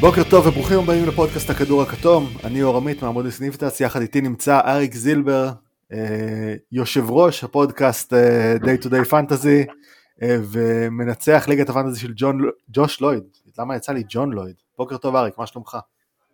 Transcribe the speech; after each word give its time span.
בוקר 0.00 0.22
טוב 0.30 0.46
וברוכים 0.46 0.78
הבאים 0.78 1.08
לפודקאסט 1.08 1.50
הכדור 1.50 1.82
הכתום, 1.82 2.24
אני 2.44 2.62
אור 2.62 2.76
עמית 2.76 3.02
מעמוד 3.02 3.28
סניפטס, 3.28 3.80
יחד 3.80 4.00
איתי 4.00 4.20
נמצא 4.20 4.60
אריק 4.64 4.94
זילבר, 4.94 5.48
אה, 5.92 6.54
יושב 6.72 7.10
ראש 7.10 7.44
הפודקאסט 7.44 8.12
אה, 8.12 8.54
Day 8.56 8.84
to 8.84 8.86
Day 8.86 9.10
Fantasy 9.10 9.72
אה, 10.22 10.36
ומנצח 10.52 11.44
ליגת 11.48 11.68
הפנטזי 11.68 12.00
של 12.00 12.12
ג'ון, 12.16 12.40
ג'וש 12.68 13.00
לויד, 13.00 13.22
למה 13.58 13.76
יצא 13.76 13.92
לי 13.92 14.02
ג'ון 14.08 14.32
לויד? 14.32 14.54
בוקר 14.78 14.96
טוב 14.96 15.16
אריק, 15.16 15.38
מה 15.38 15.46
שלומך? 15.46 15.76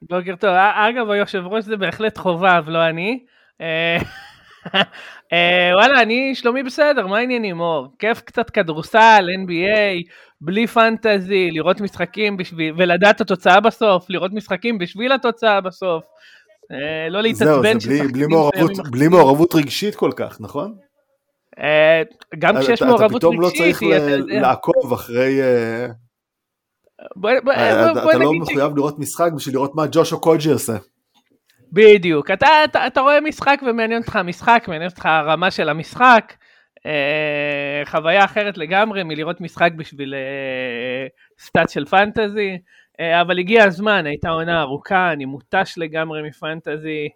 בוקר 0.03 0.37
טוב, 0.37 0.51
אגב 0.75 1.11
היושב 1.11 1.43
ראש 1.46 1.64
זה 1.64 1.77
בהחלט 1.77 2.19
חובב, 2.19 2.64
לא 2.67 2.89
אני. 2.89 3.25
וואלה, 5.75 6.02
אני 6.02 6.34
שלומי 6.34 6.62
בסדר, 6.62 7.06
מה 7.06 7.19
העניינים 7.19 7.61
אור? 7.61 7.88
כיף 7.98 8.20
קצת 8.20 8.51
כדורסל, 8.51 9.27
NBA, 9.45 10.11
בלי 10.41 10.66
פנטזי, 10.66 11.51
לראות 11.51 11.80
משחקים 11.80 12.37
בשביל, 12.37 12.75
ולדעת 12.77 13.20
התוצאה 13.20 13.61
בסוף, 13.61 14.06
לראות 14.09 14.33
משחקים 14.33 14.79
בשביל 14.79 15.12
התוצאה 15.12 15.61
בסוף. 15.61 16.05
אה, 16.73 17.09
לא 17.09 17.20
להתעצבן 17.20 17.80
זהו, 17.80 17.97
זה 17.97 18.12
בלי, 18.12 18.27
מעורבות, 18.27 18.91
בלי 18.91 19.09
מעורבות 19.09 19.55
רגשית 19.55 19.95
כל 19.95 20.11
כך, 20.16 20.41
נכון? 20.41 20.75
אה, 21.59 22.03
גם 22.39 22.55
כשיש 22.61 22.83
מעורבות 22.83 23.03
רגשית, 23.03 23.17
אתה 23.17 23.19
פתאום 23.19 23.41
לא 23.41 23.51
צריך 23.56 23.83
לעקוב 24.27 24.92
אחרי... 24.92 25.42
אה, 25.42 25.87
אתה 28.11 28.19
לא 28.19 28.33
מחויב 28.33 28.77
לראות 28.77 28.98
משחק 28.98 29.30
בשביל 29.37 29.55
לראות 29.55 29.75
מה 29.75 29.84
ג'ושו 29.91 30.20
קולג'י 30.20 30.51
עושה. 30.51 30.77
בדיוק, 31.73 32.30
אתה, 32.30 32.65
אתה, 32.65 32.87
אתה 32.87 33.01
רואה 33.01 33.20
משחק 33.20 33.61
ומעניין 33.66 34.02
אותך 34.02 34.16
המשחק, 34.16 34.65
מעניין 34.69 34.91
אותך 34.91 35.06
הרמה 35.06 35.51
של 35.51 35.69
המשחק, 35.69 36.33
אה, 36.87 37.83
חוויה 37.84 38.25
אחרת 38.25 38.59
לגמרי 38.59 39.03
מלראות 39.03 39.41
משחק 39.41 39.70
בשביל 39.77 40.14
אה, 40.14 41.06
stats 41.39 41.70
של 41.72 41.84
פנטזי, 41.84 42.59
אה, 43.00 43.20
אבל 43.20 43.39
הגיע 43.39 43.64
הזמן, 43.64 44.06
הייתה 44.06 44.28
עונה 44.28 44.61
ארוכה, 44.61 45.12
אני 45.12 45.25
מותש 45.25 45.75
לגמרי 45.77 46.22
מפנטזי, 46.28 47.09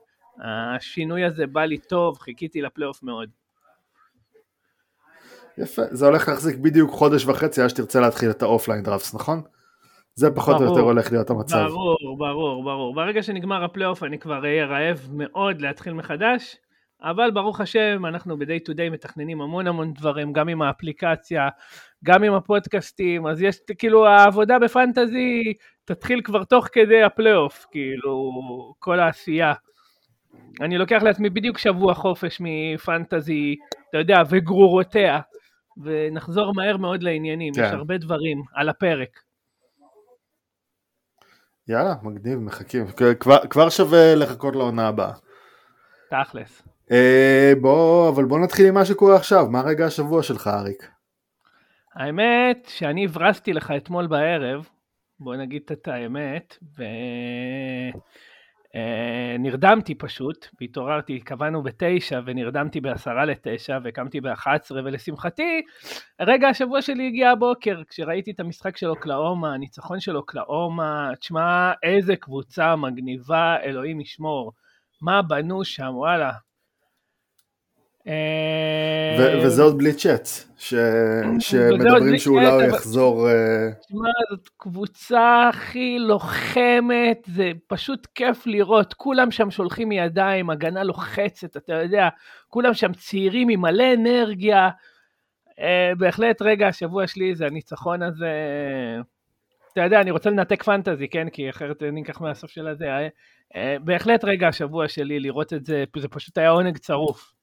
השינוי 0.44 1.24
הזה 1.24 1.46
בא 1.46 1.64
לי 1.64 1.78
טוב, 1.78 2.18
חיכיתי 2.18 2.62
לפלייאוף 2.62 3.02
מאוד. 3.02 3.28
יפה, 5.58 5.82
זה 5.90 6.06
הולך 6.06 6.28
להחזיק 6.28 6.56
בדיוק 6.56 6.90
חודש 6.90 7.26
וחצי 7.26 7.62
עד 7.62 7.68
שתרצה 7.68 8.00
להתחיל 8.00 8.30
את 8.30 8.42
ה 8.42 8.47
offline 8.47 8.82
drafts, 8.82 9.14
נכון? 9.14 9.42
זה 10.20 10.30
פחות 10.30 10.56
ברור, 10.56 10.68
או 10.68 10.72
יותר 10.72 10.80
הולך 10.80 11.12
להיות 11.12 11.30
המצב. 11.30 11.66
ברור, 11.68 12.18
ברור, 12.18 12.64
ברור. 12.64 12.94
ברגע 12.94 13.22
שנגמר 13.22 13.64
הפלייאוף 13.64 14.02
אני 14.02 14.18
כבר 14.18 14.44
אהיה 14.44 14.66
רעב 14.66 15.08
מאוד 15.12 15.60
להתחיל 15.60 15.92
מחדש, 15.92 16.56
אבל 17.02 17.30
ברוך 17.30 17.60
השם, 17.60 18.06
אנחנו 18.06 18.38
ב-day 18.38 18.70
to 18.70 18.72
day 18.72 18.90
מתכננים 18.90 19.40
המון 19.40 19.66
המון 19.66 19.92
דברים, 19.92 20.32
גם 20.32 20.48
עם 20.48 20.62
האפליקציה, 20.62 21.48
גם 22.04 22.22
עם 22.22 22.34
הפודקאסטים, 22.34 23.26
אז 23.26 23.42
יש, 23.42 23.58
כאילו, 23.78 24.06
העבודה 24.06 24.58
בפנטזי 24.58 25.52
תתחיל 25.84 26.20
כבר 26.24 26.44
תוך 26.44 26.68
כדי 26.72 27.02
הפלייאוף, 27.02 27.66
כאילו, 27.70 28.32
כל 28.78 29.00
העשייה. 29.00 29.52
אני 30.60 30.78
לוקח 30.78 31.02
לעצמי 31.02 31.30
בדיוק 31.30 31.58
שבוע 31.58 31.94
חופש 31.94 32.38
מפנטזי, 32.40 33.56
אתה 33.90 33.98
יודע, 33.98 34.22
וגרורותיה, 34.30 35.20
ונחזור 35.82 36.54
מהר 36.54 36.76
מאוד 36.76 37.02
לעניינים, 37.02 37.54
כן. 37.54 37.62
יש 37.64 37.72
הרבה 37.72 37.98
דברים 37.98 38.42
על 38.54 38.68
הפרק. 38.68 39.29
יאללה, 41.70 41.94
מגניב, 42.02 42.38
מחכים. 42.38 42.86
כבר, 43.20 43.46
כבר 43.50 43.68
שווה 43.68 44.14
לחכות 44.14 44.56
לעונה 44.56 44.88
הבאה. 44.88 45.12
תכלס. 46.10 46.62
אה, 46.90 47.52
בוא, 47.60 48.08
אבל 48.08 48.24
בוא 48.24 48.38
נתחיל 48.38 48.66
עם 48.66 48.74
מה 48.74 48.84
שקורה 48.84 49.16
עכשיו, 49.16 49.46
מה 49.50 49.60
רגע 49.60 49.86
השבוע 49.86 50.22
שלך 50.22 50.46
אריק? 50.46 50.90
האמת 51.94 52.66
שאני 52.68 53.04
הברזתי 53.04 53.52
לך 53.52 53.72
אתמול 53.76 54.06
בערב, 54.06 54.68
בוא 55.20 55.36
נגיד 55.36 55.62
את 55.72 55.88
האמת, 55.88 56.58
ונרדמתי 58.74 59.94
פשוט, 59.94 60.46
והתעוררתי, 60.60 61.20
קבענו 61.20 61.62
בתשע 61.62 62.20
ונרדמתי 62.24 62.80
בעשרה 62.80 63.24
לתשע 63.24 63.78
וקמתי 63.84 64.20
באחת 64.20 64.60
עשרה 64.60 64.82
ולשמחתי 64.84 65.62
רגע 66.20 66.48
השבוע 66.48 66.82
שלי 66.82 67.06
הגיע 67.06 67.30
הבוקר 67.30 67.82
כשראיתי 67.88 68.30
את 68.30 68.40
המשחק 68.40 68.76
של 68.76 68.86
אוקלאומה, 68.86 69.54
הניצחון 69.54 70.00
של 70.00 70.16
אוקלאומה, 70.16 71.10
תשמע 71.20 71.72
איזה 71.82 72.16
קבוצה 72.16 72.76
מגניבה, 72.76 73.56
אלוהים 73.62 74.00
ישמור, 74.00 74.52
מה 75.02 75.22
בנו 75.22 75.64
שם, 75.64 75.90
וואלה, 75.92 76.32
אה, 78.08 79.40
וזה 79.44 79.62
עוד 79.62 79.78
בלי 79.78 79.92
צ'אט, 79.92 80.28
שמדברים 80.58 82.18
שאולי 82.18 82.46
הוא 82.46 82.62
יחזור. 82.62 83.28
תשמע, 83.86 84.08
אה, 84.08 84.36
זאת 84.36 84.48
קבוצה 84.56 85.48
הכי 85.48 85.98
לוחמת, 85.98 87.22
זה 87.26 87.52
פשוט 87.66 88.06
כיף 88.14 88.46
לראות, 88.46 88.94
כולם 88.94 89.30
שם 89.30 89.50
שולחים 89.50 89.92
ידיים, 89.92 90.50
הגנה 90.50 90.82
לוחצת, 90.82 91.56
אתה 91.56 91.72
יודע, 91.72 92.08
כולם 92.48 92.74
שם 92.74 92.92
צעירים 92.92 93.48
עם 93.48 93.60
מלא 93.60 93.94
אנרגיה. 93.94 94.68
אה, 95.60 95.92
בהחלט 95.98 96.42
רגע 96.42 96.68
השבוע 96.68 97.06
שלי 97.06 97.34
זה 97.34 97.46
הניצחון 97.46 98.02
הזה. 98.02 98.32
אתה 99.72 99.80
יודע, 99.80 100.00
אני 100.00 100.10
רוצה 100.10 100.30
לנתק 100.30 100.62
פנטזי, 100.62 101.08
כן? 101.08 101.28
כי 101.28 101.50
אחרת 101.50 101.82
אני 101.82 102.02
אקח 102.02 102.20
מהסוף 102.20 102.50
של 102.50 102.68
הזה. 102.68 102.86
בהחלט 103.84 104.24
רגע 104.24 104.48
השבוע 104.48 104.88
שלי 104.88 105.20
לראות 105.20 105.52
את 105.52 105.64
זה, 105.64 105.84
זה 105.98 106.08
פשוט 106.08 106.38
היה 106.38 106.48
עונג 106.48 106.78
צרוף. 106.78 107.39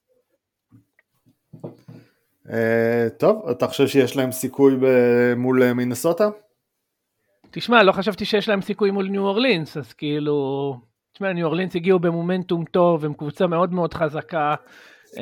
Uh, 2.48 3.10
טוב, 3.18 3.50
אתה 3.50 3.68
חושב 3.68 3.88
שיש 3.88 4.16
להם 4.16 4.32
סיכוי 4.32 4.76
מול 5.36 5.64
אה, 5.64 5.74
מינסוטה? 5.74 6.30
תשמע, 7.52 7.84
לא 7.84 7.92
חשבתי 7.92 8.26
שיש 8.26 8.50
להם 8.50 8.62
סיכוי 8.62 8.92
מול 8.92 9.08
ניו 9.08 9.22
אורלינס, 9.22 9.78
אז 9.78 9.94
כאילו... 9.94 10.80
תשמע, 11.14 11.34
ניו 11.34 11.46
אורלינס 11.46 11.76
הגיעו 11.76 12.00
במומנטום 12.00 12.66
טוב, 12.66 13.06
הם 13.06 13.14
קבוצה 13.14 13.48
מאוד 13.48 13.74
מאוד 13.74 13.94
חזקה, 13.94 14.56
uh, 15.06 15.18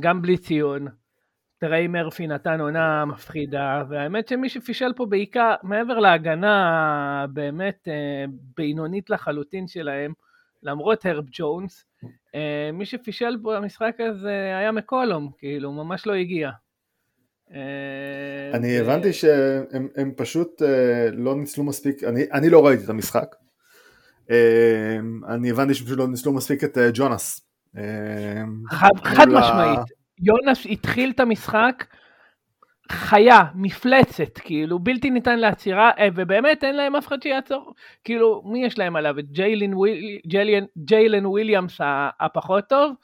גם 0.00 0.22
בלי 0.22 0.36
ציון. 0.36 0.88
טריי 1.58 1.86
מרפי 1.86 2.26
נתן 2.26 2.60
עונה 2.60 3.04
מפחידה, 3.04 3.84
והאמת 3.88 4.28
שמי 4.28 4.48
שפישל 4.48 4.92
פה 4.96 5.06
בעיקר, 5.06 5.54
מעבר 5.62 5.98
להגנה 5.98 7.26
באמת 7.32 7.88
בינונית 8.56 9.10
לחלוטין 9.10 9.68
שלהם, 9.68 10.12
למרות 10.62 11.06
הרב 11.06 11.24
ג'ונס, 11.32 11.84
אה, 11.84 11.89
מי 12.72 12.86
שפישל 12.86 13.36
במשחק 13.42 13.96
הזה 13.98 14.56
היה 14.58 14.72
מקולום, 14.72 15.30
כאילו, 15.38 15.72
ממש 15.72 16.06
לא 16.06 16.14
הגיע. 16.14 16.50
אה, 17.54 18.50
אני 18.54 18.78
הבנתי 18.78 19.12
שהם 19.12 20.12
פשוט 20.16 20.62
אה, 20.62 21.10
לא 21.12 21.36
ניצלו 21.36 21.64
מספיק, 21.64 22.04
אני, 22.04 22.24
אני 22.32 22.50
לא 22.50 22.66
ראיתי 22.66 22.84
את 22.84 22.88
המשחק. 22.88 23.36
אני 25.28 25.50
הבנתי 25.50 25.74
שהם 25.74 25.86
פשוט 25.86 25.98
לא 25.98 26.08
ניצלו 26.08 26.32
מספיק 26.32 26.64
את 26.64 26.78
ג'ונס. 26.94 27.40
חד 29.04 29.28
משמעית, 29.28 29.80
יונס 30.18 30.66
התחיל 30.70 31.10
את 31.10 31.20
המשחק 31.20 31.84
חיה, 32.90 33.40
מפלצת, 33.54 34.38
כאילו, 34.38 34.78
בלתי 34.78 35.10
ניתן 35.10 35.38
לעצירה, 35.38 35.90
אה, 35.98 36.08
ובאמת 36.14 36.64
אין 36.64 36.76
להם 36.76 36.96
אף 36.96 37.06
אחד 37.06 37.22
שיעצור, 37.22 37.74
כאילו, 38.04 38.42
מי 38.44 38.64
יש 38.64 38.78
להם 38.78 38.96
עליו? 38.96 39.18
את 39.18 39.30
ג'יילן, 40.24 40.64
ג'יילן 40.78 41.26
וויליאמס 41.26 41.80
הפחות 42.20 42.64
טוב, 42.68 42.94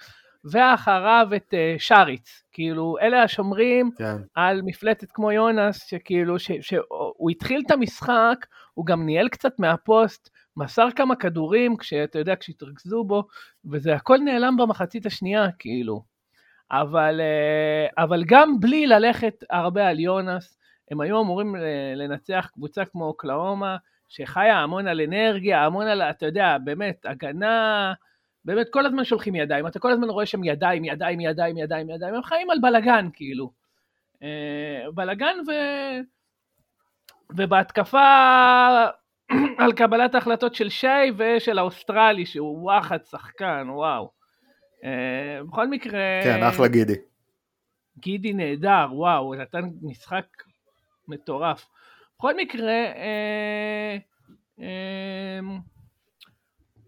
ואחריו 0.51 1.29
את 1.37 1.55
uh, 1.55 1.81
שריץ, 1.83 2.43
כאילו, 2.53 2.97
אלה 3.01 3.23
השומרים 3.23 3.91
כן. 3.99 4.17
על 4.35 4.61
מפלצת 4.65 5.13
כמו 5.13 5.33
יונס, 5.33 5.87
שכאילו, 5.87 6.39
ש, 6.39 6.51
שהוא 6.61 7.31
התחיל 7.31 7.63
את 7.67 7.71
המשחק, 7.71 8.47
הוא 8.75 8.87
גם 8.87 9.07
ניהל 9.07 9.29
קצת 9.29 9.53
מהפוסט, 9.59 10.31
מסר 10.57 10.89
כמה 10.97 11.17
כדורים, 11.17 11.77
כשאתה 11.77 12.19
יודע, 12.19 12.35
כשהתרכזו 12.41 13.05
בו, 13.05 13.25
וזה 13.71 13.95
הכל 13.95 14.19
נעלם 14.19 14.57
במחצית 14.57 15.07
השנייה, 15.07 15.47
כאילו. 15.59 16.16
אבל, 16.71 17.21
אה, 17.21 18.05
אבל 18.05 18.25
גם 18.27 18.61
בלי 18.61 18.87
ללכת 18.87 19.45
הרבה 19.51 19.89
על 19.89 20.01
יונס, 20.01 20.59
הם 20.91 21.01
היו 21.01 21.23
אמורים 21.23 21.57
אה, 21.57 21.93
לנצח 21.97 22.51
קבוצה 22.53 22.85
כמו 22.85 23.05
אוקלהומה, 23.05 23.77
שחיה 24.09 24.59
המון 24.59 24.89
על 24.89 25.01
אנרגיה, 25.01 25.65
המון 25.65 25.87
על, 25.87 26.03
אתה 26.03 26.27
יודע, 26.27 26.57
באמת, 26.65 27.07
הגנה, 27.07 27.93
באמת 28.45 28.67
כל 28.71 28.87
הזמן 28.87 29.05
שולחים 29.05 29.35
ידיים, 29.35 29.67
אתה 29.67 29.79
כל 29.79 29.93
הזמן 29.93 30.09
רואה 30.09 30.27
שם 30.27 30.45
ידיים, 30.45 30.85
ידיים, 30.85 31.21
ידיים, 31.21 31.59
ידיים, 31.59 31.91
ידיים, 31.91 32.15
הם 32.15 32.23
חיים 32.23 32.51
על 32.51 32.59
בלגן, 32.63 33.09
כאילו. 33.13 33.51
אה, 34.23 34.91
בלגן 34.95 35.37
ו... 35.47 35.53
ובהתקפה 37.31 37.99
על 39.59 39.73
קבלת 39.77 40.15
ההחלטות 40.15 40.55
של 40.55 40.69
שי 40.69 41.11
ושל 41.17 41.59
האוסטרלי, 41.59 42.27
שהוא 42.27 42.63
וואחד 42.63 43.05
שחקן, 43.05 43.67
וואו. 43.71 44.16
אה, 44.87 45.45
בכל 45.45 45.69
מקרה... 45.69 46.01
כן, 46.25 46.43
אחלה 46.43 46.69
גידי. 46.69 46.95
גידי 47.99 48.33
נהדר, 48.33 48.87
וואו, 48.93 49.35
נתן 49.35 49.65
משחק 49.83 50.27
מטורף. 51.09 51.67
בכל 52.19 52.37
מקרה, 52.37 52.73
אה, 52.73 53.97
אה, 54.61 55.41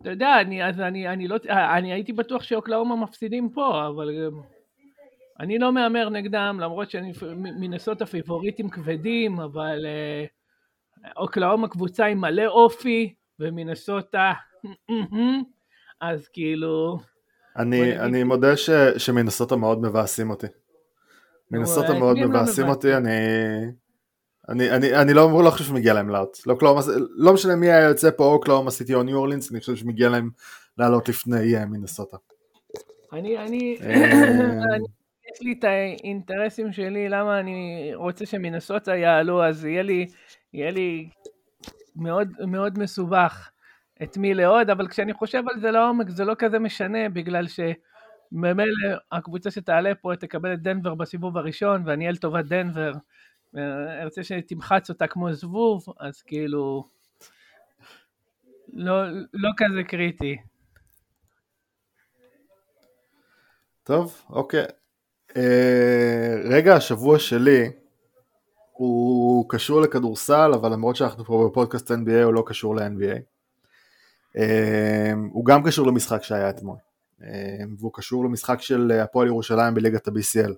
אתה 0.03 0.11
יודע, 0.11 0.41
אני, 0.41 0.65
אז 0.65 0.81
אני, 0.81 1.09
אני 1.09 1.29
לא, 1.29 1.37
אני 1.79 1.93
הייתי 1.93 2.13
בטוח 2.13 2.43
שאוקלאומה 2.43 2.97
מפסידים 2.97 3.51
פה, 3.51 3.87
אבל 3.87 4.31
אני 5.41 5.59
לא 5.59 5.73
מהמר 5.73 6.09
נגדם, 6.09 6.59
למרות 6.61 6.91
שאני 6.91 7.13
מנסות 7.61 8.03
הפיבוריטים 8.03 8.71
כבדים, 8.71 9.41
אבל 9.41 9.87
אוקלאומה 11.17 11.69
קבוצה 11.69 12.07
עם 12.07 12.21
מלא 12.21 12.47
אופי, 12.47 13.15
ומינסוטה, 13.41 14.33
אז 16.01 16.29
כאילו... 16.29 16.99
אני, 17.59 17.99
אני 17.99 18.25
מודה 18.25 18.57
ש, 18.57 18.71
שמנסוטה 18.97 19.57
מאוד 19.57 19.83
מבאסים 19.83 20.31
אותי. 20.31 20.47
מנסוטה 21.51 21.95
מאוד 21.95 22.19
לא 22.19 22.29
מבאסים 22.29 22.69
אותי, 22.69 22.97
אני... 22.97 23.11
אני, 24.49 24.71
אני, 24.71 24.95
אני 24.95 25.15
לא, 25.15 25.45
לא 25.45 25.51
חושב 25.51 25.65
שמגיע 25.65 25.95
להם 25.95 26.09
לעלות, 26.09 26.39
לא, 26.47 26.57
לא, 26.63 26.81
לא 27.17 27.33
משנה 27.33 27.57
מי 27.57 27.67
היה 27.67 27.89
יוצא 27.89 28.11
פה, 28.11 28.25
אוקלאומה 28.25 28.71
סיטי 28.71 28.95
או 28.95 29.03
ניו 29.03 29.17
אורלינס, 29.17 29.51
אני 29.51 29.61
חושב 29.61 29.77
שמגיע 29.77 30.09
להם 30.09 30.31
לעלות 30.79 31.09
לפני 31.09 31.57
אה, 31.57 31.67
מינסוטה. 31.67 32.17
אני, 33.13 33.39
אני, 33.39 33.77
אה, 33.83 34.77
יש 35.33 35.41
לי 35.41 35.55
את 35.59 35.65
האינטרסים 35.65 36.73
שלי, 36.73 37.09
למה 37.09 37.41
אני 37.41 37.91
רוצה 37.95 38.27
שמינסוטה 38.27 38.97
יעלו, 38.97 39.45
אז 39.45 39.65
יהיה 39.65 39.83
לי, 39.83 40.07
יהיה 40.53 40.71
לי 40.71 41.09
מאוד, 41.97 42.29
מאוד 42.47 42.79
מסובך 42.79 43.51
את 44.03 44.17
מי 44.17 44.35
לעוד, 44.35 44.71
אבל 44.71 44.89
כשאני 44.89 45.13
חושב 45.13 45.43
על 45.49 45.61
זה 45.61 45.71
לעומק 45.71 46.09
זה 46.09 46.25
לא 46.25 46.35
כזה 46.39 46.59
משנה, 46.59 47.09
בגלל 47.09 47.47
שממילא 47.49 48.97
הקבוצה 49.13 49.51
שתעלה 49.51 49.95
פה 49.95 50.13
תקבל 50.21 50.55
את 50.55 50.63
דנבר 50.63 50.95
בסיבוב 50.95 51.37
הראשון, 51.37 51.83
ואני 51.87 52.05
אהיה 52.05 52.13
לטובת 52.13 52.45
דנבר, 52.45 52.93
ארצה 54.03 54.25
שתמחץ 54.25 54.91
אותה 54.91 55.07
כמו 55.07 55.33
זבוב, 55.33 55.85
אז 56.01 56.23
כאילו, 56.23 56.89
לא, 58.73 59.03
לא 59.35 59.51
כזה 59.57 59.85
קריטי. 59.85 60.37
טוב, 63.83 64.23
אוקיי. 64.31 64.65
אה, 65.37 66.41
רגע 66.45 66.75
השבוע 66.75 67.19
שלי 67.19 67.71
הוא 68.73 69.49
קשור 69.49 69.81
לכדורסל, 69.81 70.51
אבל 70.55 70.73
למרות 70.73 70.97
שאנחנו 70.97 71.25
פה 71.25 71.49
בפודקאסט 71.51 71.91
NBA 71.91 72.23
הוא 72.25 72.35
לא 72.35 72.43
קשור 72.47 72.77
ל-NBA. 72.77 73.38
אה, 74.39 75.13
הוא 75.33 75.45
גם 75.45 75.63
קשור 75.63 75.87
למשחק 75.87 76.23
שהיה 76.23 76.51
אתמול, 76.51 76.77
אה, 77.23 77.29
והוא 77.79 77.93
קשור 77.95 78.25
למשחק 78.25 78.61
של 78.61 78.93
הפועל 78.93 79.27
ירושלים 79.27 79.75
בליגת 79.75 80.09
ה-BCL. 80.09 80.53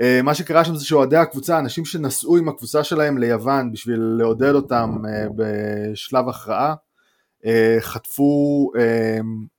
אה, 0.00 0.20
מה 0.22 0.34
שקרה 0.34 0.64
שם 0.64 0.74
זה 0.76 0.84
שאוהדי 0.84 1.16
הקבוצה, 1.16 1.58
אנשים 1.58 1.84
שנסעו 1.84 2.36
עם 2.36 2.48
הקבוצה 2.48 2.84
שלהם 2.84 3.18
ליוון 3.18 3.72
בשביל 3.72 4.00
לעודד 4.00 4.54
אותם 4.54 4.96
אה, 5.08 5.26
בשלב 5.36 6.28
הכרעה, 6.28 6.74
אה, 7.46 7.76
חטפו 7.80 8.70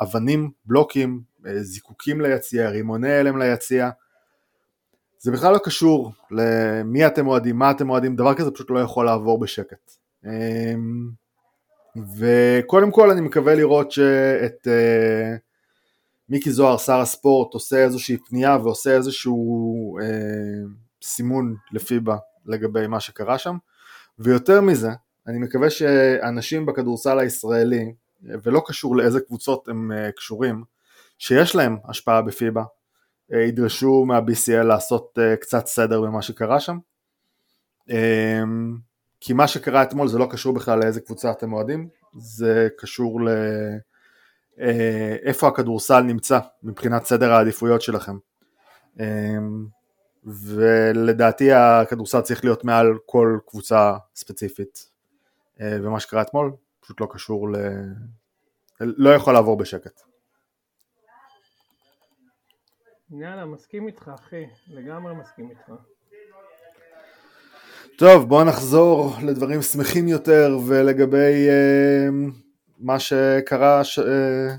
אבנים, 0.01 0.51
בלוקים, 0.65 1.21
זיקוקים 1.61 2.21
ליציע, 2.21 2.69
רימוני 2.69 3.13
הלם 3.13 3.37
ליציע. 3.37 3.89
זה 5.19 5.31
בכלל 5.31 5.53
לא 5.53 5.57
קשור 5.57 6.11
למי 6.31 7.07
אתם 7.07 7.27
אוהדים, 7.27 7.55
מה 7.55 7.71
אתם 7.71 7.89
אוהדים, 7.89 8.15
דבר 8.15 8.33
כזה 8.33 8.51
פשוט 8.51 8.69
לא 8.69 8.79
יכול 8.79 9.05
לעבור 9.05 9.39
בשקט. 9.39 9.91
וקודם 12.17 12.91
כל 12.91 13.11
אני 13.11 13.21
מקווה 13.21 13.55
לראות 13.55 13.91
שאת 13.91 14.67
מיקי 16.29 16.51
זוהר, 16.51 16.77
שר 16.77 16.99
הספורט, 16.99 17.53
עושה 17.53 17.83
איזושהי 17.83 18.17
פנייה 18.17 18.57
ועושה 18.63 18.95
איזשהו 18.95 19.97
אה, 19.99 20.05
סימון 21.03 21.55
לפיבה 21.71 22.17
לגבי 22.45 22.87
מה 22.87 22.99
שקרה 22.99 23.37
שם, 23.37 23.57
ויותר 24.19 24.61
מזה, 24.61 24.89
אני 25.27 25.37
מקווה 25.37 25.69
שאנשים 25.69 26.65
בכדורסל 26.65 27.19
הישראלי, 27.19 27.93
ולא 28.23 28.61
קשור 28.65 28.95
לאיזה 28.95 29.19
קבוצות 29.19 29.67
הם 29.67 29.91
אה, 29.91 30.11
קשורים, 30.11 30.63
שיש 31.17 31.55
להם 31.55 31.77
השפעה 31.89 32.21
בפיבה, 32.21 32.63
אה, 33.33 33.39
ידרשו 33.41 34.05
מה-BCL 34.05 34.63
לעשות 34.63 35.19
אה, 35.21 35.35
קצת 35.35 35.65
סדר 35.65 36.01
במה 36.01 36.21
שקרה 36.21 36.59
שם. 36.59 36.77
אה, 37.89 38.43
כי 39.19 39.33
מה 39.33 39.47
שקרה 39.47 39.83
אתמול 39.83 40.07
זה 40.07 40.17
לא 40.17 40.27
קשור 40.31 40.53
בכלל 40.53 40.79
לאיזה 40.79 41.01
קבוצה 41.01 41.31
אתם 41.31 41.53
אוהדים, 41.53 41.89
זה 42.17 42.67
קשור 42.77 43.21
ל... 43.21 43.29
אה, 44.59 45.15
איפה 45.21 45.47
הכדורסל 45.47 46.01
נמצא 46.01 46.39
מבחינת 46.63 47.05
סדר 47.05 47.31
העדיפויות 47.31 47.81
שלכם. 47.81 48.17
אה, 48.99 49.37
ולדעתי 50.25 51.53
הכדורסל 51.53 52.21
צריך 52.21 52.43
להיות 52.43 52.63
מעל 52.63 52.97
כל 53.05 53.39
קבוצה 53.47 53.97
ספציפית. 54.15 54.89
אה, 55.61 55.77
ומה 55.83 55.99
שקרה 55.99 56.21
אתמול 56.21 56.51
פשוט 56.79 57.01
לא 57.01 57.07
קשור 57.11 57.51
ל... 57.51 57.55
לא 58.79 59.09
יכול 59.09 59.33
לעבור 59.33 59.57
בשקט. 59.57 60.01
יאללה, 63.11 63.45
מסכים 63.45 63.87
איתך 63.87 64.11
אחי, 64.15 64.45
לגמרי 64.67 65.15
מסכים 65.15 65.49
איתך. 65.49 65.71
טוב, 67.97 68.29
בואו 68.29 68.43
נחזור 68.43 69.11
לדברים 69.23 69.61
שמחים 69.61 70.07
יותר 70.07 70.57
ולגבי 70.67 71.47
מה 72.79 72.99
שקרה, 72.99 73.83
ש... 73.83 73.99
אה, 73.99 74.55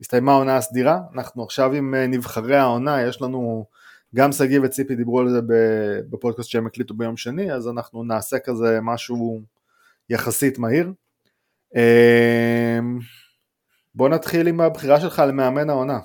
הסתיימה 0.00 0.32
העונה 0.32 0.56
הסדירה, 0.56 1.00
אנחנו 1.14 1.42
עכשיו 1.42 1.72
עם 1.72 1.94
אה, 1.94 2.06
נבחרי 2.06 2.56
העונה, 2.56 3.02
יש 3.02 3.22
לנו, 3.22 3.64
גם 4.14 4.32
שגיא 4.32 4.60
וציפי 4.62 4.94
דיברו 4.94 5.20
על 5.20 5.28
זה 5.28 5.40
בפודקאסט 6.10 6.50
שהם 6.50 6.66
הקליטו 6.66 6.94
ביום 6.94 7.16
שני, 7.16 7.52
אז 7.52 7.68
אנחנו 7.68 8.04
נעשה 8.04 8.38
כזה 8.38 8.78
משהו 8.82 9.40
יחסית 10.10 10.58
מהיר. 10.58 10.92
אה, 11.76 12.78
בוא 13.94 14.08
נתחיל 14.08 14.48
עם 14.48 14.60
הבחירה 14.60 15.00
שלך 15.00 15.22
למאמן 15.28 15.70
העונה. 15.70 15.98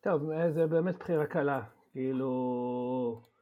טוב, 0.00 0.22
זה 0.54 0.66
באמת 0.66 0.98
בחירה 0.98 1.26
קלה, 1.26 1.60
כאילו, 1.92 3.33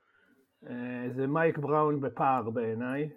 זה 1.16 1.26
מייק 1.26 1.58
בראון 1.58 2.00
בפער 2.00 2.50
בעיניי, 2.50 3.08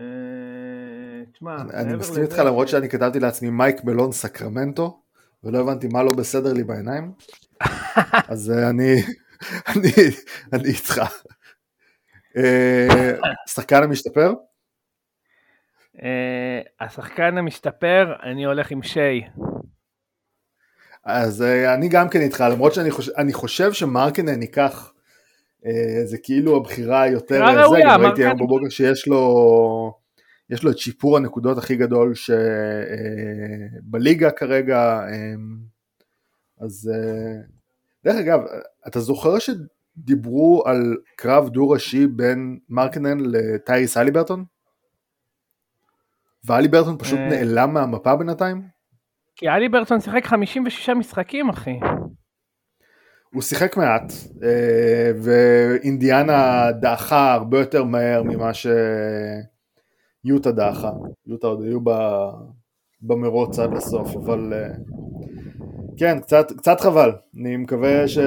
אה, 0.00 1.24
תשמע, 1.32 1.56
אני 1.74 1.96
מסכים 1.96 2.22
איתך 2.22 2.38
למרות 2.38 2.68
שאני 2.68 2.88
כתבתי 2.88 3.20
לעצמי 3.20 3.50
מייק 3.50 3.84
מלון 3.84 4.12
סקרמנטו, 4.12 5.02
ולא 5.44 5.58
הבנתי 5.58 5.88
מה 5.88 6.02
לא 6.02 6.12
בסדר 6.12 6.52
לי 6.52 6.64
בעיניים, 6.64 7.12
אז 8.32 8.50
אה, 8.50 8.70
אני, 8.70 8.94
איתך. 10.68 11.00
אה, 12.36 13.12
שחקן 13.48 13.82
המשתפר? 13.82 14.32
השחקן 16.80 17.38
המשתפר, 17.38 18.14
אני 18.22 18.44
הולך 18.44 18.70
עם 18.70 18.82
שי. 18.82 19.22
אז 21.04 21.42
אני 21.74 21.88
גם 21.88 22.08
כן 22.08 22.20
איתך, 22.20 22.44
למרות 22.52 22.74
שאני 22.74 22.90
חושב, 22.90 23.12
חושב 23.32 23.72
שמרקנן 23.72 24.42
ייקח 24.42 24.92
אה, 24.96 25.01
זה 26.04 26.18
כאילו 26.22 26.56
הבחירה 26.56 27.02
היותר, 27.02 27.46
זה, 27.54 27.62
ראויה, 27.62 27.94
גם 27.94 28.00
ראיתי 28.00 28.24
היום 28.24 28.36
בבוקר 28.36 28.68
שיש 28.68 29.08
לו, 29.08 29.94
יש 30.50 30.64
לו 30.64 30.70
את 30.70 30.78
שיפור 30.78 31.16
הנקודות 31.16 31.58
הכי 31.58 31.76
גדול 31.76 32.12
שבליגה 33.84 34.26
אה, 34.26 34.32
כרגע, 34.32 35.00
אה, 35.08 35.34
אז 36.60 36.90
דרך 38.04 38.16
אגב, 38.16 38.40
אתה 38.86 39.00
זוכר 39.00 39.38
שדיברו 39.38 40.62
על 40.66 40.96
קרב 41.16 41.48
דו-ראשי 41.48 42.06
בין 42.06 42.58
מרקנן 42.68 43.18
לטייס 43.20 43.96
אליברטון? 43.96 44.44
ואליברטון 46.44 46.98
פשוט 46.98 47.18
נעלם 47.18 47.74
מהמפה 47.74 48.16
בינתיים? 48.16 48.62
כי 49.36 49.48
אליברטון 49.48 50.00
שיחק 50.00 50.24
56 50.24 50.88
משחקים 50.88 51.48
אחי. 51.48 51.78
הוא 53.34 53.42
שיחק 53.42 53.76
מעט, 53.76 54.12
אה, 54.42 55.10
ואינדיאנה 55.22 56.72
דעכה 56.72 57.32
הרבה 57.32 57.58
יותר 57.58 57.84
מהר 57.84 58.22
ממה 58.22 58.50
שיוטה 60.24 60.52
דעכה. 60.52 60.90
יוטה 61.26 61.46
עוד 61.46 61.62
היו 61.62 61.80
במרוץ 63.00 63.58
עד 63.58 63.76
הסוף, 63.76 64.16
אבל 64.16 64.52
אה, 64.52 64.68
כן, 65.96 66.20
קצת, 66.20 66.52
קצת 66.56 66.80
חבל. 66.80 67.12
אני 67.40 67.56
מקווה 67.56 68.08
ש... 68.08 68.18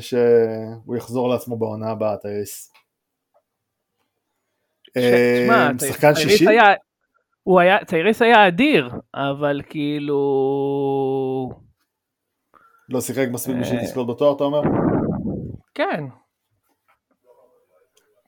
שהוא 0.00 0.96
יחזור 0.96 1.28
לעצמו 1.28 1.56
בעונה 1.56 1.90
הבאה, 1.90 2.16
טייס. 2.16 2.72
אה, 4.96 5.70
שחקן 5.88 6.14
שישי? 6.14 6.48
היה, 6.48 6.74
הוא 7.42 7.60
היה, 7.60 7.84
טייריס 7.84 8.22
היה 8.22 8.48
אדיר, 8.48 8.90
אבל 9.14 9.60
כאילו... 9.68 10.20
לא 12.92 13.00
שיחק 13.00 13.26
מספיק 13.32 13.56
בשביל 13.60 13.78
אה, 13.78 13.84
לזכות 13.84 14.06
בתואר, 14.06 14.36
אתה 14.36 14.44
אומר? 14.44 14.62
כן. 15.74 16.04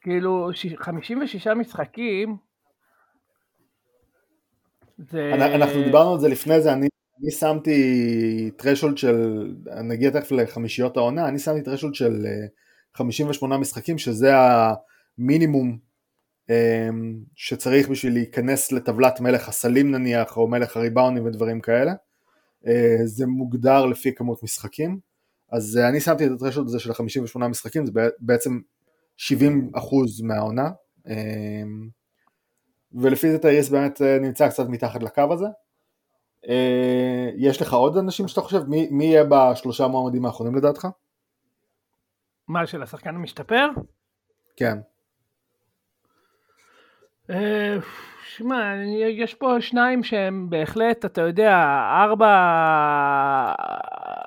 כאילו, 0.01 0.51
56 0.77 1.47
משחקים, 1.47 2.37
זה... 4.99 5.31
אנחנו 5.35 5.83
דיברנו 5.83 6.13
על 6.13 6.21
זה 6.21 6.29
לפני 6.29 6.61
זה, 6.61 6.73
אני, 6.73 6.89
אני 7.23 7.31
שמתי 7.31 8.51
טרשולד 8.57 8.99
של, 8.99 9.49
נגיע 9.85 10.11
תכף 10.11 10.33
לחמישיות 10.33 10.97
העונה, 10.97 11.29
אני 11.29 11.39
שמתי 11.39 11.63
טרשולד 11.63 11.95
של 11.95 12.27
58 12.95 13.55
אה, 13.55 13.61
משחקים, 13.61 13.99
שזה 13.99 14.33
המינימום 15.19 15.79
אמ, 16.51 17.15
שצריך 17.35 17.89
בשביל 17.89 18.13
להיכנס 18.13 18.73
לטבלת 18.73 19.21
מלך 19.21 19.49
הסלים 19.49 19.91
נניח, 19.91 20.37
או 20.37 20.49
מלך 20.49 20.77
הריבאונים 20.77 21.27
ודברים 21.27 21.61
כאלה. 21.61 21.93
אה, 22.67 22.97
זה 23.05 23.27
מוגדר 23.27 23.87
לפי 23.87 24.15
כמות 24.15 24.43
משחקים, 24.43 24.99
אז 25.53 25.79
אה, 25.83 25.89
אני 25.89 26.01
שמתי 26.01 26.27
את 26.27 26.31
הטרשולד 26.31 26.67
הזה 26.67 26.79
של 26.79 26.91
ה-58 26.91 27.39
משחקים, 27.39 27.87
זה 27.87 27.93
בעצם 28.19 28.61
70% 29.19 29.31
מהעונה, 30.23 30.71
אה, 31.09 31.63
ולפי 32.93 33.31
זה 33.31 33.39
טייריס 33.39 33.69
באמת 33.69 34.01
נמצא 34.21 34.49
קצת 34.49 34.69
מתחת 34.69 35.03
לקו 35.03 35.33
הזה. 35.33 35.47
יש 37.37 37.63
לך 37.63 37.73
עוד 37.73 37.97
אנשים 37.97 38.29
שאתה 38.29 38.41
חושב? 38.41 38.63
מי, 38.69 38.89
מי 38.91 39.05
יהיה 39.05 39.25
בשלושה 39.29 39.87
מועמדים 39.87 40.27
האחרונים 40.27 40.55
לדעתך? 40.55 40.89
מה, 42.49 42.67
של 42.67 42.83
השחקן 42.83 43.15
המשתפר? 43.15 43.69
כן. 44.57 44.79
שמע, 48.37 48.75
יש 49.11 49.35
פה 49.35 49.57
שניים 49.61 50.03
שהם 50.03 50.47
בהחלט, 50.51 51.05
אתה 51.05 51.21
יודע, 51.21 51.57
ארבע, 52.05 52.35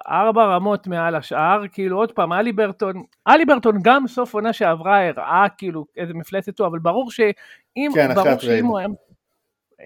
ארבע 0.07 0.45
רמות 0.45 0.87
מעל 0.87 1.15
השאר, 1.15 1.63
כאילו 1.71 1.97
עוד 1.97 2.11
פעם, 2.11 2.33
אלי 2.33 2.53
ברטון, 2.53 3.03
אלי 3.27 3.45
ברטון 3.45 3.79
גם 3.81 4.07
סוף 4.07 4.33
עונה 4.33 4.53
שעברה 4.53 5.07
הראה 5.07 5.45
כאילו 5.57 5.85
איזה 5.97 6.13
מפלצת 6.13 6.59
הוא, 6.59 6.67
אבל 6.67 6.79
ברור 6.79 7.11
שאם, 7.11 7.91
כן, 7.95 8.13
ברור 8.15 8.39
שאם 8.39 8.65
הוא 8.65 8.77
היה, 8.79 8.87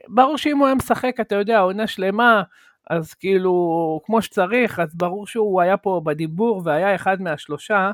ברור 0.08 0.38
שאם 0.38 0.58
הוא 0.58 0.66
היה 0.66 0.76
משחק, 0.76 1.20
אתה 1.20 1.36
יודע, 1.36 1.60
עונה 1.60 1.88
שלמה, 1.88 2.44
אז 2.90 3.14
כאילו, 3.14 4.02
כמו 4.06 4.22
שצריך, 4.22 4.80
אז 4.80 4.96
ברור 4.96 5.28
שהוא 5.28 5.62
היה 5.62 5.78
פה 5.78 6.02
בדיבור 6.06 6.62
והיה 6.66 6.96
אחד 6.96 7.22
מהשלושה, 7.22 7.92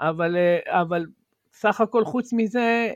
אבל, 0.00 0.36
אבל 0.66 1.06
סך 1.52 1.80
הכל 1.80 2.04
חוץ 2.04 2.32
מזה, 2.32 2.92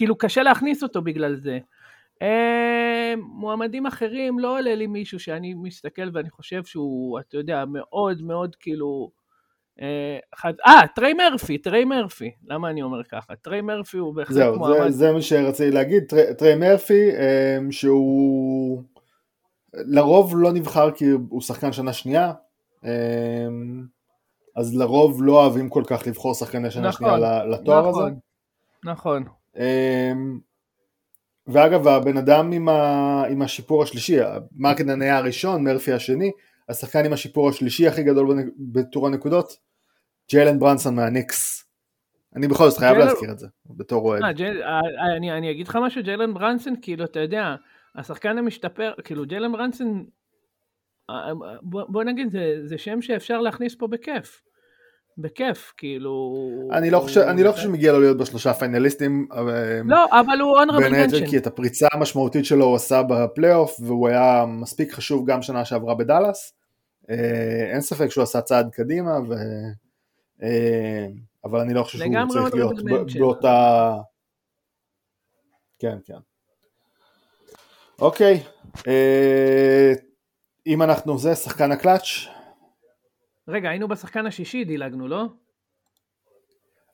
כאילו 0.00 0.18
קשה 0.18 0.42
להכניס 0.42 0.82
אותו 0.82 1.02
בגלל 1.02 1.36
זה. 1.36 1.58
אה, 2.22 3.14
מועמדים 3.16 3.86
אחרים 3.86 4.38
לא 4.38 4.58
עולה 4.58 4.74
לי 4.74 4.86
מישהו 4.86 5.20
שאני 5.20 5.54
מסתכל 5.54 6.10
ואני 6.12 6.30
חושב 6.30 6.64
שהוא, 6.64 7.20
אתה 7.20 7.36
יודע, 7.36 7.64
מאוד 7.64 8.22
מאוד 8.22 8.56
כאילו... 8.60 9.10
אה, 9.80 10.18
אה 10.66 10.86
טריי 10.94 11.14
מרפי, 11.14 11.58
טריי 11.58 11.84
מרפי, 11.84 12.30
למה 12.46 12.70
אני 12.70 12.82
אומר 12.82 13.04
ככה? 13.04 13.36
טריי 13.36 13.60
מרפי 13.60 13.98
הוא 13.98 14.14
בהחלט 14.14 14.36
זהו, 14.36 14.58
מועמד. 14.58 14.80
זהו, 14.80 14.90
זה, 14.90 15.12
מה 15.12 15.22
שרציתי 15.22 15.70
להגיד, 15.70 16.04
טרי, 16.08 16.22
טריי 16.38 16.56
מרפי, 16.56 17.10
אה, 17.10 17.58
שהוא 17.70 18.82
לרוב 19.74 20.34
לא 20.36 20.52
נבחר 20.52 20.90
כי 20.90 21.04
הוא 21.28 21.40
שחקן 21.40 21.72
שנה 21.72 21.92
שנייה, 21.92 22.32
אז 24.56 24.76
לרוב 24.76 25.22
לא 25.22 25.42
אוהבים 25.42 25.68
כל 25.68 25.82
כך 25.86 26.06
לבחור 26.06 26.34
שחקני 26.34 26.70
שנה 26.70 26.88
נכון, 26.88 27.08
שנייה 27.08 27.44
לתואר 27.44 27.90
נכון, 27.90 28.02
הזה. 28.02 28.14
נכון. 28.84 29.39
אמ, 29.56 30.38
ואגב, 31.46 31.88
הבן 31.88 32.16
אדם 32.16 32.52
עם, 32.52 32.68
ה, 32.68 33.24
עם 33.30 33.42
השיפור 33.42 33.82
השלישי, 33.82 34.16
מרקדן 34.52 35.02
היה 35.02 35.16
הראשון, 35.16 35.64
מרפי 35.64 35.92
השני, 35.92 36.30
השחקן 36.68 37.04
עם 37.04 37.12
השיפור 37.12 37.48
השלישי 37.48 37.88
הכי 37.88 38.02
גדול 38.02 38.52
בטור 38.58 39.06
הנקודות, 39.06 39.56
ג'יילן 40.30 40.58
ברנסון 40.58 40.94
מהניקס. 40.94 41.64
אני 42.36 42.48
בכל 42.48 42.68
זאת 42.68 42.78
חייב. 42.78 42.96
להזכיר 42.96 43.30
את 43.30 43.38
זה, 43.38 43.46
בתור 43.66 44.04
אוהד. 44.04 44.22
אה, 44.22 44.32
ג'יל... 44.32 44.62
אה, 44.62 44.80
אני, 45.16 45.32
אני 45.32 45.50
אגיד 45.50 45.68
לך 45.68 45.78
משהו, 45.82 46.02
ג'יילן 46.02 46.34
ברנסון, 46.34 46.74
כאילו, 46.82 47.04
אתה 47.04 47.20
יודע, 47.20 47.56
השחקן 47.94 48.38
המשתפר, 48.38 48.92
כאילו, 49.04 49.24
ג'יילן 49.26 49.52
ברנסון, 49.52 50.04
אה, 51.10 51.14
בוא, 51.62 51.82
בוא 51.88 52.04
נגיד, 52.04 52.30
זה, 52.30 52.56
זה 52.62 52.78
שם 52.78 53.02
שאפשר 53.02 53.40
להכניס 53.40 53.74
פה 53.74 53.86
בכיף. 53.86 54.42
בכיף, 55.18 55.72
כאילו... 55.76 56.34
אני 56.72 56.90
לא 56.90 56.98
חושב, 56.98 57.20
אני 57.20 57.42
לא 57.42 57.52
חושב 57.52 57.64
שמגיע 57.64 57.92
לו 57.92 58.00
להיות 58.00 58.16
בשלושה 58.16 58.54
פיינליסטים. 58.54 59.28
לא, 59.84 60.04
אבל 60.20 60.40
הוא 60.40 60.58
honorable 60.58 61.10
mention. 61.10 61.30
כי 61.30 61.38
את 61.38 61.46
הפריצה 61.46 61.88
המשמעותית 61.92 62.44
שלו 62.44 62.64
הוא 62.64 62.76
עשה 62.76 63.02
בפלייאוף, 63.02 63.76
והוא 63.80 64.08
היה 64.08 64.44
מספיק 64.48 64.92
חשוב 64.92 65.30
גם 65.30 65.42
שנה 65.42 65.64
שעברה 65.64 65.94
בדאלאס. 65.94 66.52
אה, 67.10 67.70
אין 67.72 67.80
ספק 67.80 68.08
שהוא 68.08 68.22
עשה 68.22 68.40
צעד 68.40 68.70
קדימה, 68.72 69.18
ו... 69.28 69.34
אה, 70.42 71.06
אבל 71.44 71.60
אני 71.60 71.74
לא 71.74 71.82
חושב 71.82 71.98
שהוא 71.98 72.14
צריך 72.28 72.54
להיות 72.54 73.12
באותה... 73.18 73.96
כן, 75.78 75.96
כן. 76.04 76.18
אוקיי, 78.00 78.42
אה, 78.88 79.92
אם 80.66 80.82
אנחנו 80.82 81.18
זה, 81.18 81.34
שחקן 81.34 81.72
הקלאץ'. 81.72 82.39
רגע, 83.50 83.70
היינו 83.70 83.88
בשחקן 83.88 84.26
השישי, 84.26 84.64
דילגנו, 84.64 85.08
לא? 85.08 85.26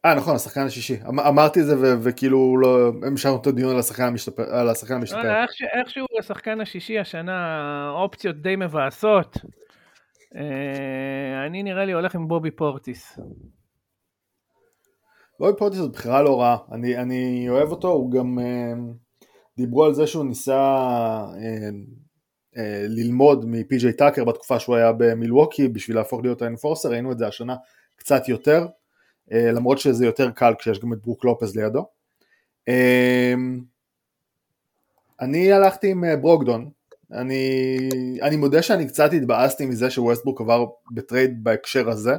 אה, 0.05 0.15
נכון, 0.15 0.35
השחקן 0.35 0.61
השישי. 0.61 0.97
אמ, 1.09 1.21
אמרתי 1.21 1.61
את 1.61 1.67
זה 1.67 1.75
וכאילו 2.03 2.57
לא, 2.59 2.93
המשכנו 3.07 3.37
את 3.37 3.47
הדיון 3.47 3.71
על 3.71 3.79
השחקן 3.79 4.03
המשתפר. 4.03 4.43
על 4.43 4.69
השחקן 4.69 4.95
המשתפר. 4.95 5.23
לא, 5.23 5.43
איך, 5.43 5.51
איכשהו 5.79 6.07
השחקן 6.19 6.61
השישי 6.61 6.99
השנה, 6.99 7.91
אופציות 7.91 8.37
די 8.37 8.57
מבאסות. 8.57 9.37
אה, 10.37 11.47
אני 11.47 11.63
נראה 11.63 11.85
לי 11.85 11.93
הולך 11.93 12.15
עם 12.15 12.29
בובי 12.29 12.51
פורטיס. 12.51 13.19
בובי 15.41 15.59
פורטיס 15.59 15.79
זאת 15.79 15.93
בחירה 15.93 16.23
לא 16.23 16.41
רעה. 16.41 16.57
אני, 16.73 16.97
אני 16.97 17.47
אוהב 17.49 17.71
אותו, 17.71 17.89
הוא 17.89 18.11
גם... 18.11 18.39
אה, 18.39 18.73
דיברו 19.57 19.85
על 19.85 19.95
זה 19.95 20.07
שהוא 20.07 20.25
ניסה... 20.25 20.59
אה, 21.39 21.69
ללמוד 22.89 23.45
מפי.ג'יי 23.49 23.93
טאקר 23.93 24.25
בתקופה 24.25 24.61
שהוא 24.61 24.77
היה 24.77 24.93
במילווקי 24.93 25.69
בשביל 25.69 25.97
להפוך 25.97 26.23
להיות 26.23 26.43
האנפורסר, 26.43 26.91
ראינו 26.91 27.13
את 27.13 27.19
זה 27.19 27.27
השנה 27.27 27.57
קצת 27.97 28.29
יותר, 28.29 28.67
אה, 29.33 29.53
למרות 29.53 29.79
שזה 29.79 30.07
יותר 30.07 30.31
קל 30.31 30.55
כשיש 30.59 30.81
גם 30.81 30.93
את 30.93 30.99
ברוק 30.99 31.25
לופז 31.25 31.57
לידו. 31.57 31.87
אה, 32.69 33.35
אני 35.21 35.53
הלכתי 35.53 35.91
עם 35.91 36.05
ברוגדון, 36.21 36.71
אני, 37.13 37.79
אני 38.23 38.37
מודה 38.37 38.63
שאני 38.63 38.87
קצת 38.87 39.13
התבאסתי 39.13 39.67
מזה 39.67 39.91
שווסטברוק 39.91 40.41
עבר 40.41 40.67
ב 40.91 41.00
trade 41.00 41.45
בהקשר 41.45 41.91
הזה, 41.91 42.17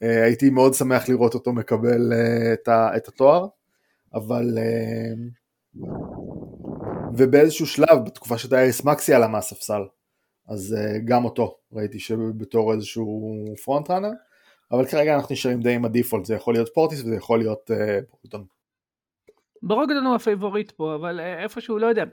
הייתי 0.00 0.50
מאוד 0.50 0.74
שמח 0.74 1.08
לראות 1.08 1.34
אותו 1.34 1.52
מקבל 1.52 2.12
את, 2.52 2.68
את 2.68 3.08
התואר, 3.08 3.46
אבל 4.14 4.58
ובאיזשהו 7.16 7.66
שלב, 7.66 8.04
בתקופה 8.06 8.38
שטייריס 8.38 8.84
מקסי 8.84 9.14
עלה 9.14 9.28
מהספסל, 9.28 9.82
אז 10.48 10.76
אה, 10.78 10.98
גם 11.04 11.24
אותו 11.24 11.56
ראיתי 11.72 11.98
שבתור 11.98 12.72
איזשהו 12.72 13.34
front 13.64 13.90
runner, 13.90 14.10
אבל 14.72 14.86
כרגע 14.86 15.14
אנחנו 15.14 15.32
נשארים 15.32 15.60
די 15.60 15.74
עם 15.74 15.84
ה 15.84 15.88
default, 15.88 16.24
זה 16.24 16.34
יכול 16.34 16.54
להיות 16.54 16.68
פורטיס 16.74 17.00
וזה 17.00 17.14
יכול 17.14 17.38
להיות 17.38 17.70
אה, 17.70 17.74
ברוגדון. 18.10 18.44
ברוגדון 19.62 20.06
הוא 20.06 20.14
ה 20.14 20.20
favorite 20.20 20.70
פה, 20.70 20.94
אבל 20.94 21.20
אה, 21.20 21.42
איפשהו 21.42 21.78
לא 21.78 21.86
יודע, 21.86 22.04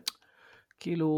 כאילו, 0.80 1.10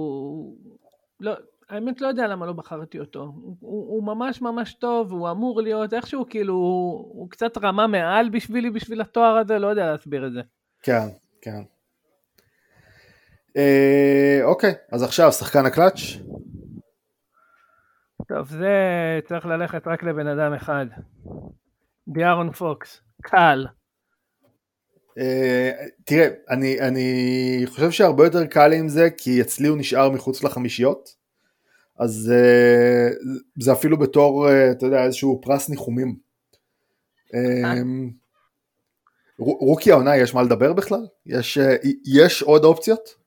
לא, 1.20 1.34
האמת 1.70 2.02
לא 2.02 2.08
יודע 2.08 2.28
למה 2.28 2.46
לא 2.46 2.54
בחרתי 2.54 3.00
אותו, 3.00 3.20
הוא, 3.20 3.58
הוא 3.60 4.04
ממש 4.04 4.42
ממש 4.42 4.74
טוב, 4.74 5.12
הוא 5.12 5.32
אמור 5.32 5.62
להיות 5.62 5.94
איכשהו 5.94 6.26
כאילו, 6.30 6.54
הוא, 6.54 7.12
הוא 7.14 7.30
קצת 7.30 7.58
רמה 7.58 7.88
מעל 7.88 8.30
בשבילי 8.30 8.70
בשביל 8.70 9.02
התואר 9.02 9.38
הזה, 9.38 9.60
לא 9.60 9.68
יודע 9.68 9.92
להסביר 9.92 10.28
את 10.28 10.34
זה. 10.34 10.42
כן, 10.84 11.08
כן. 11.42 11.62
אה, 13.58 14.40
אוקיי, 14.44 14.74
אז 14.92 15.04
עכשיו 15.04 15.32
שחקן 15.32 15.66
הקלאץ'. 15.66 16.00
טוב, 18.28 18.48
זה 18.48 18.76
צריך 19.28 19.46
ללכת 19.46 19.88
רק 19.88 20.04
לבן 20.04 20.28
אדם 20.28 20.54
אחד. 20.54 20.86
דיארון 22.08 22.52
פוקס, 22.52 23.02
קל. 23.22 23.66
אה, 25.18 25.72
תראה, 26.06 26.28
אני, 26.50 26.82
אני 26.82 27.64
חושב 27.66 27.92
שהרבה 27.92 28.24
יותר 28.24 28.46
קל 28.46 28.68
לי 28.68 28.80
עם 28.80 28.90
זה, 28.90 29.10
כי 29.18 29.42
אצלי 29.42 29.68
הוא 29.68 29.78
נשאר 29.78 30.10
מחוץ 30.10 30.44
לחמישיות, 30.44 31.16
אז 32.00 32.32
אה, 32.36 33.10
זה 33.60 33.72
אפילו 33.72 33.98
בתור, 33.98 34.48
אתה 34.72 34.86
יודע, 34.86 35.04
איזשהו 35.04 35.42
פרס 35.44 35.70
ניחומים. 35.70 36.16
רוקי 39.40 39.92
העונה, 39.92 40.18
יש 40.18 40.36
מה 40.36 40.44
לדבר 40.44 40.74
בכלל? 40.74 41.08
יש, 41.26 41.58
יש 42.06 42.42
עוד 42.42 42.64
אופציות? 42.64 43.21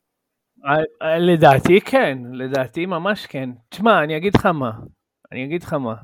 לדעתי 1.19 1.81
כן, 1.81 2.19
לדעתי 2.33 2.87
ממש 2.87 3.27
כן. 3.27 3.51
תשמע, 3.69 4.05
אני 4.05 4.17
אגיד 4.17 4.35
לך 4.35 4.47
מה, 4.47 4.71
אני 5.33 5.45
אגיד 5.45 5.63
לך 5.63 5.73
מה. 5.73 5.95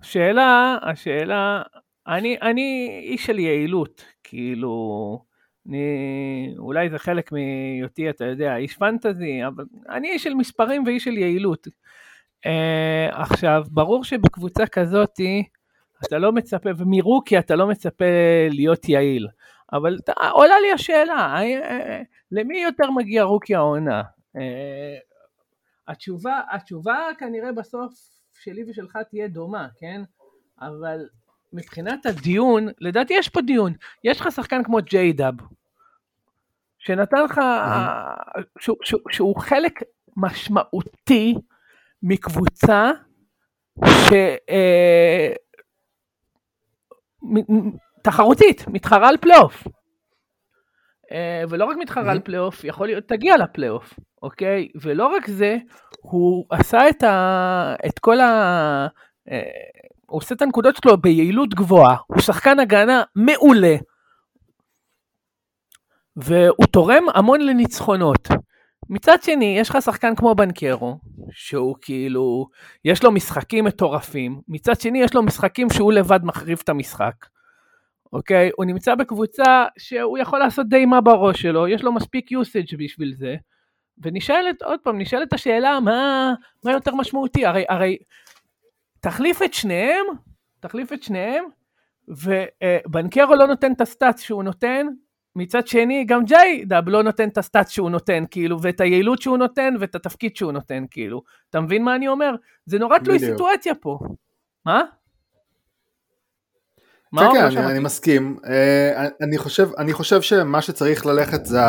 השאלה, 0.00 0.76
השאלה, 0.82 1.62
אני, 2.06 2.36
אני 2.42 2.98
איש 3.02 3.26
של 3.26 3.38
יעילות, 3.38 4.04
כאילו, 4.24 5.18
אני, 5.68 6.54
אולי 6.58 6.90
זה 6.90 6.98
חלק 6.98 7.32
מהיותי, 7.32 8.10
אתה 8.10 8.24
יודע, 8.24 8.56
איש 8.56 8.76
פנטזי, 8.76 9.46
אבל 9.46 9.64
אני 9.88 10.08
איש 10.08 10.22
של 10.22 10.34
מספרים 10.34 10.84
ואיש 10.86 11.04
של 11.04 11.18
יעילות. 11.18 11.66
Uh, 12.46 13.14
עכשיו, 13.16 13.64
ברור 13.70 14.04
שבקבוצה 14.04 14.66
כזאתי, 14.66 15.44
אתה 16.06 16.18
לא 16.18 16.32
מצפה, 16.32 16.70
ומרוקי 16.76 17.38
אתה 17.38 17.56
לא 17.56 17.66
מצפה 17.66 18.04
להיות 18.50 18.88
יעיל. 18.88 19.28
אבל 19.72 19.98
עולה 20.32 20.60
לי 20.60 20.72
השאלה, 20.72 21.14
אה, 21.14 21.42
אה, 21.42 22.02
למי 22.32 22.62
יותר 22.62 22.90
מגיע 22.90 23.22
רוקי 23.22 23.54
העונה? 23.54 24.02
אה, 24.36 24.98
התשובה, 25.88 26.40
התשובה 26.50 26.96
כנראה 27.18 27.52
בסוף 27.52 27.92
שלי 28.34 28.64
ושלך 28.70 28.96
תהיה 29.10 29.28
דומה, 29.28 29.68
כן? 29.78 30.02
אבל 30.60 31.08
מבחינת 31.52 32.06
הדיון, 32.06 32.68
לדעתי 32.80 33.14
יש 33.14 33.28
פה 33.28 33.40
דיון. 33.40 33.72
יש 34.04 34.20
לך 34.20 34.32
שחקן 34.32 34.64
כמו 34.64 34.78
ג'יי 34.82 35.12
דאב, 35.12 35.34
שנתן 36.78 37.24
לך, 37.24 37.40
שהוא, 38.58 38.76
שהוא, 38.82 39.00
שהוא 39.10 39.36
חלק 39.36 39.80
משמעותי 40.16 41.34
מקבוצה 42.02 42.90
ש... 43.84 44.12
תחרותית, 48.02 48.64
מתחרה 48.68 49.08
על 49.08 49.16
פלייאוף. 49.16 49.66
אה, 51.12 51.42
ולא 51.48 51.64
רק 51.64 51.76
מתחרה 51.76 52.12
על 52.12 52.20
פלייאוף, 52.20 52.64
יכול 52.64 52.86
להיות, 52.86 53.04
תגיע 53.04 53.36
לפלייאוף, 53.36 53.94
אוקיי? 54.22 54.68
ולא 54.82 55.06
רק 55.06 55.26
זה, 55.26 55.56
הוא 56.00 56.46
עשה 56.50 56.88
את, 56.88 57.02
ה, 57.02 57.74
את 57.86 57.98
כל 57.98 58.20
ה... 58.20 58.86
אה, 59.30 59.40
הוא 60.06 60.18
עושה 60.18 60.34
את 60.34 60.42
הנקודות 60.42 60.76
שלו 60.76 60.96
ביעילות 60.96 61.54
גבוהה, 61.54 61.96
הוא 62.06 62.20
שחקן 62.20 62.58
הגנה 62.58 63.02
מעולה, 63.16 63.76
והוא 66.16 66.66
תורם 66.70 67.04
המון 67.14 67.40
לניצחונות. 67.40 68.28
מצד 68.88 69.22
שני, 69.22 69.56
יש 69.58 69.70
לך 69.70 69.82
שחקן 69.82 70.14
כמו 70.14 70.34
בנקרו, 70.34 70.98
שהוא 71.30 71.76
כאילו, 71.80 72.46
יש 72.84 73.04
לו 73.04 73.12
משחקים 73.12 73.64
מטורפים, 73.64 74.40
מצד 74.48 74.80
שני 74.80 75.02
יש 75.02 75.14
לו 75.14 75.22
משחקים 75.22 75.70
שהוא 75.70 75.92
לבד 75.92 76.20
מחריב 76.24 76.60
את 76.64 76.68
המשחק. 76.68 77.14
אוקיי? 78.12 78.50
הוא 78.56 78.64
נמצא 78.64 78.94
בקבוצה 78.94 79.64
שהוא 79.78 80.18
יכול 80.18 80.38
לעשות 80.38 80.68
די 80.68 80.84
מה 80.86 81.00
בראש 81.00 81.42
שלו, 81.42 81.68
יש 81.68 81.82
לו 81.82 81.92
מספיק 81.92 82.32
usage 82.32 82.76
בשביל 82.78 83.14
זה. 83.14 83.36
ונשאלת, 83.98 84.62
עוד 84.62 84.80
פעם, 84.80 84.98
נשאלת 84.98 85.32
השאלה, 85.32 85.80
מה, 85.80 86.32
מה 86.64 86.72
יותר 86.72 86.94
משמעותי? 86.94 87.46
הרי, 87.46 87.64
הרי 87.68 87.98
תחליף 89.00 89.42
את 89.42 89.54
שניהם, 89.54 90.06
תחליף 90.60 90.92
את 90.92 91.02
שניהם, 91.02 91.44
ובנקרו 92.08 93.34
לא 93.34 93.46
נותן 93.46 93.72
את 93.72 93.80
הסטאצ 93.80 94.20
שהוא 94.20 94.42
נותן, 94.42 94.86
מצד 95.36 95.66
שני 95.66 96.04
גם 96.04 96.24
ג'יי 96.24 96.64
דאב 96.64 96.88
לא 96.88 97.02
נותן 97.02 97.28
את 97.28 97.38
הסטאצ 97.38 97.70
שהוא 97.70 97.90
נותן, 97.90 98.24
כאילו, 98.30 98.62
ואת 98.62 98.80
היעילות 98.80 99.22
שהוא 99.22 99.38
נותן, 99.38 99.74
ואת 99.80 99.94
התפקיד 99.94 100.36
שהוא 100.36 100.52
נותן, 100.52 100.84
כאילו. 100.90 101.22
אתה 101.50 101.60
מבין 101.60 101.84
מה 101.84 101.96
אני 101.96 102.08
אומר? 102.08 102.34
זה 102.66 102.78
נורא 102.78 102.98
תלוי 102.98 103.18
סיטואציה 103.18 103.74
פה. 103.74 103.98
מה? 104.66 104.82
כן, 107.18 107.26
כן, 107.32 107.44
אני, 107.44 107.66
אני 107.72 107.78
מסכים. 107.78 108.36
Uh, 108.42 108.48
אני, 109.20 109.38
חושב, 109.38 109.68
אני 109.78 109.92
חושב 109.92 110.22
שמה 110.22 110.62
שצריך 110.62 111.06
ללכת 111.06 111.46
זה 111.46 111.60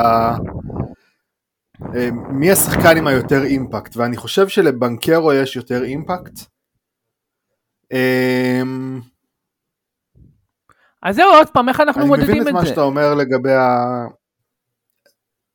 uh, 1.81 2.11
מי 2.29 2.51
השחקן 2.51 2.97
עם 2.97 3.07
היותר 3.07 3.43
אימפקט, 3.43 3.97
ואני 3.97 4.17
חושב 4.17 4.47
שלבנקרו 4.47 5.33
יש 5.33 5.55
יותר 5.55 5.83
אימפקט. 5.83 6.39
Uh, 7.93 8.67
אז 11.03 11.15
זהו, 11.15 11.31
עוד 11.31 11.49
פעם, 11.49 11.69
איך 11.69 11.79
אנחנו 11.79 12.07
מודדים 12.07 12.23
את 12.23 12.27
זה? 12.27 12.33
אני 12.33 12.41
מבין 12.41 12.55
את 12.57 12.61
מה 12.61 12.65
שאתה 12.65 12.81
אומר 12.81 13.13
לגבי 13.13 13.53
ה... 13.53 14.05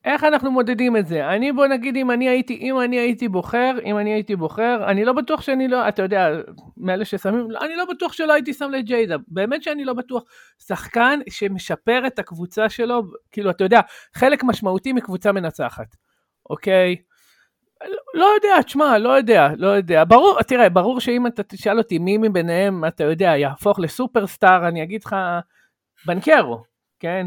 איך 0.05 0.25
אנחנו 0.25 0.50
מודדים 0.50 0.97
את 0.97 1.07
זה? 1.07 1.28
אני 1.28 1.52
בוא 1.52 1.67
נגיד 1.67 1.97
אם 1.97 2.11
אני 2.11 2.28
הייתי, 2.28 2.55
אם 2.55 2.81
אני 2.81 2.99
הייתי 2.99 3.28
בוחר, 3.28 3.76
אם 3.85 3.99
אני 3.99 4.12
הייתי 4.12 4.37
בוחר, 4.37 4.85
אני 4.87 5.05
לא 5.05 5.12
בטוח 5.12 5.43
שאני 5.43 5.69
לא, 5.69 5.88
אתה 5.88 6.02
יודע, 6.02 6.28
מאלה 6.76 7.05
ששמים, 7.05 7.49
אני 7.61 7.76
לא 7.76 7.85
בטוח 7.85 8.12
שלא 8.12 8.33
הייתי 8.33 8.55
שם 8.55 8.71
לג'יידה, 8.71 9.17
באמת 9.28 9.62
שאני 9.62 9.85
לא 9.85 9.93
בטוח. 9.93 10.23
שחקן 10.59 11.21
שמשפר 11.31 12.07
את 12.07 12.19
הקבוצה 12.19 12.69
שלו, 12.69 13.02
כאילו, 13.33 13.50
אתה 13.50 13.64
יודע, 13.64 13.81
חלק 14.14 14.45
משמעותי 14.45 14.93
מקבוצה 14.93 15.33
מנצחת, 15.33 15.97
אוקיי? 16.50 16.97
לא 18.14 18.26
יודע, 18.35 18.62
תשמע, 18.62 18.99
לא 18.99 19.09
יודע, 19.09 19.49
לא 19.57 19.69
יודע. 19.69 20.05
ברור, 20.05 20.43
תראה, 20.43 20.69
ברור 20.69 21.00
שאם 21.00 21.26
אתה 21.26 21.43
תשאל 21.43 21.78
אותי 21.78 21.99
מי 21.99 22.19
מביניהם, 22.19 22.85
אתה 22.85 23.05
יודע, 23.05 23.26
יהפוך 23.37 23.81
לסופרסטאר, 23.81 24.69
אני 24.69 24.83
אגיד 24.83 25.05
לך, 25.05 25.17
בנקרו, 26.07 26.62
כן? 27.00 27.26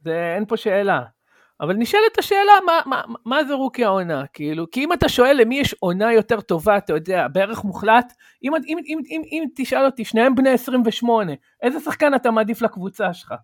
זה, 0.00 0.34
אין 0.36 0.46
פה 0.46 0.56
שאלה. 0.56 1.17
אבל 1.60 1.74
נשאלת 1.74 2.18
השאלה, 2.18 2.52
מה, 2.66 2.80
מה, 2.86 3.02
מה 3.24 3.44
זה 3.44 3.54
רוקי 3.54 3.84
העונה? 3.84 4.24
כאילו, 4.32 4.70
כי 4.70 4.84
אם 4.84 4.92
אתה 4.92 5.08
שואל 5.08 5.40
למי 5.40 5.60
יש 5.60 5.74
עונה 5.80 6.12
יותר 6.12 6.40
טובה, 6.40 6.78
אתה 6.78 6.92
יודע, 6.92 7.28
בערך 7.28 7.64
מוחלט, 7.64 8.12
אם, 8.44 8.54
אם, 8.54 8.78
אם, 8.86 8.98
אם, 9.10 9.22
אם 9.32 9.44
תשאל 9.56 9.84
אותי, 9.84 10.04
שניהם 10.04 10.34
בני 10.34 10.50
28, 10.50 11.32
איזה 11.62 11.80
שחקן 11.80 12.14
אתה 12.14 12.30
מעדיף 12.30 12.62
לקבוצה 12.62 13.14
שלך? 13.14 13.34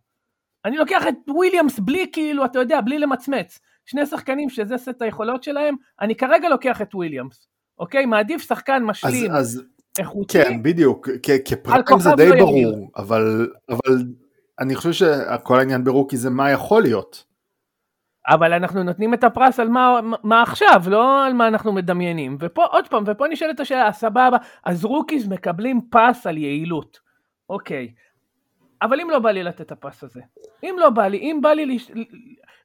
אני 0.64 0.76
לוקח 0.76 1.06
את 1.08 1.14
וויליאמס 1.28 1.78
בלי 1.78 2.06
כאילו, 2.12 2.44
אתה 2.44 2.58
יודע, 2.58 2.80
בלי 2.80 2.98
למצמץ. 2.98 3.58
שני 3.86 4.06
שחקנים 4.06 4.50
שזה 4.50 4.76
סט 4.78 5.02
היכולות 5.02 5.42
שלהם, 5.42 5.74
אני 6.00 6.14
כרגע 6.14 6.48
לוקח 6.48 6.82
את 6.82 6.94
וויליאמס, 6.94 7.48
אוקיי? 7.78 8.06
מעדיף 8.06 8.42
שחקן 8.42 8.82
משלים. 8.82 9.30
אז, 9.30 9.40
אז 9.40 9.62
איכותי. 9.98 10.38
כן, 10.44 10.62
בדיוק, 10.62 11.08
כ 11.44 11.54
prospects 11.54 11.98
זה 11.98 12.10
די 12.16 12.28
לא 12.28 12.36
ברור. 12.36 12.90
אבל, 12.96 13.48
אבל 13.68 14.04
אני 14.60 14.74
חושב 14.74 14.92
שכל 14.92 15.58
העניין 15.58 15.84
ב 15.84 15.89
rookie 15.89 16.16
זה 16.16 16.30
מה 16.30 16.50
יכול 16.50 16.82
להיות. 16.82 17.24
אבל 18.28 18.52
אנחנו 18.52 18.82
נותנים 18.82 19.14
את 19.14 19.24
הפרס 19.24 19.60
על 19.60 19.68
מה, 19.68 20.00
מה 20.22 20.42
עכשיו, 20.42 20.82
לא 20.86 21.26
על 21.26 21.32
מה 21.32 21.48
אנחנו 21.48 21.72
מדמיינים. 21.72 22.36
ופה, 22.40 22.64
עוד 22.64 22.88
פעם, 22.88 23.04
ופה 23.06 23.28
נשאלת 23.28 23.60
השאלה, 23.60 23.92
סבבה, 23.92 24.36
אז 24.64 24.84
rookies 24.84 25.28
מקבלים 25.28 25.80
pass 25.90 26.26
על 26.26 26.38
יעילות. 26.38 27.00
אוקיי. 27.50 27.92
אבל 28.82 29.00
אם 29.00 29.10
לא 29.10 29.18
בא 29.18 29.30
לי 29.30 29.42
לתת 29.42 29.60
את 29.60 29.72
ה 29.72 29.79
pass 29.79 30.04
הזה, 30.04 30.20
אם 30.62 30.76
לא 30.78 30.90
בא 30.90 31.06
לי, 31.06 31.18
אם 31.18 31.38
בא 31.42 31.48
לי 31.48 31.66
לש, 31.66 31.90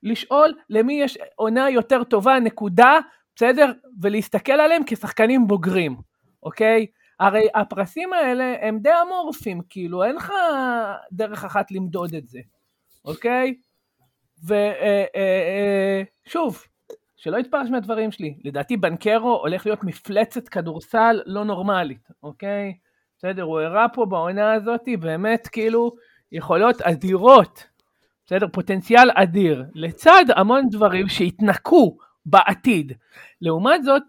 לשאול 0.03 0.53
למי 0.69 0.93
יש 0.93 1.17
עונה 1.35 1.69
יותר 1.69 2.03
טובה, 2.03 2.39
נקודה, 2.39 2.99
בסדר? 3.35 3.71
ולהסתכל 4.01 4.51
עליהם 4.51 4.81
כשחקנים 4.85 5.47
בוגרים, 5.47 5.97
אוקיי? 6.43 6.85
הרי 7.19 7.47
הפרסים 7.55 8.13
האלה 8.13 8.55
הם 8.61 8.79
די 8.79 8.91
אמורפיים, 9.07 9.61
כאילו, 9.69 10.03
אין 10.03 10.15
לך 10.15 10.33
דרך 11.11 11.45
אחת 11.45 11.71
למדוד 11.71 12.13
את 12.13 12.27
זה, 12.27 12.39
אוקיי? 13.05 13.55
ושוב, 14.43 14.53
אה, 14.53 14.71
אה, 15.15 16.01
אה, 16.35 16.69
שלא 17.17 17.37
יתפרש 17.37 17.69
מהדברים 17.69 18.11
שלי, 18.11 18.37
לדעתי 18.43 18.77
בנקרו 18.77 19.37
הולך 19.41 19.65
להיות 19.65 19.83
מפלצת 19.83 20.49
כדורסל 20.49 21.21
לא 21.25 21.43
נורמלית, 21.43 22.07
אוקיי? 22.23 22.73
בסדר, 23.17 23.43
הוא 23.43 23.59
הראה 23.59 23.89
פה 23.89 24.05
בעונה 24.05 24.53
הזאת 24.53 24.81
באמת 24.99 25.47
כאילו 25.47 25.95
יכולות 26.31 26.81
אדירות, 26.81 27.67
בסדר? 28.25 28.47
פוטנציאל 28.51 29.09
אדיר, 29.15 29.63
לצד 29.73 30.25
המון 30.35 30.69
דברים 30.71 31.07
שהתנקו 31.07 31.97
בעתיד. 32.25 32.93
לעומת 33.41 33.83
זאת, 33.83 34.03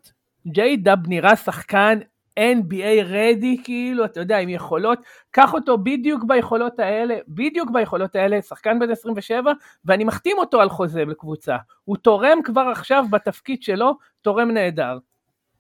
ג'יי 0.46 0.76
דאב 0.76 1.08
נראה 1.08 1.36
שחקן 1.36 1.98
NBA 2.40 3.04
רדי, 3.04 3.56
כאילו, 3.64 4.04
אתה 4.04 4.20
יודע, 4.20 4.38
עם 4.38 4.48
יכולות, 4.48 4.98
קח 5.30 5.54
אותו 5.54 5.78
בדיוק 5.78 6.24
ביכולות 6.24 6.78
האלה, 6.78 7.16
בדיוק 7.28 7.70
ביכולות 7.70 8.16
האלה, 8.16 8.42
שחקן 8.42 8.78
בן 8.78 8.90
27, 8.90 9.52
ואני 9.84 10.04
מחתים 10.04 10.38
אותו 10.38 10.60
על 10.60 10.68
חוזה 10.68 11.04
לקבוצה. 11.04 11.56
הוא 11.84 11.96
תורם 11.96 12.38
כבר 12.44 12.68
עכשיו 12.72 13.04
בתפקיד 13.10 13.62
שלו, 13.62 13.94
תורם 14.22 14.50
נהדר. 14.50 14.98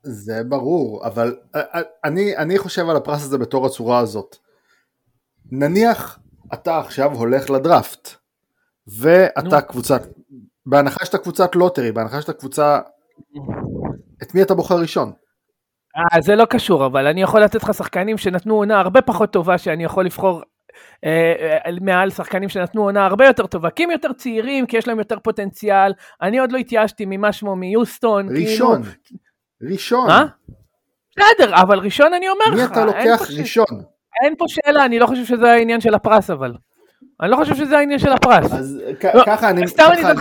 זה 0.02 0.42
ברור, 0.48 1.06
אבל 1.06 1.36
אה, 1.54 1.60
אה, 1.74 1.80
אני, 2.04 2.36
אני 2.36 2.58
חושב 2.58 2.88
על 2.88 2.96
הפרס 2.96 3.22
הזה 3.22 3.38
בתור 3.38 3.66
הצורה 3.66 3.98
הזאת. 3.98 4.36
נניח 5.52 6.18
אתה 6.54 6.78
עכשיו 6.78 7.12
הולך 7.12 7.50
לדראפט, 7.50 8.08
ואתה 8.86 9.56
נו. 9.56 9.66
קבוצת, 9.68 10.02
בהנחה 10.66 11.04
שאתה 11.04 11.18
קבוצת 11.18 11.54
lottery, 11.54 11.92
בהנחה 11.92 12.20
שאתה 12.20 12.32
קבוצה, 12.32 12.80
את 14.22 14.34
מי 14.34 14.42
אתה 14.42 14.54
בוחר 14.54 14.78
ראשון? 14.80 15.12
אה, 15.96 16.20
זה 16.20 16.36
לא 16.36 16.44
קשור, 16.44 16.86
אבל 16.86 17.06
אני 17.06 17.22
יכול 17.22 17.40
לתת 17.40 17.62
לך 17.62 17.74
שחקנים 17.74 18.18
שנתנו 18.18 18.54
עונה 18.54 18.80
הרבה 18.80 19.02
פחות 19.02 19.32
טובה, 19.32 19.58
שאני 19.58 19.84
יכול 19.84 20.04
לבחור 20.04 20.42
אה, 21.04 21.58
אה, 21.66 21.72
מעל 21.80 22.10
שחקנים 22.10 22.48
שנתנו 22.48 22.82
עונה 22.82 23.06
הרבה 23.06 23.26
יותר 23.26 23.46
טובה, 23.46 23.70
כי 23.70 23.84
הם 23.84 23.90
יותר 23.90 24.12
צעירים, 24.12 24.66
כי 24.66 24.76
יש 24.76 24.88
להם 24.88 24.98
יותר 24.98 25.18
פוטנציאל. 25.18 25.92
אני 26.22 26.38
עוד 26.38 26.52
לא 26.52 26.58
התייאשתי 26.58 27.04
ממה 27.06 27.32
שמו 27.32 27.56
מיוסטון. 27.56 28.28
ראשון, 28.36 28.82
כאילו... 28.82 29.20
ראשון. 29.72 30.06
מה? 30.06 30.26
בסדר, 31.16 31.54
אבל 31.54 31.78
ראשון 31.78 32.14
אני 32.14 32.28
אומר 32.28 32.44
לך. 32.44 32.54
מי 32.54 32.64
אתה 32.64 32.84
לוקח 32.84 33.30
ראשון? 33.38 33.82
אין 34.24 34.34
פה 34.38 34.44
שאלה, 34.48 34.84
אני 34.84 34.98
לא 34.98 35.06
חושב 35.06 35.24
שזה 35.24 35.52
העניין 35.52 35.80
של 35.80 35.94
הפרס 35.94 36.30
אבל. 36.30 36.52
אני 37.22 37.30
לא 37.30 37.36
חושב 37.36 37.54
שזה 37.54 37.78
העניין 37.78 37.98
של 37.98 38.12
הפרס. 38.12 38.52
אז 38.52 38.82
לא, 39.14 39.22
ככה 39.26 39.50
אני, 39.50 39.62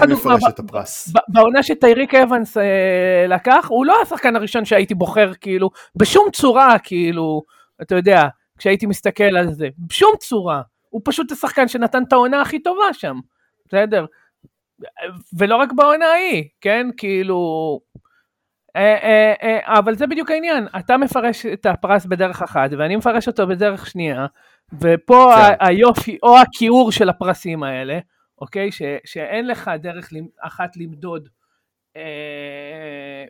אני 0.03 0.13
מפרש 0.13 0.43
את 0.49 0.59
הפרס. 0.59 1.13
בעונה 1.27 1.63
שטייריק 1.63 2.15
אבנס 2.15 2.57
אה, 2.57 3.25
לקח, 3.27 3.65
הוא 3.69 3.85
לא 3.85 4.01
השחקן 4.01 4.35
הראשון 4.35 4.65
שהייתי 4.65 4.95
בוחר, 4.95 5.31
כאילו, 5.41 5.69
בשום 5.95 6.27
צורה, 6.33 6.79
כאילו, 6.83 7.41
אתה 7.81 7.95
יודע, 7.95 8.27
כשהייתי 8.57 8.85
מסתכל 8.85 9.37
על 9.37 9.53
זה, 9.53 9.67
בשום 9.77 10.11
צורה. 10.19 10.61
הוא 10.89 11.01
פשוט 11.05 11.31
השחקן 11.31 11.67
שנתן 11.67 12.03
את 12.03 12.13
העונה 12.13 12.41
הכי 12.41 12.59
טובה 12.59 12.93
שם, 12.93 13.19
בסדר? 13.67 14.05
ולא 15.37 15.55
רק 15.55 15.73
בעונה 15.73 16.05
ההיא, 16.05 16.43
כן? 16.61 16.87
כאילו... 16.97 17.79
אה, 18.75 18.97
אה, 19.03 19.33
אה, 19.43 19.79
אבל 19.79 19.95
זה 19.95 20.07
בדיוק 20.07 20.31
העניין, 20.31 20.67
אתה 20.79 20.97
מפרש 20.97 21.45
את 21.45 21.65
הפרס 21.65 22.05
בדרך 22.05 22.41
אחת, 22.41 22.69
ואני 22.77 22.95
מפרש 22.95 23.27
אותו 23.27 23.47
בדרך 23.47 23.87
שנייה, 23.87 24.25
ופה 24.73 25.31
כן. 25.35 25.65
היופי, 25.65 26.17
או 26.23 26.37
הכיעור 26.37 26.91
של 26.91 27.09
הפרסים 27.09 27.63
האלה, 27.63 27.99
אוקיי? 28.41 28.71
ש, 28.71 28.81
שאין 29.05 29.47
לך 29.47 29.71
דרך 29.79 30.09
אחת 30.41 30.77
למדוד 30.77 31.29
אה, 31.95 33.25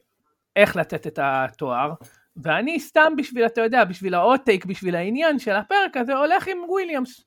איך 0.55 0.75
לתת 0.75 1.07
את 1.07 1.19
התואר, 1.21 1.93
ואני 2.37 2.79
סתם 2.79 3.13
בשביל, 3.17 3.45
אתה 3.45 3.61
יודע, 3.61 3.83
בשביל 3.83 4.13
האוטטייק, 4.13 4.65
בשביל 4.65 4.95
העניין 4.95 5.39
של 5.39 5.55
הפרק 5.55 5.97
הזה, 5.97 6.13
הולך 6.13 6.47
עם 6.47 6.57
וויליאמס. 6.69 7.25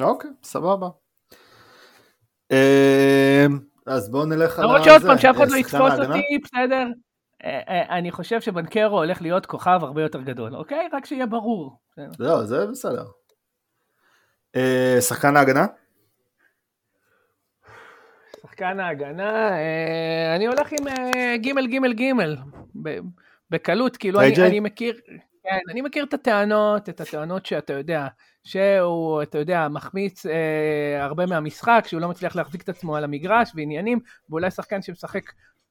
אוקיי, 0.00 0.30
סבבה. 0.42 0.88
אה, 2.52 3.46
אז 3.86 4.10
בואו 4.10 4.26
נלך 4.26 4.50
על 4.50 4.56
זה. 4.56 4.62
למרות 4.62 4.84
שעוד 4.84 5.02
פעם, 5.02 5.18
שאף 5.18 5.36
אחד 5.36 5.50
לא 5.50 5.56
יתפוס 5.56 5.92
אותי, 5.92 6.38
בסדר? 6.44 6.86
אה, 7.44 7.60
אה, 7.68 7.98
אני 7.98 8.10
חושב 8.10 8.40
שבנקרו 8.40 8.98
הולך 8.98 9.22
להיות 9.22 9.46
כוכב 9.46 9.80
הרבה 9.82 10.02
יותר 10.02 10.20
גדול, 10.20 10.56
אוקיי? 10.56 10.88
רק 10.92 11.06
שיהיה 11.06 11.26
ברור. 11.26 11.78
לא, 12.18 12.44
זה 12.44 12.66
בסדר. 12.66 13.04
אה, 14.56 14.96
שחקן 15.00 15.36
ההגנה? 15.36 15.66
שחקן 18.42 18.80
ההגנה, 18.80 19.48
אני 20.36 20.46
הולך 20.46 20.72
עם 20.72 20.86
גימל 21.36 21.66
גימל 21.66 21.92
גימל, 21.92 22.36
בקלות, 23.50 23.96
כאילו 23.96 24.20
אני, 24.20 24.46
אני 24.46 24.60
מכיר, 24.60 25.00
כן, 25.42 25.58
אני 25.70 25.80
מכיר 25.80 26.04
את 26.04 26.14
הטענות, 26.14 26.88
את 26.88 27.00
הטענות 27.00 27.46
שאתה 27.46 27.72
יודע, 27.72 28.06
שהוא, 28.44 29.22
אתה 29.22 29.38
יודע, 29.38 29.68
מחמיץ 29.68 30.26
אה, 30.26 31.04
הרבה 31.04 31.26
מהמשחק, 31.26 31.84
שהוא 31.86 32.00
לא 32.00 32.08
מצליח 32.08 32.36
להחזיק 32.36 32.62
את 32.62 32.68
עצמו 32.68 32.96
על 32.96 33.04
המגרש 33.04 33.52
ועניינים, 33.54 33.98
ואולי 34.30 34.50
שחקן 34.50 34.82
שמשחק 34.82 35.22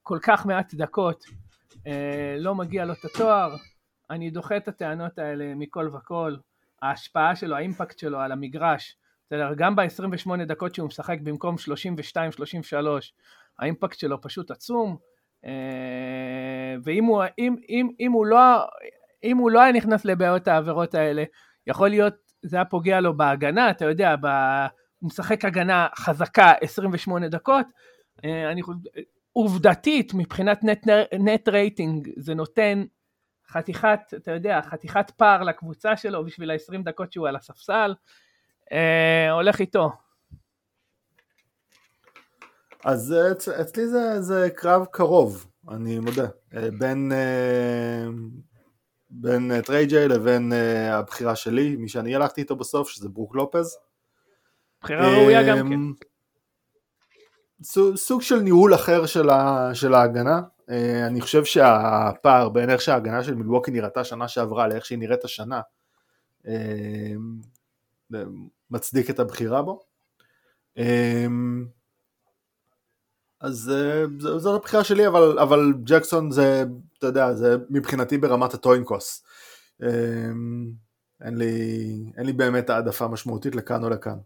כל 0.04 0.18
כך 0.22 0.46
מעט 0.46 0.74
דקות, 0.74 1.24
לא 2.40 2.56
מגיע 2.56 2.86
לו 2.86 2.94
את 2.94 3.06
התואר. 3.06 3.56
אני 4.10 4.30
דוחה 4.30 4.58
את 4.58 4.68
הטענות 4.68 5.20
האלה 5.20 5.54
מכל 5.56 5.90
וכל. 5.94 6.36
ההשפעה 6.82 7.36
שלו, 7.36 7.56
האימפקט 7.56 8.00
שלו 8.00 8.20
על 8.20 8.32
המגרש, 8.32 8.98
בסדר, 9.28 9.54
גם 9.58 9.76
ב-28 9.76 10.46
דקות 10.48 10.76
שהוא 10.76 10.88
משחק 10.88 11.18
במקום 11.24 11.56
32-33, 11.56 12.76
האימפקט 13.60 14.00
שלו 14.00 14.22
פשוט 14.22 14.52
עצום. 14.52 14.98
אה, 15.46 16.76
ואם 16.84 17.04
הוא, 17.06 17.24
אם, 17.40 17.56
אם, 17.70 17.90
אם 18.00 18.12
הוא 18.12 18.26
לא, 18.26 18.68
אם 19.24 19.38
הוא 19.38 19.52
לא 19.52 19.62
היה 19.62 19.72
נכנס 19.72 20.06
לבעיות 20.06 20.48
העבירות 20.48 20.96
האלה, 20.96 21.24
יכול 21.68 21.90
להיות, 21.90 22.14
זה 22.42 22.58
היה 22.58 22.66
פוגע 22.66 23.00
לו 23.00 23.18
בהגנה, 23.18 23.70
אתה 23.70 23.86
יודע, 23.86 24.16
ב... 24.22 24.28
הוא 25.00 25.08
משחק 25.08 25.46
הגנה 25.46 25.88
חזקה 25.96 26.54
28 26.62 27.28
דקות, 27.28 27.66
אה, 28.26 28.52
אני 28.52 28.62
חושב, 28.64 28.80
עובדתית, 29.40 30.14
מבחינת 30.14 30.64
נט, 30.64 30.88
נט 31.20 31.50
רייטינג, 31.50 32.10
זה 32.18 32.34
נותן 32.36 32.84
חתיכת, 33.48 34.00
אתה 34.16 34.32
יודע, 34.32 34.62
חתיכת 34.62 35.12
פער 35.18 35.44
לקבוצה 35.44 35.98
שלו 35.98 36.26
בשביל 36.26 36.52
ה-20 36.52 36.84
דקות 36.84 37.14
שהוא 37.14 37.28
על 37.28 37.36
הספסל, 37.36 37.96
אה, 38.72 39.32
הולך 39.32 39.60
איתו. 39.60 39.92
אז 42.86 43.16
אצלי 43.62 43.88
זה, 43.88 44.22
זה 44.22 44.50
קרב 44.56 44.86
קרוב, 44.92 45.46
אני 45.70 46.00
מודה, 46.00 46.28
אה, 46.56 46.70
בין, 46.80 47.12
אה, 47.12 48.08
בין 49.10 49.62
Triple 49.62 50.01
J 50.01 50.08
לבין 50.08 50.54
הבחירה 50.92 51.36
שלי, 51.36 51.76
מי 51.76 51.90
שאני 51.90 52.16
הלכתי 52.16 52.42
איתו 52.42 52.56
בסוף, 52.56 52.90
שזה 52.90 53.10
ברוק 53.10 53.36
לופז. 53.36 53.78
בחירה 54.82 55.08
ראויה 55.12 55.44
גם 55.44 55.70
כן. 55.70 56.06
סוג 57.96 58.22
של 58.22 58.40
ניהול 58.40 58.76
אחר 58.76 59.06
של, 59.06 59.30
ה, 59.30 59.70
של 59.74 59.94
ההגנה. 59.94 60.42
אה, 60.70 61.08
אני 61.08 61.22
חושב 61.22 61.46
שהפער 61.46 62.50
בין 62.50 62.70
איך 62.70 62.82
שההגנה 62.82 63.24
של 63.24 63.36
מילווקי 63.36 63.72
נראתה 63.72 64.04
שנה 64.04 64.28
שעברה 64.28 64.68
לאיך 64.68 64.86
שהיא 64.86 65.00
נראית 65.00 65.24
השנה 65.24 65.62
אה, 66.48 67.14
מצדיק 68.72 69.10
את 69.10 69.20
הבחירה 69.20 69.62
בו. 69.62 69.80
אה, 70.78 71.28
אז 73.42 73.72
זו 74.18 74.56
הבחירה 74.56 74.84
שלי, 74.84 75.08
אבל, 75.08 75.40
אבל 75.40 75.74
ג'קסון 75.84 76.32
זה, 76.32 76.64
אתה 76.98 77.08
יודע, 77.08 77.34
זה 77.34 77.56
מבחינתי 77.70 78.18
ברמת 78.18 78.54
הטוינקוס. 78.54 79.24
אין 81.24 81.38
לי, 81.38 81.54
אין 82.18 82.26
לי 82.26 82.34
באמת 82.34 82.70
העדפה 82.70 83.08
משמעותית 83.08 83.56
לכאן 83.56 83.84
או 83.84 83.90
לכאן. 83.90 84.18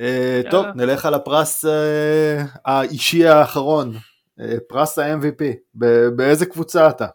אה, 0.00 0.40
טוב, 0.50 0.66
נלך 0.74 1.06
על 1.06 1.14
הפרס 1.14 1.64
אה, 1.64 2.44
האישי 2.64 3.26
האחרון, 3.26 3.92
אה, 4.40 4.54
פרס 4.68 4.98
ה-MVP. 4.98 5.44
באיזה 6.16 6.46
קבוצה 6.46 6.88
אתה? 6.88 7.06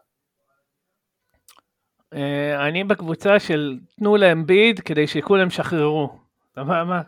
אני 2.67 2.83
בקבוצה 2.83 3.39
של 3.39 3.77
תנו 3.99 4.15
להם 4.15 4.45
ביד 4.45 4.79
כדי 4.79 5.07
שכולם 5.07 5.49
שחררו. 5.49 6.19
סבבה? 6.55 7.01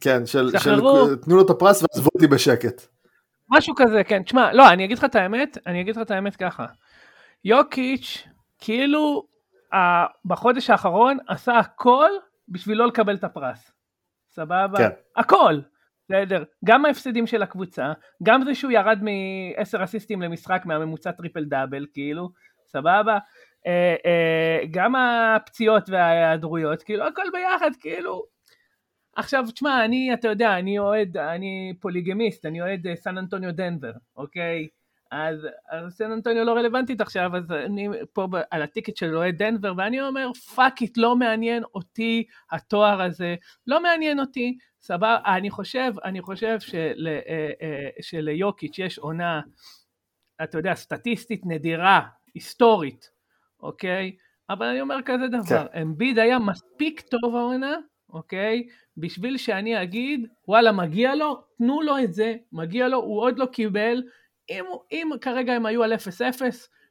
כן, 0.00 0.26
של, 0.26 0.50
של 0.58 0.80
תנו 1.22 1.36
לו 1.36 1.42
את 1.42 1.50
הפרס 1.50 1.82
ועזבו 1.82 2.10
אותי 2.14 2.26
בשקט. 2.26 2.86
משהו 3.50 3.74
כזה, 3.76 4.04
כן. 4.04 4.22
תשמע, 4.22 4.52
לא, 4.52 4.68
אני 4.68 4.84
אגיד 4.84 4.98
לך 4.98 5.04
את 5.04 5.14
האמת, 5.14 5.58
אני 5.66 5.80
אגיד 5.80 5.96
לך 5.96 6.02
את 6.02 6.10
האמת 6.10 6.36
ככה. 6.36 6.66
יוקיץ', 7.44 8.24
כאילו, 8.58 9.26
בחודש 10.24 10.70
האחרון 10.70 11.18
עשה 11.28 11.58
הכל 11.58 12.10
בשביל 12.48 12.78
לא 12.78 12.86
לקבל 12.86 13.14
את 13.14 13.24
הפרס. 13.24 13.73
סבבה? 14.34 14.78
כן. 14.78 14.88
הכל. 15.16 15.60
בסדר, 16.04 16.42
גם 16.64 16.84
ההפסדים 16.84 17.26
של 17.26 17.42
הקבוצה, 17.42 17.92
גם 18.22 18.44
זה 18.44 18.54
שהוא 18.54 18.72
ירד 18.72 18.98
מ-10 19.02 19.84
אסיסטים 19.84 20.22
למשחק 20.22 20.62
מהממוצע 20.64 21.10
triple 21.10 21.44
double, 21.44 21.86
כאילו, 21.92 22.28
סבבה? 22.66 23.18
אה, 23.66 23.94
אה, 24.06 24.60
גם 24.70 24.94
הפציעות 24.96 25.88
וההיעדרויות, 25.88 26.82
כאילו, 26.82 27.06
הכל 27.06 27.22
ביחד, 27.32 27.70
כאילו. 27.80 28.22
עכשיו, 29.16 29.44
תשמע, 29.52 29.84
אני, 29.84 30.14
אתה 30.14 30.28
יודע, 30.28 30.58
אני 30.58 30.78
אוהד, 30.78 31.16
אני 31.16 31.74
פוליגמיסט, 31.80 32.46
אני 32.46 32.60
אוהד 32.60 32.86
אה, 32.86 32.96
סן 32.96 33.18
אנטוניו 33.18 33.52
דנבר, 33.52 33.92
אוקיי? 34.16 34.68
אז, 35.14 35.48
אז 35.70 35.92
סן 35.92 36.10
אנטוניו 36.10 36.44
לא 36.44 36.52
רלוונטית 36.52 37.00
עכשיו, 37.00 37.36
אז 37.36 37.50
אני 37.50 37.88
פה 38.12 38.26
על 38.50 38.62
ה 38.62 38.67
ticket 38.67 38.96
של 38.96 39.16
אוהד 39.16 39.36
דנבר, 39.36 39.72
ואני 39.76 40.00
אומר, 40.00 40.32
fuck 40.54 40.82
it, 40.82 40.96
לא 40.96 41.16
מעניין 41.16 41.62
אותי 41.74 42.24
התואר 42.52 43.02
הזה, 43.02 43.34
לא 43.66 43.82
מעניין 43.82 44.20
אותי, 44.20 44.58
סבבה, 44.80 45.18
אני 45.26 45.50
חושב, 45.50 45.92
אני 46.04 46.22
חושב 46.22 46.60
של, 46.60 47.08
אה, 47.08 47.50
אה, 47.62 47.88
שליוקיץ' 48.00 48.78
יש 48.78 48.98
עונה, 48.98 49.40
אתה 50.42 50.58
יודע, 50.58 50.74
סטטיסטית 50.74 51.42
נדירה, 51.46 52.00
היסטורית, 52.34 53.10
אוקיי? 53.60 54.16
אבל 54.50 54.66
אני 54.66 54.80
אומר 54.80 54.96
כזה 55.04 55.28
דבר, 55.28 55.66
כן. 55.72 55.80
אמביד 55.82 56.18
היה 56.18 56.38
מספיק 56.38 57.00
טוב 57.00 57.36
העונה, 57.36 57.76
אוקיי? 58.10 58.66
בשביל 58.96 59.36
שאני 59.36 59.82
אגיד, 59.82 60.26
וואלה, 60.48 60.72
מגיע 60.72 61.14
לו, 61.14 61.42
תנו 61.58 61.82
לו 61.82 61.98
את 61.98 62.14
זה, 62.14 62.34
מגיע 62.52 62.88
לו, 62.88 62.98
הוא 62.98 63.20
עוד 63.20 63.38
לא 63.38 63.46
קיבל, 63.46 64.02
אם, 64.50 64.64
אם 64.92 65.10
כרגע 65.20 65.52
הם 65.52 65.66
היו 65.66 65.82
על 65.82 65.92
0-0, 65.92 65.96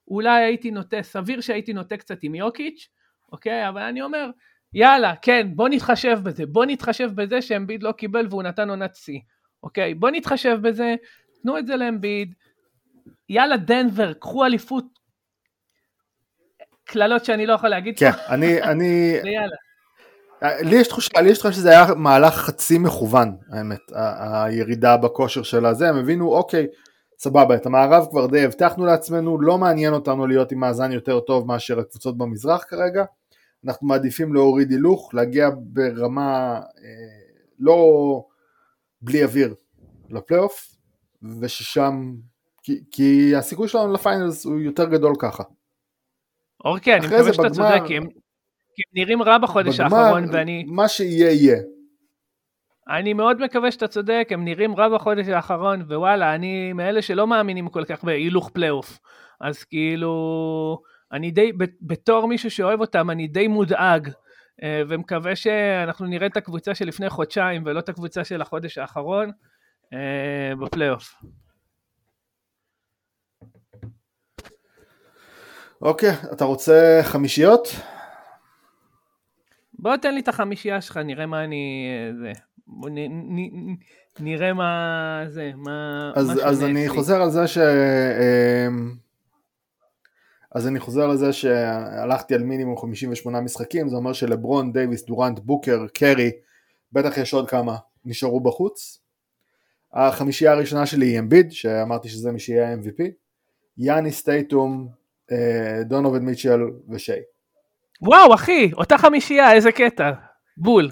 אולי 0.07 0.43
הייתי 0.43 0.71
נוטה, 0.71 1.03
סביר 1.03 1.41
שהייתי 1.41 1.73
נוטה 1.73 1.97
קצת 1.97 2.17
עם 2.21 2.35
יוקיץ', 2.35 2.89
אוקיי? 3.31 3.69
אבל 3.69 3.81
אני 3.81 4.01
אומר, 4.01 4.29
יאללה, 4.73 5.13
כן, 5.21 5.47
בוא 5.55 5.69
נתחשב 5.69 6.19
בזה, 6.23 6.45
בוא 6.45 6.65
נתחשב 6.65 7.09
בזה 7.15 7.41
שאמביד 7.41 7.83
לא 7.83 7.91
קיבל 7.91 8.27
והוא 8.29 8.43
נתן 8.43 8.69
עונת 8.69 8.95
שיא, 8.95 9.19
אוקיי? 9.63 9.93
בוא 9.93 10.09
נתחשב 10.09 10.57
בזה, 10.61 10.95
תנו 11.41 11.57
את 11.57 11.67
זה 11.67 11.75
לאמביד, 11.75 12.33
יאללה 13.29 13.57
דנבר, 13.57 14.13
קחו 14.13 14.45
אליפות, 14.45 14.85
קללות 16.83 17.25
שאני 17.25 17.45
לא 17.45 17.53
יכול 17.53 17.69
להגיד. 17.69 17.99
כן, 17.99 18.11
אני, 18.29 18.61
אני, 18.61 19.13
ויאללה. 19.23 19.55
לי 20.61 20.75
יש 20.75 20.87
תחושה, 20.87 21.21
לי 21.21 21.29
יש 21.29 21.37
תחושה 21.37 21.55
שזה 21.55 21.69
היה 21.69 21.85
מהלך 21.95 22.33
חצי 22.33 22.77
מכוון, 22.77 23.37
האמת, 23.51 23.79
הירידה 24.19 24.97
בכושר 24.97 25.43
של 25.43 25.65
הזה, 25.65 25.89
הם 25.89 25.97
הבינו, 25.97 26.33
אוקיי, 26.35 26.67
סבבה, 27.23 27.55
את 27.55 27.65
המערב 27.65 28.05
כבר 28.09 28.27
די 28.27 28.43
הבטחנו 28.43 28.86
לעצמנו, 28.86 29.41
לא 29.41 29.57
מעניין 29.57 29.93
אותנו 29.93 30.27
להיות 30.27 30.51
עם 30.51 30.59
מאזן 30.59 30.91
יותר 30.91 31.19
טוב 31.19 31.47
מאשר 31.47 31.79
הקבוצות 31.79 32.17
במזרח 32.17 32.63
כרגע, 32.67 33.03
אנחנו 33.65 33.88
מעדיפים 33.88 34.33
להוריד 34.33 34.71
הילוך, 34.71 35.13
להגיע 35.13 35.49
ברמה 35.55 36.55
אה, 36.55 36.89
לא 37.59 37.77
בלי 39.01 39.23
אוויר 39.23 39.53
לפלייאוף, 40.09 40.75
וששם, 41.41 42.13
כי, 42.63 42.79
כי 42.91 43.36
הסיכוי 43.36 43.67
שלנו 43.67 43.93
ל 43.93 44.01
finals 44.01 44.45
הוא 44.45 44.59
יותר 44.59 44.86
גדול 44.86 45.13
ככה. 45.19 45.43
אוקיי, 46.65 46.95
אני 46.95 47.07
מקווה 47.07 47.33
שאתה 47.33 47.49
צודק, 47.49 47.81
כי 47.88 47.97
הם, 47.97 48.03
כי 48.75 48.81
הם 48.88 48.93
נראים 48.93 49.21
רע 49.21 49.38
בחודש 49.38 49.79
בגמר, 49.79 49.97
האחרון, 49.97 50.25
ואני... 50.31 50.63
מה 50.67 50.88
שיהיה 50.88 51.31
יהיה. 51.31 51.62
אני 52.89 53.13
מאוד 53.13 53.41
מקווה 53.41 53.71
שאתה 53.71 53.87
צודק, 53.87 54.27
הם 54.31 54.45
נראים 54.45 54.75
רע 54.75 54.89
בחודש 54.89 55.27
האחרון, 55.27 55.81
ווואלה, 55.81 56.35
אני 56.35 56.73
מאלה 56.73 57.01
שלא 57.01 57.27
מאמינים 57.27 57.69
כל 57.69 57.85
כך 57.85 58.03
בהילוך 58.03 58.49
פלייאוף. 58.49 58.99
אז 59.41 59.63
כאילו, 59.63 60.81
אני 61.11 61.31
די, 61.31 61.51
בתור 61.81 62.27
מישהו 62.27 62.51
שאוהב 62.51 62.81
אותם, 62.81 63.09
אני 63.09 63.27
די 63.27 63.47
מודאג, 63.47 64.09
אה, 64.63 64.81
ומקווה 64.89 65.35
שאנחנו 65.35 66.05
נראה 66.05 66.27
את 66.27 66.37
הקבוצה 66.37 66.75
של 66.75 66.85
לפני 66.87 67.09
חודשיים, 67.09 67.63
ולא 67.65 67.79
את 67.79 67.89
הקבוצה 67.89 68.23
של 68.23 68.41
החודש 68.41 68.77
האחרון, 68.77 69.31
אה, 69.93 70.55
בפלייאוף. 70.61 71.15
אוקיי, 75.81 76.11
אתה 76.33 76.45
רוצה 76.45 76.99
חמישיות? 77.03 77.67
בוא 79.73 79.97
תן 79.97 80.13
לי 80.13 80.19
את 80.19 80.27
החמישייה 80.27 80.81
שלך, 80.81 80.97
נראה 80.97 81.25
מה 81.25 81.43
אני... 81.43 81.87
אה, 81.89 82.13
זה. 82.17 82.52
נ, 82.67 82.99
נ, 83.39 83.76
נראה 84.19 84.54
מה 84.54 85.23
זה, 85.28 85.52
מה... 85.56 86.12
אז, 86.15 86.28
מה 86.28 86.43
אז 86.43 86.63
אני 86.63 86.89
חוזר 86.89 87.21
על 87.21 87.30
זה 87.30 87.47
ש... 87.47 87.58
אמ, 87.58 88.91
אז 90.52 90.67
אני 90.67 90.80
חוזר 90.80 91.08
לזה 91.08 91.34
שהלכתי 91.34 92.36
על 92.36 92.43
מינימום 92.43 92.78
58 92.78 93.41
משחקים, 93.41 93.89
זה 93.89 93.95
אומר 93.95 94.13
שלברון, 94.13 94.73
דייוויס, 94.73 95.06
דורנט, 95.06 95.39
בוקר, 95.39 95.86
קרי, 95.93 96.32
בטח 96.91 97.17
יש 97.17 97.34
עוד 97.34 97.49
כמה, 97.49 97.78
נשארו 98.06 98.39
בחוץ. 98.39 98.99
החמישייה 99.93 100.52
הראשונה 100.52 100.86
שלי 100.86 101.06
היא 101.06 101.19
אמביד, 101.19 101.52
שאמרתי 101.52 102.10
שזה 102.10 102.32
מי 102.32 102.39
שיהיה 102.39 102.73
MVP, 102.73 103.04
יאני 103.78 104.12
סטייטום, 104.12 104.88
אה, 105.32 105.84
דונובין 105.84 106.26
מיטשל 106.26 106.62
ושיי. 106.89 107.19
וואו 108.02 108.34
אחי, 108.34 108.71
אותה 108.73 108.97
חמישייה, 108.97 109.54
איזה 109.54 109.71
קטע, 109.71 110.12
בול. 110.58 110.91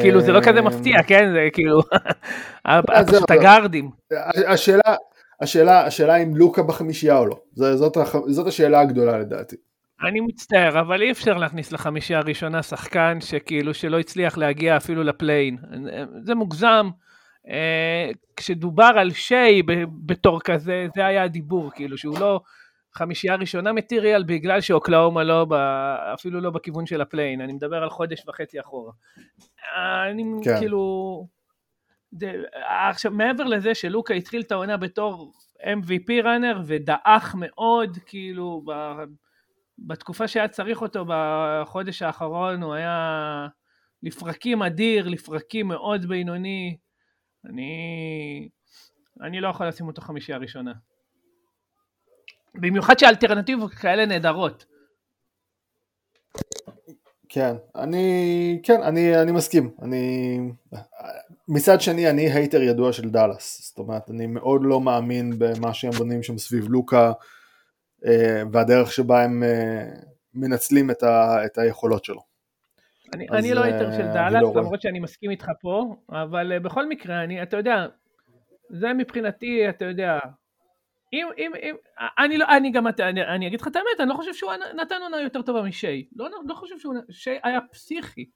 כאילו 0.00 0.20
זה 0.20 0.32
לא 0.32 0.40
כזה 0.40 0.62
מפתיע, 0.62 1.02
כן? 1.02 1.32
זה 1.32 1.48
כאילו, 1.52 1.80
פשוט 3.06 3.30
הגארדים. 3.30 3.90
השאלה, 4.46 4.96
השאלה, 5.40 5.86
השאלה 5.86 6.16
אם 6.16 6.36
לוקה 6.36 6.62
בחמישייה 6.62 7.18
או 7.18 7.26
לא, 7.26 7.36
זאת, 7.54 7.96
זאת 8.26 8.46
השאלה 8.46 8.80
הגדולה 8.80 9.18
לדעתי. 9.18 9.56
אני 10.08 10.20
מצטער, 10.20 10.80
אבל 10.80 11.02
אי 11.02 11.10
אפשר 11.10 11.36
להכניס 11.36 11.72
לחמישייה 11.72 12.18
הראשונה 12.18 12.62
שחקן 12.62 13.18
שכאילו 13.20 13.74
שלא 13.74 13.98
הצליח 13.98 14.38
להגיע 14.38 14.76
אפילו 14.76 15.02
לפליין. 15.02 15.56
זה 16.22 16.34
מוגזם. 16.34 16.88
אה, 17.50 18.10
כשדובר 18.36 18.90
על 18.96 19.10
שיי 19.10 19.62
בתור 20.06 20.40
כזה, 20.40 20.86
זה 20.94 21.06
היה 21.06 21.22
הדיבור, 21.22 21.70
כאילו 21.74 21.98
שהוא 21.98 22.18
לא 22.18 22.40
חמישייה 22.98 23.34
ראשונה 23.34 23.72
מטיריאל 23.72 24.22
בגלל 24.22 24.60
שאוקלאומה 24.60 25.24
לא, 25.24 25.44
ב, 25.44 25.52
אפילו 26.14 26.40
לא 26.40 26.50
בכיוון 26.50 26.86
של 26.86 27.00
ה 27.00 27.04
play-in, 27.04 27.40
אני 27.40 27.52
מדבר 27.52 27.82
על 27.82 27.90
חודש 27.90 28.28
וחצי 28.28 28.60
אחורה. 28.60 28.92
אני 30.10 30.24
כן. 30.44 30.58
כאילו... 30.58 31.26
זה, 32.10 32.32
עכשיו 32.88 33.12
מעבר 33.12 33.44
לזה 33.44 33.74
שלוקה 33.74 34.14
התחיל 34.14 34.40
את 34.40 34.52
העונה 34.52 34.76
בתור 34.76 35.32
MVP 35.62 36.24
runner 36.24 36.60
ודעך 36.66 37.34
מאוד, 37.38 37.98
כאילו 38.06 38.62
ב, 38.66 38.72
בתקופה 39.78 40.28
שהיה 40.28 40.48
צריך 40.48 40.82
אותו 40.82 41.04
בחודש 41.08 42.02
האחרון 42.02 42.62
הוא 42.62 42.74
היה 42.74 43.46
לפרקים 44.02 44.62
אדיר, 44.62 45.08
לפרקים 45.08 45.68
מאוד 45.68 46.06
בינוני. 46.06 46.76
אני, 47.44 48.48
אני 49.22 49.40
לא 49.40 49.48
יכול 49.48 49.68
לשים 49.68 49.86
אותו 49.86 50.02
חמישייה 50.02 50.38
ראשונה. 50.38 50.72
במיוחד 52.60 52.98
שהאלטרנטיבות 52.98 53.74
כאלה 53.74 54.06
נהדרות. 54.06 54.64
כן, 57.28 57.56
אני, 57.76 58.60
כן, 58.62 58.82
אני, 58.82 59.22
אני 59.22 59.32
מסכים. 59.32 59.70
אני, 59.82 60.38
מצד 61.48 61.80
שני, 61.80 62.10
אני 62.10 62.30
hater 62.30 62.62
ידוע 62.62 62.92
של 62.92 63.10
דאלאס. 63.10 63.68
זאת 63.68 63.78
אומרת, 63.78 64.10
אני 64.10 64.26
מאוד 64.26 64.60
לא 64.64 64.80
מאמין 64.80 65.32
במה 65.38 65.74
שהם 65.74 65.90
בונים 65.90 66.22
שם 66.22 66.38
סביב 66.38 66.68
לוקה, 66.68 67.12
אה, 68.06 68.42
והדרך 68.52 68.92
שבה 68.92 69.24
הם 69.24 69.42
אה, 69.42 69.84
מנצלים 70.34 70.90
את, 70.90 71.02
ה, 71.02 71.44
את 71.44 71.58
היכולות 71.58 72.04
שלו. 72.04 72.20
אני, 73.14 73.28
אני 73.28 73.54
לא 73.54 73.62
hater 73.62 73.92
של 73.92 74.02
אה, 74.02 74.14
דאלאס, 74.14 74.42
לא 74.42 74.52
למרות 74.54 74.82
שאני 74.82 75.00
מסכים 75.00 75.30
איתך 75.30 75.46
פה, 75.60 75.96
אבל 76.10 76.58
בכל 76.58 76.88
מקרה, 76.88 77.24
אני, 77.24 77.42
אתה 77.42 77.56
יודע, 77.56 77.86
זה 78.70 78.92
מבחינתי, 78.92 79.68
אתה 79.68 79.84
יודע, 79.84 80.18
אם, 81.12 81.26
אם, 81.38 81.52
אם, 81.62 81.74
אני 82.18 82.38
לא, 82.38 82.44
אני 82.56 82.70
גם, 82.70 82.86
אני, 82.86 83.22
אני 83.22 83.46
אגיד 83.46 83.60
לך 83.60 83.68
את 83.68 83.76
האמת, 83.76 84.00
אני 84.00 84.08
לא 84.08 84.14
חושב 84.14 84.34
שהוא 84.34 84.52
נתן 84.82 85.02
עונה 85.02 85.20
יותר 85.20 85.42
טובה 85.42 85.62
משי. 85.62 86.08
לא, 86.16 86.28
לא 86.46 86.54
חושב 86.54 86.78
שהוא, 86.78 86.94
שי 87.10 87.38
היה 87.42 87.58
פסיכי. 87.72 88.30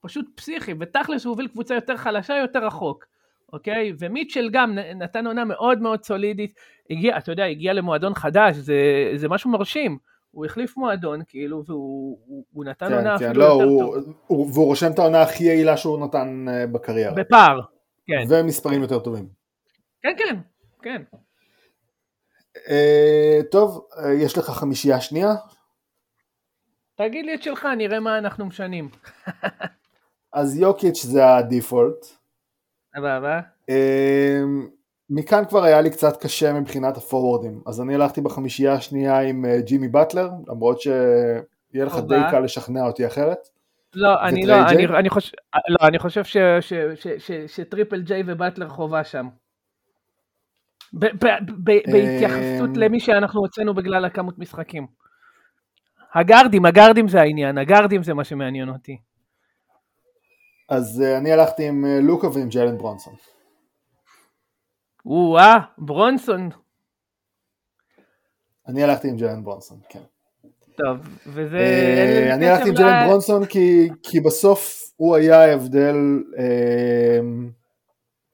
פשוט 0.00 0.26
פסיכי, 0.34 0.74
ותכלס 0.80 1.24
הוא 1.24 1.30
הוביל 1.30 1.48
קבוצה 1.48 1.74
יותר 1.74 1.96
חלשה, 1.96 2.34
יותר 2.34 2.66
רחוק. 2.66 3.04
אוקיי? 3.52 3.92
ומיטשל 3.98 4.48
גם 4.52 4.78
נתן 4.94 5.26
עונה 5.26 5.44
מאוד 5.44 5.80
מאוד 5.80 6.04
סולידית. 6.04 6.54
הגיע, 6.90 7.18
אתה 7.18 7.32
יודע, 7.32 7.44
הגיע 7.44 7.72
למועדון 7.72 8.14
חדש, 8.14 8.56
זה, 8.56 8.74
זה 9.14 9.28
משהו 9.28 9.50
מרשים. 9.50 9.98
הוא 10.30 10.46
החליף 10.46 10.76
מועדון, 10.76 11.20
כאילו, 11.28 11.62
והוא 11.66 12.18
הוא, 12.26 12.44
הוא 12.52 12.64
נתן 12.64 12.88
כן, 12.88 12.94
עונה 12.94 13.18
כן, 13.18 13.24
אפילו 13.24 13.40
לא, 13.40 13.44
יותר 13.44 13.64
הוא, 13.64 13.94
טוב. 13.94 14.14
הוא, 14.26 14.50
והוא 14.52 14.66
רושם 14.66 14.92
את 14.92 14.98
העונה 14.98 15.22
הכי 15.22 15.44
יעילה 15.44 15.76
שהוא 15.76 16.06
נתן 16.06 16.46
אה, 16.48 16.66
בקריירה. 16.66 17.14
בפער, 17.14 17.60
כן. 18.06 18.24
ומספרים 18.28 18.82
יותר 18.82 18.98
טובים. 18.98 19.28
כן, 20.02 20.12
כן, 20.18 20.36
כן. 20.82 21.02
Uh, 22.66 23.42
טוב, 23.50 23.86
uh, 23.92 24.08
יש 24.08 24.38
לך 24.38 24.50
חמישייה 24.50 25.00
שנייה? 25.00 25.34
תגיד 26.94 27.26
לי 27.26 27.34
את 27.34 27.42
שלך, 27.42 27.68
נראה 27.76 28.00
מה 28.00 28.18
אנחנו 28.18 28.46
משנים. 28.46 28.88
אז 30.32 30.56
יוקיץ' 30.58 31.02
זה 31.02 31.34
הדיפולט. 31.36 32.06
סבבה. 32.96 33.40
Uh, 33.70 33.74
מכאן 35.10 35.44
כבר 35.48 35.64
היה 35.64 35.80
לי 35.80 35.90
קצת 35.90 36.22
קשה 36.22 36.52
מבחינת 36.52 36.96
הפורוורדים, 36.96 37.62
אז 37.66 37.80
אני 37.80 37.94
הלכתי 37.94 38.20
בחמישייה 38.20 38.72
השנייה 38.72 39.20
עם 39.20 39.44
uh, 39.44 39.62
ג'ימי 39.62 39.88
באטלר, 39.88 40.30
למרות 40.48 40.80
שיהיה 40.80 41.84
לך 41.84 41.98
די 42.08 42.20
קל 42.30 42.40
לשכנע 42.40 42.86
אותי 42.86 43.06
אחרת. 43.06 43.48
לא, 43.94 44.22
אני 44.22 44.46
לא, 44.46 44.54
אני, 44.68 44.86
אני, 44.86 45.10
חושב, 45.10 45.32
לא, 45.68 45.88
אני 45.88 45.98
חושב 45.98 46.22
שטריפל 47.46 48.02
ג'יי 48.02 48.22
ובטלר 48.26 48.68
חובה 48.68 49.04
שם. 49.04 49.28
בהתייחסות 50.96 52.70
אה, 52.70 52.80
למי 52.80 53.00
שאנחנו 53.00 53.40
הוצאנו 53.40 53.74
בגלל 53.74 54.04
הכמות 54.04 54.38
משחקים. 54.38 54.86
הגארדים, 56.14 56.64
הגארדים 56.64 57.08
זה 57.08 57.20
העניין, 57.20 57.58
הגארדים 57.58 58.02
זה 58.02 58.14
מה 58.14 58.24
שמעניין 58.24 58.68
אותי. 58.68 58.96
אז 60.68 61.02
uh, 61.04 61.18
אני 61.18 61.32
הלכתי 61.32 61.68
עם 61.68 61.84
uh, 61.84 62.02
לוקה 62.02 62.26
ועם 62.26 62.48
ג'לן 62.48 62.78
ברונסון. 62.78 63.14
או-אה, 65.06 65.58
ברונסון. 65.78 66.48
אני 68.68 68.82
הלכתי 68.82 69.08
עם 69.08 69.16
ג'לן 69.16 69.44
ברונסון, 69.44 69.78
כן. 69.88 70.00
טוב, 70.76 70.96
וזה... 71.26 72.30
אני 72.34 72.48
הלכתי 72.48 72.68
עם 72.68 72.74
ג'לן 72.74 73.06
ברונסון 73.06 73.46
כי, 73.46 73.88
כי 74.02 74.20
בסוף 74.20 74.82
הוא 74.96 75.16
היה 75.16 75.44
ההבדל 75.44 75.96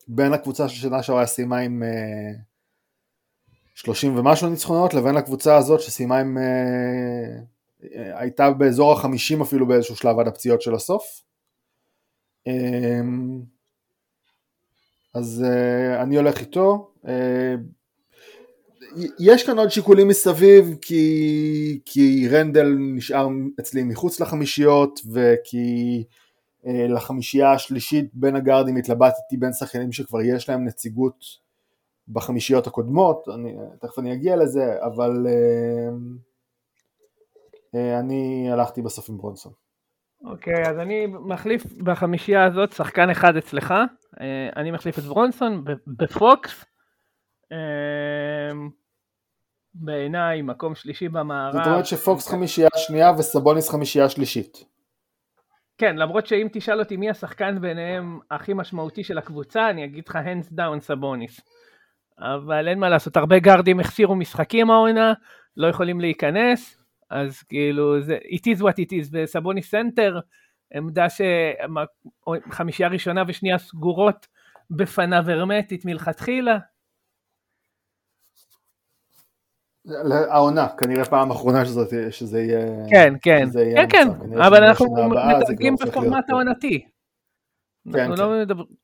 בין 0.09 0.33
הקבוצה 0.33 0.69
של 0.69 0.89
שנה 0.89 1.03
שעברה 1.03 1.27
סיימה 1.27 1.59
עם... 1.59 1.83
Uh, 3.77 3.81
30 3.81 4.19
ומשהו 4.19 4.49
ניצחונות 4.49 4.95
לבין 4.95 5.17
הקבוצה 5.17 5.57
הזאת 5.57 5.81
שסיימה 5.81 6.19
עם... 6.19 6.39
אה, 6.39 8.19
הייתה 8.19 8.51
באזור 8.51 8.93
החמישים 8.93 9.41
אפילו 9.41 9.67
באיזשהו 9.67 9.97
שלב 9.97 10.19
עד 10.19 10.29
הפציעות 10.29 10.63
של 10.63 10.75
הסוף. 10.75 11.23
אה, 12.47 13.01
אז 15.15 15.45
אה, 15.49 16.03
אני 16.03 16.17
הולך 16.17 16.41
איתו. 16.41 16.91
אה, 17.09 17.55
יש 19.19 19.47
כאן 19.47 19.59
עוד 19.59 19.69
שיקולים 19.69 20.09
מסביב 20.09 20.77
כי, 20.83 21.81
כי 21.85 22.29
רנדל 22.29 22.77
נשאר 22.79 23.29
אצלי 23.61 23.83
מחוץ 23.83 24.21
לחמישיות 24.21 25.01
וכי 25.13 26.05
אה, 26.67 26.87
לחמישייה 26.89 27.53
השלישית 27.53 28.11
בין 28.15 28.37
הגארדים 28.37 28.77
התלבטתי 28.77 29.37
בין 29.37 29.53
שחקנים 29.53 29.93
שכבר 29.93 30.21
יש 30.23 30.49
להם 30.49 30.65
נציגות 30.65 31.25
בחמישיות 32.09 32.67
הקודמות, 32.67 33.29
אני, 33.35 33.57
תכף 33.81 33.99
אני 33.99 34.13
אגיע 34.13 34.37
לזה, 34.37 34.77
אבל 34.83 35.27
אה, 35.27 35.89
אה, 37.75 37.99
אני 37.99 38.49
הלכתי 38.53 38.83
בסוף 38.83 39.11
עם 39.11 39.17
ברונסון. 39.17 39.53
אוקיי, 40.25 40.55
okay, 40.55 40.69
אז 40.69 40.79
אני 40.79 41.07
מחליף 41.07 41.65
בחמישייה 41.73 42.45
הזאת 42.45 42.73
שחקן 42.73 43.11
אחד 43.11 43.37
אצלך, 43.37 43.75
אה, 44.21 44.49
אני 44.57 44.71
מחליף 44.71 44.99
את 44.99 45.05
ברונסון 45.05 45.65
בפוקס, 45.87 46.65
בעיניי 49.75 50.43
מקום 50.43 50.75
שלישי 50.75 51.09
במערב. 51.09 51.53
זאת 51.53 51.67
אומרת 51.67 51.87
שפוקס 51.87 52.29
חמישייה 52.29 52.69
שנייה 52.77 53.13
וסבוניס 53.19 53.71
חמישייה 53.71 54.09
שלישית. 54.09 54.65
כן, 55.79 55.97
למרות 55.97 56.27
שאם 56.27 56.49
תשאל 56.53 56.79
אותי 56.79 56.97
מי 56.97 57.11
השחקן 57.11 57.61
ביניהם 57.61 58.19
הכי 58.31 58.53
משמעותי 58.55 59.05
של 59.05 59.19
הקבוצה, 59.19 59.71
אני 59.71 59.85
אגיד 59.85 60.09
לך 60.09 60.17
hands 60.17 60.53
down 60.53 60.81
סבוניס. 60.81 61.41
אבל 62.23 62.69
אין 62.69 62.79
מה 62.79 62.89
לעשות, 62.89 63.17
הרבה 63.17 63.39
גארדים 63.39 63.81
החסירו 63.81 64.17
משחקים 64.17 64.71
העונה, 64.71 65.13
לא 65.57 65.67
יכולים 65.67 66.01
להיכנס, 66.01 66.79
אז 67.11 67.43
כאילו, 67.43 68.03
זה, 68.03 68.19
it 68.25 68.57
is 68.57 68.61
what 68.61 68.75
it 68.75 68.91
is, 68.91 69.09
וסבוניס 69.13 69.63
סנטר, 69.63 70.21
עמדה 70.75 71.07
שחמישייה 72.49 72.89
ראשונה 72.89 73.23
ושנייה 73.29 73.59
סגורות 73.59 74.27
בפניו 74.71 75.31
הרמטית 75.31 75.85
מלכתחילה. 75.85 76.59
העונה, 80.31 80.69
כנראה 80.79 81.05
פעם 81.05 81.31
אחרונה 81.31 81.65
שזאת, 81.65 81.89
שזה 82.11 82.43
יהיה... 82.43 82.67
כן, 82.91 83.15
כן, 83.23 83.49
כן, 83.53 83.89
כן, 83.91 84.09
אבל 84.39 84.65
אנחנו 84.65 84.87
מדרגים 85.09 85.75
בפורמט 85.77 86.31
העונתי. 86.31 86.87
כן, 87.93 87.99
אנחנו 87.99 88.17
כן. 88.17 88.23
לא 88.23 88.43
מדברים... 88.43 88.82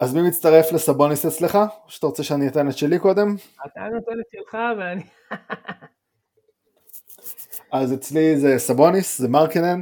אז 0.00 0.14
מי 0.14 0.22
מצטרף 0.22 0.72
לסבוניס 0.72 1.26
אצלך? 1.26 1.54
או 1.54 1.90
שאתה 1.90 2.06
רוצה 2.06 2.22
שאני 2.22 2.48
אתן 2.48 2.68
את 2.68 2.78
שלי 2.78 2.98
קודם? 2.98 3.36
אתה 3.66 3.80
נותן 3.80 4.12
את 4.20 4.26
שלך 4.32 4.56
ואני... 4.78 5.02
אז 7.72 7.94
אצלי 7.94 8.40
זה 8.40 8.54
סבוניס, 8.58 9.18
זה 9.18 9.28
מרקנן, 9.28 9.80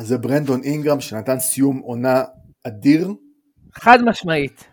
זה 0.00 0.18
ברנדון 0.18 0.62
אינגרם 0.62 1.00
שנתן 1.00 1.38
סיום 1.38 1.78
עונה 1.78 2.24
אדיר. 2.66 3.14
חד 3.72 3.98
משמעית. 4.04 4.64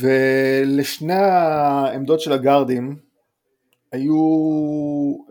ולשני 0.00 1.14
העמדות 1.14 2.20
של 2.20 2.32
הגארדים 2.32 2.96
היו, 3.92 4.16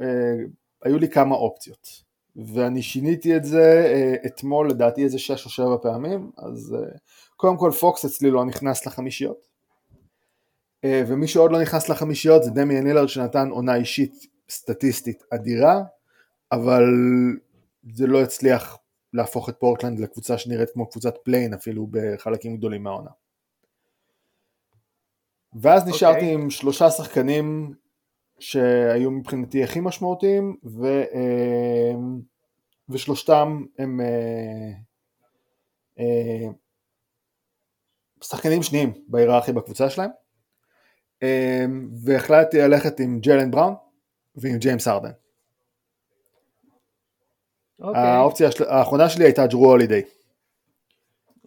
אה, 0.01 0.35
היו 0.83 0.97
לי 0.97 1.09
כמה 1.09 1.35
אופציות. 1.35 2.03
ואני 2.35 2.81
שיניתי 2.81 3.35
את 3.35 3.43
זה 3.43 3.91
אה, 3.93 4.15
אתמול 4.25 4.69
לדעתי 4.69 5.03
איזה 5.03 5.19
שש 5.19 5.45
או 5.45 5.49
שבע 5.49 5.77
פעמים, 5.81 6.31
אז 6.37 6.75
אה, 6.79 6.89
קודם 7.43 7.57
כל 7.57 7.71
פוקס 7.71 8.05
אצלי 8.05 8.31
לא 8.31 8.45
נכנס 8.45 8.85
לחמישיות, 8.85 9.47
אה, 10.83 11.03
ומי 11.07 11.27
שעוד 11.27 11.51
לא 11.51 11.61
נכנס 11.61 11.89
לחמישיות 11.89 12.43
זה 12.43 12.51
דמיאן 12.51 12.85
לילארד 12.85 13.07
שנתן 13.07 13.49
עונה 13.49 13.75
אישית 13.75 14.13
סטטיסטית 14.49 15.23
אדירה, 15.33 15.81
אבל 16.51 16.83
זה 17.93 18.07
לא 18.07 18.21
הצליח 18.21 18.77
להפוך 19.13 19.49
את 19.49 19.55
פורטלנד 19.59 19.99
לקבוצה 19.99 20.37
שנראית 20.37 20.69
כמו 20.69 20.89
קבוצת 20.89 21.13
play-in 21.23 21.53
אפילו 21.53 21.87
בחלקים 21.91 22.57
גדולים 22.57 22.83
מהעונה. 22.83 23.11
ואז 25.61 25.87
נשארתי 25.87 26.19
okay. 26.19 26.21
אוקיי. 26.21 26.33
עם 26.33 26.49
שלושה 26.49 26.89
שחקנים 26.89 27.73
שהיו 28.39 29.11
מבחינתי 29.11 29.63
הכי 29.63 29.79
משמעותיים 29.79 30.57
ו, 30.63 31.03
אה, 31.13 31.93
ושלושתם 32.89 33.63
הם 33.79 34.01
אה, 34.01 34.71
שחקנים 38.23 38.63
שניים 38.63 38.93
בהיררכיה 39.07 39.53
בקבוצה 39.53 39.89
שלהם 39.89 40.09
והחלטתי 42.05 42.57
ללכת 42.57 42.99
עם 42.99 43.19
ג'לן 43.19 43.51
בראון 43.51 43.75
ועם 44.35 44.57
ג'יימס 44.57 44.87
ארדן. 44.87 45.09
Okay. 45.09 45.23
אוקיי. 47.85 48.01
האופציה 48.01 48.49
האחרונה 48.67 49.09
שלי 49.09 49.23
הייתה 49.23 49.47
ג'רו 49.47 49.71
הולידיי. 49.71 50.03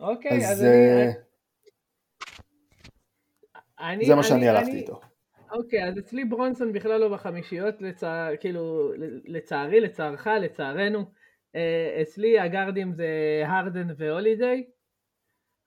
אוקיי, 0.00 0.36
אז, 0.36 0.52
אז 0.52 0.62
אני... 0.62 1.12
אני... 3.80 4.06
זה 4.06 4.14
מה 4.14 4.22
שאני 4.22 4.48
הלכתי 4.48 4.76
איתו. 4.76 5.00
אוקיי, 5.52 5.88
אז 5.88 5.98
אצלי 5.98 6.24
ברונסון 6.24 6.72
בכלל 6.72 7.00
לא 7.00 7.08
בחמישיות, 7.08 7.80
לצע... 7.80 8.28
כאילו, 8.40 8.92
לצערי, 9.24 9.80
לצערך, 9.80 10.26
לצערנו. 10.26 11.04
אה, 11.54 11.98
אצלי 12.02 12.40
הגארדים 12.40 12.92
זה 12.92 13.06
הרדן 13.46 13.88
והולידיי, 13.96 14.64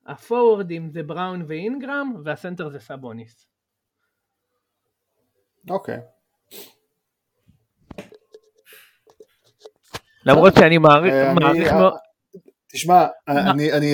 הפורורדים 0.08 0.90
זה 0.90 1.04
בראון 1.04 1.44
ואינגרם, 1.48 2.14
והסנטר 2.26 2.70
זה 2.70 2.80
סבוניס. 2.80 3.48
אוקיי. 5.70 6.00
למרות 10.26 10.54
שאני 10.60 10.78
מעריך 10.78 11.14
אה, 11.14 11.80
מאוד... 11.80 11.94
תשמע, 12.72 13.08
אני 13.28 13.92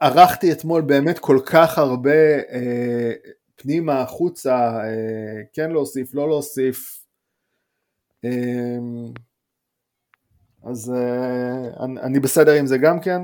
ערכתי 0.00 0.52
אתמול 0.52 0.82
באמת 0.82 1.18
כל 1.18 1.38
כך 1.46 1.78
הרבה 1.78 2.34
אה, 2.52 3.12
פנימה, 3.56 4.00
החוצה, 4.00 4.80
אה, 4.84 5.42
כן 5.52 5.70
להוסיף, 5.70 6.14
לא 6.14 6.28
להוסיף. 6.28 7.04
אה, 8.24 8.30
אז 10.64 10.92
אה, 10.96 11.84
אני 11.84 12.20
בסדר 12.20 12.52
עם 12.52 12.66
זה 12.66 12.78
גם 12.78 13.00
כן. 13.00 13.22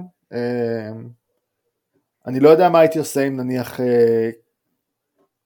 אני 2.26 2.40
לא 2.40 2.48
יודע 2.48 2.68
מה 2.68 2.80
הייתי 2.80 2.98
עושה 2.98 3.26
אם 3.26 3.36
נניח 3.36 3.80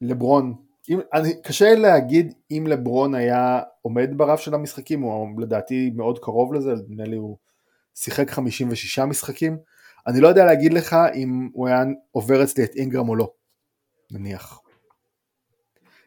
לברון, 0.00 0.54
אם, 0.88 1.00
אני, 1.12 1.42
קשה 1.42 1.74
להגיד 1.74 2.34
אם 2.50 2.64
לברון 2.66 3.14
היה 3.14 3.60
עומד 3.82 4.10
ברף 4.16 4.40
של 4.40 4.54
המשחקים, 4.54 5.02
הוא 5.02 5.40
לדעתי 5.40 5.90
מאוד 5.94 6.18
קרוב 6.18 6.54
לזה, 6.54 6.72
נדמה 6.72 7.04
לי 7.04 7.16
הוא 7.16 7.36
שיחק 7.94 8.30
56 8.30 8.98
משחקים, 8.98 9.58
אני 10.06 10.20
לא 10.20 10.28
יודע 10.28 10.44
להגיד 10.44 10.72
לך 10.72 10.96
אם 11.14 11.48
הוא 11.52 11.68
היה 11.68 11.82
עובר 12.10 12.42
אצלי 12.42 12.64
את 12.64 12.74
אינגרם 12.74 13.08
או 13.08 13.16
לא, 13.16 13.32
נניח. 14.12 14.60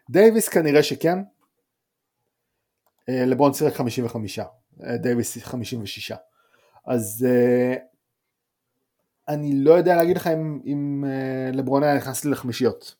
דייוויס 0.09 0.49
כנראה 0.49 0.83
שכן, 0.83 1.19
אה, 3.09 3.25
לברון 3.25 3.53
שיחק 3.53 3.73
55, 3.73 4.39
אה, 4.39 4.97
דייוויס 4.97 5.37
56, 5.37 6.11
אז 6.85 7.27
אה, 7.29 7.75
אני 9.33 9.63
לא 9.63 9.73
יודע 9.73 9.95
להגיד 9.95 10.17
לך 10.17 10.27
אם, 10.27 10.59
אם 10.65 11.03
לברון 11.53 11.83
היה 11.83 11.95
נכנס 11.95 12.25
לחמישיות. 12.25 12.95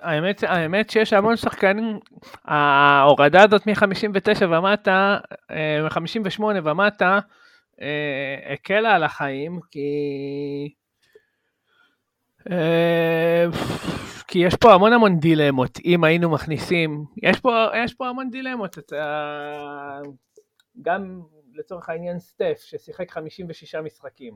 האמת, 0.00 0.42
האמת 0.42 0.90
שיש 0.90 1.12
המון 1.12 1.36
שחקנים, 1.36 1.98
ההורדה 2.44 3.42
הזאת 3.42 3.66
מ-59 3.66 4.44
ומטה, 4.44 5.18
מ-58 5.50 6.42
ומטה, 6.64 7.18
הקלה 8.52 8.94
על 8.94 9.02
החיים, 9.02 9.60
כי 9.70 10.74
אה, 12.50 13.46
כי 14.28 14.38
יש 14.38 14.54
פה 14.54 14.72
המון 14.74 14.92
המון 14.92 15.18
דילמות, 15.18 15.78
אם 15.84 16.04
היינו 16.04 16.30
מכניסים, 16.30 17.04
יש 17.22 17.40
פה, 17.40 17.66
יש 17.84 17.94
פה 17.94 18.08
המון 18.08 18.30
דילמות, 18.30 18.78
אתה, 18.78 20.00
גם 20.82 21.20
לצורך 21.60 21.88
העניין 21.88 22.18
סטף, 22.18 22.60
ששיחק 22.64 23.10
56 23.10 23.74
משחקים, 23.74 24.34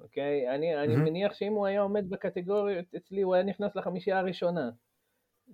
אוקיי? 0.00 0.54
אני, 0.54 0.76
mm-hmm. 0.76 0.84
אני 0.84 0.96
מניח 0.96 1.34
שאם 1.34 1.52
הוא 1.52 1.66
היה 1.66 1.80
עומד 1.80 2.10
בקטגוריות 2.10 2.94
אצלי, 2.96 3.22
הוא 3.22 3.34
היה 3.34 3.44
נכנס 3.44 3.76
לחמישייה 3.76 4.18
הראשונה. 4.18 4.70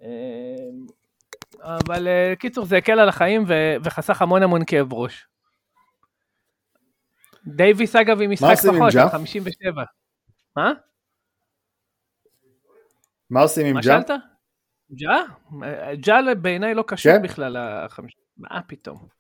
אה, 0.03 0.09
אבל 1.63 2.09
אה, 2.09 2.35
קיצור, 2.39 2.65
זה 2.65 2.77
הקל 2.77 3.01
על 3.01 3.09
החיים 3.09 3.45
ו- 3.49 3.77
וחסך 3.85 4.23
המון 4.23 4.43
המון 4.43 4.61
כאב 4.67 4.93
ראש. 4.93 5.29
דייוויס 7.47 7.97
אגב 7.97 8.23
עם 8.23 8.31
משחק 8.31 8.55
פחות, 8.57 8.93
57. 9.13 9.83
מה? 10.57 10.73
מה 13.31 13.41
עושים 13.41 13.67
עם 13.67 13.73
ג'ה? 13.73 13.77
מה 13.77 13.83
שאלת? 13.83 14.11
ג'ה? 14.93 15.17
ג'ה 15.95 16.35
בעיניי 16.43 16.75
לא 16.75 16.85
קשור 16.87 17.13
כן? 17.13 17.23
בכלל. 17.23 17.57
מה 18.39 18.63
פתאום? 18.67 19.18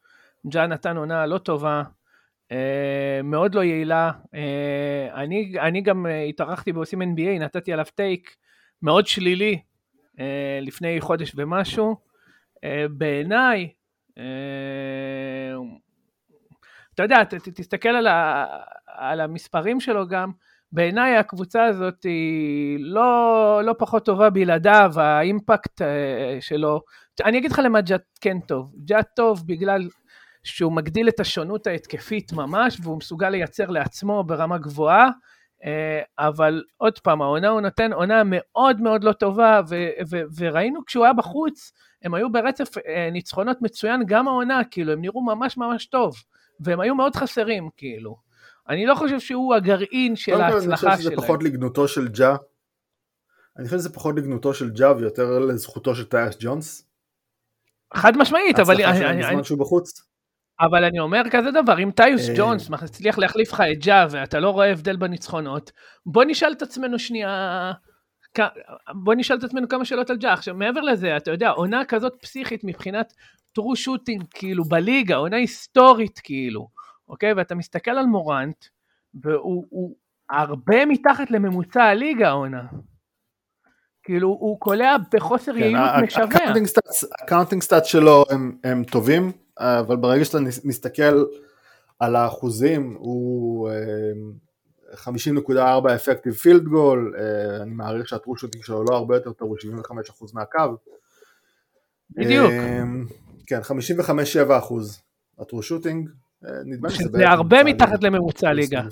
ג'ה 0.50 0.66
נתן 0.66 0.96
עונה 0.96 1.26
לא 1.26 1.38
טובה, 1.38 1.82
אה, 2.52 3.20
מאוד 3.24 3.54
לא 3.54 3.64
יעילה. 3.64 4.10
אה, 4.34 5.08
אני, 5.14 5.52
אני 5.60 5.80
גם 5.80 6.06
אה, 6.06 6.22
התארחתי 6.22 6.72
בעושים 6.72 7.02
NBA, 7.02 7.40
נתתי 7.40 7.72
עליו 7.72 7.84
טייק 7.94 8.36
מאוד 8.82 9.06
שלילי 9.06 9.60
לפני 10.60 11.00
חודש 11.00 11.32
ומשהו. 11.36 11.96
בעיניי, 12.90 13.68
אתה 16.94 17.02
יודע, 17.02 17.24
ת, 17.24 17.34
תסתכל 17.34 17.88
על, 17.88 18.06
ה, 18.06 18.46
על 18.86 19.20
המספרים 19.20 19.80
שלו 19.80 20.08
גם, 20.08 20.30
בעיניי 20.72 21.16
הקבוצה 21.16 21.64
הזאת 21.64 22.02
היא 22.02 22.78
לא, 22.80 23.60
לא 23.64 23.74
פחות 23.78 24.04
טובה 24.04 24.30
בלעדיו, 24.30 24.92
האימפקט 24.96 25.82
שלו. 26.40 26.80
אני 27.24 27.38
אגיד 27.38 27.52
לך 27.52 27.60
למה 27.64 27.80
ג'אט 27.80 28.04
כן 28.20 28.40
טוב. 28.40 28.74
ג'אט 28.84 29.08
טוב 29.16 29.42
בגלל 29.46 29.88
שהוא 30.44 30.72
מגדיל 30.72 31.08
את 31.08 31.20
השונות 31.20 31.66
ההתקפית 31.66 32.32
ממש, 32.32 32.78
והוא 32.82 32.96
מסוגל 32.96 33.30
לייצר 33.30 33.70
לעצמו 33.70 34.24
ברמה 34.24 34.58
גבוהה, 34.58 35.08
אה, 35.64 36.00
אבל 36.18 36.62
עוד 36.76 36.98
פעם, 36.98 37.22
העונה 37.22 37.48
הוא 37.48 37.60
נותן 37.60 37.92
עונה 37.92 38.22
מאוד 38.24 38.80
מאוד 38.80 39.04
לא 39.04 39.12
טובה, 39.12 39.60
ו- 39.68 39.90
ו- 40.10 40.22
וראינו 40.36 40.84
כשהוא 40.86 41.04
היה 41.04 41.12
בחוץ, 41.12 41.72
הם 42.02 42.14
היו 42.14 42.32
ברצף 42.32 42.78
אה, 42.78 43.08
ניצחונות 43.12 43.62
מצוין 43.62 44.02
גם 44.06 44.28
העונה, 44.28 44.60
כאילו, 44.70 44.92
הם 44.92 45.00
נראו 45.00 45.24
ממש 45.24 45.56
ממש 45.56 45.86
טוב, 45.86 46.16
והם 46.60 46.80
היו 46.80 46.94
מאוד 46.94 47.16
חסרים, 47.16 47.68
כאילו. 47.76 48.16
אני 48.68 48.86
לא 48.86 48.94
חושב 48.94 49.20
שהוא 49.20 49.54
הגרעין 49.54 50.16
של 50.16 50.40
ההצלחה 50.40 50.76
שלהם. 50.76 50.92
אני 50.92 50.96
חושב 50.96 51.02
שזה 51.02 51.16
פחות 51.16 51.42
לגנותו 51.42 51.88
של 51.88 52.08
ג'ה. 52.08 52.36
אני 53.56 53.64
חושב 53.64 53.78
שזה 53.78 53.92
פחות 53.92 54.16
לגנותו 54.16 54.54
של 54.54 54.70
ג'ה 54.70 54.92
ויותר 54.96 55.38
לזכותו 55.38 55.94
של 55.94 56.04
טייס 56.04 56.36
ג'ונס. 56.40 56.88
חד 57.94 58.16
משמעית, 58.16 58.58
אבל... 58.58 58.80
ההצלחה 58.80 58.98
שלהם 58.98 59.18
בזמן 59.18 59.44
שהוא 59.44 59.58
בחוץ. 59.58 60.07
אבל 60.60 60.84
אני 60.84 60.98
אומר 60.98 61.22
כזה 61.30 61.50
דבר, 61.50 61.82
אם 61.82 61.90
טיוס 61.90 62.28
אה. 62.28 62.34
ג'ונס 62.36 62.70
מצליח 62.70 63.18
להחליף 63.18 63.52
לך 63.52 63.62
את 63.72 63.84
ג'ה 63.84 64.06
ואתה 64.10 64.40
לא 64.40 64.50
רואה 64.50 64.70
הבדל 64.70 64.96
בניצחונות, 64.96 65.72
בוא 66.06 66.24
נשאל 66.24 66.52
את 66.52 66.62
עצמנו 66.62 66.98
שנייה, 66.98 67.72
בוא 68.94 69.14
נשאל 69.14 69.36
את 69.36 69.44
עצמנו 69.44 69.68
כמה 69.68 69.84
שאלות 69.84 70.10
על 70.10 70.16
ג'ה. 70.16 70.32
עכשיו 70.32 70.54
מעבר 70.54 70.80
לזה, 70.80 71.16
אתה 71.16 71.30
יודע, 71.30 71.50
עונה 71.50 71.84
כזאת 71.84 72.12
פסיכית 72.22 72.64
מבחינת 72.64 73.12
true 73.52 73.76
shooting, 73.76 74.24
כאילו 74.30 74.64
בליגה, 74.64 75.16
עונה 75.16 75.36
היסטורית 75.36 76.20
כאילו. 76.24 76.68
אוקיי? 77.08 77.32
ואתה 77.32 77.54
מסתכל 77.54 77.90
על 77.90 78.06
מורנט, 78.06 78.64
והוא 79.14 79.96
הרבה 80.30 80.86
מתחת 80.86 81.30
לממוצע 81.30 81.82
הליגה 81.82 82.28
העונה. 82.28 82.62
כאילו, 84.02 84.28
הוא 84.28 84.60
קולע 84.60 84.96
בחוסר 85.12 85.52
כן, 85.52 85.58
יעילות 85.58 85.90
משווע. 86.02 86.26
ה 87.22 87.27
counting 87.27 87.62
stats 87.62 87.84
שלו 87.84 88.24
הם, 88.30 88.58
הם 88.64 88.84
טובים, 88.84 89.32
אבל 89.58 89.96
ברגע 89.96 90.24
שאתה 90.24 90.38
מסתכל 90.64 91.24
על 91.98 92.16
האחוזים, 92.16 92.96
הוא 92.98 93.70
50.4 94.94 95.54
אפקטיב 95.94 96.32
פילד 96.32 96.64
גול, 96.64 97.14
אני 97.62 97.70
מעריך 97.70 98.08
שהטרושוטינג 98.08 98.64
שלו 98.64 98.84
לא 98.84 98.96
הרבה 98.96 99.16
יותר 99.16 99.32
טוב, 99.32 99.48
הוא 99.48 99.56
75% 99.58 100.34
מהקו. 100.34 100.76
בדיוק. 102.10 102.50
כן, 103.46 103.60
55-7 103.60 104.52
הטרושוטינג, 105.38 106.10
נדמה 106.42 106.88
לי 106.88 106.94
שזה 106.94 107.28
הרבה 107.28 107.64
מתחת 107.64 108.02
לממוצע 108.02 108.52
ליגה. 108.52 108.82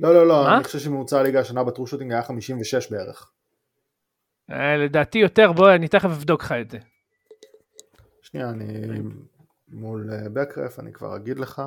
לא, 0.00 0.14
לא, 0.14 0.26
לא, 0.26 0.54
אני 0.54 0.64
חושב 0.64 0.78
שממוצע 0.78 1.18
הליגה 1.18 1.40
השנה 1.40 1.64
בטרושוטינג 1.64 2.12
היה 2.12 2.22
56 2.22 2.90
בערך. 2.90 3.30
אה, 4.50 4.76
לדעתי 4.76 5.18
יותר, 5.18 5.52
בוא, 5.52 5.74
אני 5.74 5.88
תכף 5.88 6.04
אבדוק 6.04 6.42
לך 6.42 6.52
את 6.52 6.70
זה. 6.70 6.78
שנייה, 8.22 8.50
אני 8.50 8.64
מול 9.68 10.10
בקרף, 10.32 10.78
אני 10.78 10.92
כבר 10.92 11.16
אגיד 11.16 11.38
לך. 11.38 11.62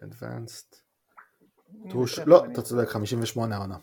Advanced. 0.00 0.76
לא, 2.26 2.44
אתה 2.52 2.62
צודק, 2.62 2.88
58 2.88 3.56
העונה. 3.56 3.78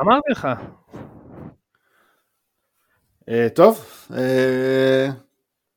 אמרתי 0.00 0.30
לך. 0.32 0.48
טוב, 3.54 3.84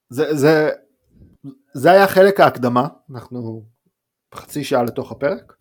זה, 0.10 0.36
זה, 0.36 0.70
זה 1.74 1.92
היה 1.92 2.08
חלק 2.08 2.40
ההקדמה, 2.40 2.88
אנחנו 3.14 3.66
חצי 4.36 4.64
שעה 4.64 4.84
לתוך 4.84 5.12
הפרק. 5.12 5.54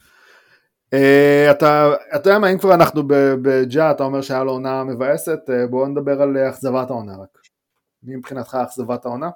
Uh, 0.95 1.51
אתה, 1.51 1.93
אתה 2.17 2.29
יודע 2.29 2.39
מה, 2.39 2.53
אם 2.53 2.59
כבר 2.59 2.75
אנחנו 2.75 3.03
בג'ה, 3.43 3.91
אתה 3.91 4.05
אומר 4.05 4.23
שהיה 4.23 4.45
לו 4.45 4.53
עונה 4.53 4.85
מבאסת, 4.85 5.39
uh, 5.49 5.71
בואו 5.71 5.89
נדבר 5.89 6.23
על 6.23 6.37
אכזבת 6.37 6.91
העונה 6.91 7.13
רק. 7.13 7.39
מי 8.03 8.17
מבחינתך 8.17 8.55
אכזבת 8.55 9.05
העונה? 9.05 9.31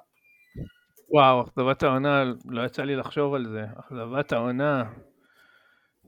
וואו, 1.09 1.41
אכזבת 1.41 1.83
העונה, 1.83 2.23
לא 2.45 2.65
יצא 2.65 2.83
לי 2.83 2.95
לחשוב 2.95 3.33
על 3.33 3.47
זה. 3.47 3.65
אכזבת 3.79 4.33
העונה, 4.33 4.83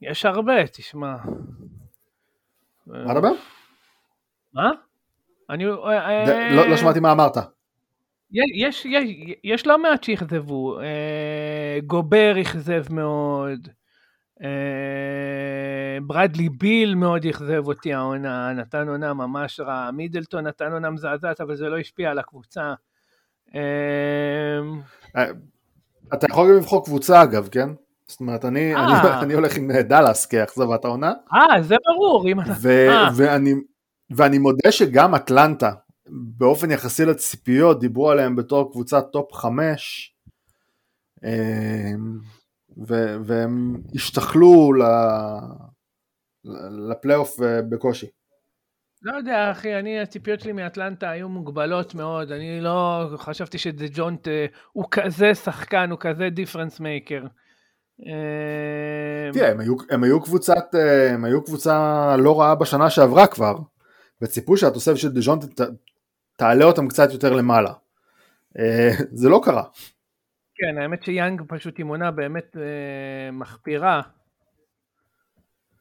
יש 0.02 0.26
הרבה, 0.26 0.68
תשמע. 0.68 1.16
מה 2.88 3.14
דבר? 3.14 3.32
מה? 4.54 4.72
אני... 5.50 5.66
לא, 6.56 6.70
לא 6.70 6.78
שמעתי 6.78 7.00
מה 7.00 7.12
אמרת. 7.12 7.38
יש, 8.32 8.86
יש, 8.86 8.88
יש 9.44 9.68
לא 9.68 9.82
מעט 9.82 10.04
שאכזבו, 10.04 10.80
גובר 11.86 12.42
אכזב 12.42 12.94
מאוד, 12.94 13.68
ברדלי 16.02 16.50
ביל 16.50 16.96
מאוד 16.96 17.26
אכזב 17.26 17.68
אותי 17.68 17.94
העונה, 17.94 18.54
נתן 18.54 18.88
עונה 18.88 19.14
ממש 19.14 19.60
רע, 19.60 19.92
מידלטון 19.92 20.48
נתן 20.48 20.72
עונה 20.72 20.90
מזעזעת, 20.90 21.42
אבל 21.42 21.56
זה 21.56 21.70
לא 21.70 21.78
השפיע 21.78 22.12
על 22.12 22.20
הקבוצה. 22.20 22.74
אתה 26.14 26.26
יכול 26.30 26.50
גם 26.50 26.58
לבחור 26.58 26.86
קבוצה 26.86 27.24
אגב, 27.24 27.48
כן? 27.52 27.70
זאת 28.08 28.20
אומרת, 28.20 28.46
אני, 28.46 28.76
אני, 28.76 28.94
אני 29.22 29.34
הולך 29.34 29.58
עם 29.58 29.72
דאלאס 29.72 30.26
כאכזבת 30.26 30.86
העונה. 30.86 31.14
אה, 31.34 31.62
זה 31.62 31.76
ברור. 31.86 32.26
ו- 32.62 32.88
ואני, 33.16 33.54
ואני 34.12 34.38
מודה 34.38 34.72
שגם 34.72 35.16
אטלנטה, 35.16 35.72
באופן 36.10 36.72
יחסי 36.72 37.06
לציפיות, 37.06 37.80
דיברו 37.80 38.12
עליהם 38.12 38.36
בתור 38.36 38.72
קבוצת 38.72 39.06
טופ 39.12 39.34
חמש, 39.34 40.14
ו- 42.78 43.16
והם 43.26 43.82
השתחלו 43.96 44.74
לפלייאוף 46.90 47.40
בקושי. 47.70 48.08
לא 49.02 49.18
יודע, 49.18 49.52
אחי, 49.52 49.80
אני, 49.80 50.00
הציפיות 50.00 50.40
שלי 50.40 50.52
מאטלנטה 50.52 51.10
היו 51.10 51.30
מוגבלות 51.30 51.96
מאוד. 51.96 52.32
אני 52.32 52.62
לא 52.62 53.06
חשבתי 53.18 53.58
שדז'ונטה, 53.58 54.28
הוא 54.72 54.86
כזה 54.92 55.36
שחקן, 55.36 55.92
הוא 55.92 56.00
כזה 56.00 56.30
difference 56.30 56.80
maker. 56.80 57.24
תראה, 59.34 59.52
הם 59.52 59.60
היו, 59.60 59.76
הם 59.90 60.04
היו 60.04 60.22
קבוצת, 60.22 60.76
הם 61.14 61.26
היו 61.26 61.44
קבוצה 61.44 62.16
לא 62.18 62.40
רעה 62.40 62.56
בשנה 62.56 62.90
שעברה 62.90 63.28
כבר, 63.28 63.56
וציפו 64.22 64.58
שהתוספת 64.58 64.98
של 64.98 65.12
דז'ונטה 65.12 65.62
ת, 65.62 65.66
תעלה 66.36 66.66
אותם 66.66 66.88
קצת 66.88 67.12
יותר 67.12 67.34
למעלה. 67.34 67.74
זה 69.12 69.30
לא 69.30 69.42
קרה. 69.44 69.64
כן, 70.60 70.78
האמת 70.78 71.04
שיאנג 71.04 71.42
פשוט 71.48 71.80
עם 71.80 71.88
עונה 71.88 72.12
באמת 72.12 72.56
מחפירה. 73.32 74.02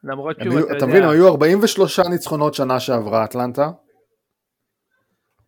למרות 0.05 0.37
שהוא, 0.43 0.61
אתה, 0.61 0.77
אתה 0.77 0.87
מבין, 0.87 1.03
היו 1.03 1.29
43 1.29 2.01
ניצחונות 2.01 2.55
שנה 2.55 2.81
שעברה, 2.81 3.25
אטלנטה. 3.25 3.71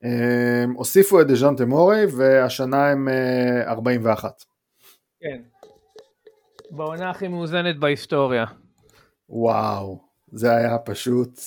הם 0.02 0.72
הוסיפו 0.72 1.20
את 1.20 1.26
דז'ונטה 1.26 1.64
מורי, 1.64 2.06
והשנה 2.16 2.90
הם 2.90 3.08
41. 3.66 4.44
כן. 5.20 5.42
בעונה 6.70 7.10
הכי 7.10 7.28
מאוזנת 7.28 7.78
בהיסטוריה. 7.78 8.44
וואו, 9.28 10.00
זה 10.32 10.56
היה 10.56 10.78
פשוט 10.78 11.40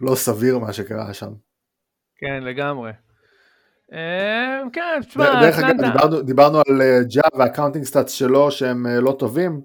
לא 0.00 0.14
סביר 0.14 0.58
מה 0.58 0.72
שקרה 0.72 1.14
שם. 1.14 1.32
כן, 2.16 2.42
לגמרי. 2.42 2.92
כן, 4.72 5.00
תשמע, 5.08 5.40
דרך 5.40 5.58
אגב, 5.58 5.80
דיברנו, 5.80 6.22
דיברנו 6.22 6.58
על 6.58 6.82
ג'ה 7.14 7.38
וה 7.38 7.47
counting 7.47 7.84
stats 7.84 8.10
שלו 8.10 8.50
שהם 8.50 8.86
לא 8.86 9.16
טובים, 9.18 9.60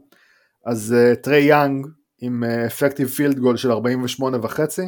אז 0.66 0.96
טרי 1.24 1.40
יאנג 1.40 1.88
עם 2.22 2.44
effective 2.44 3.08
field 3.08 3.40
goal 3.40 3.58
של 3.58 3.72
48 3.72 4.38
וחצי, 4.42 4.88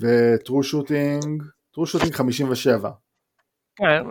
וטרו 0.00 0.62
שוטינג, 0.62 1.42
טרו 1.74 1.86
שוטינג 1.86 2.14
57. 2.14 2.90
כן, 3.76 4.02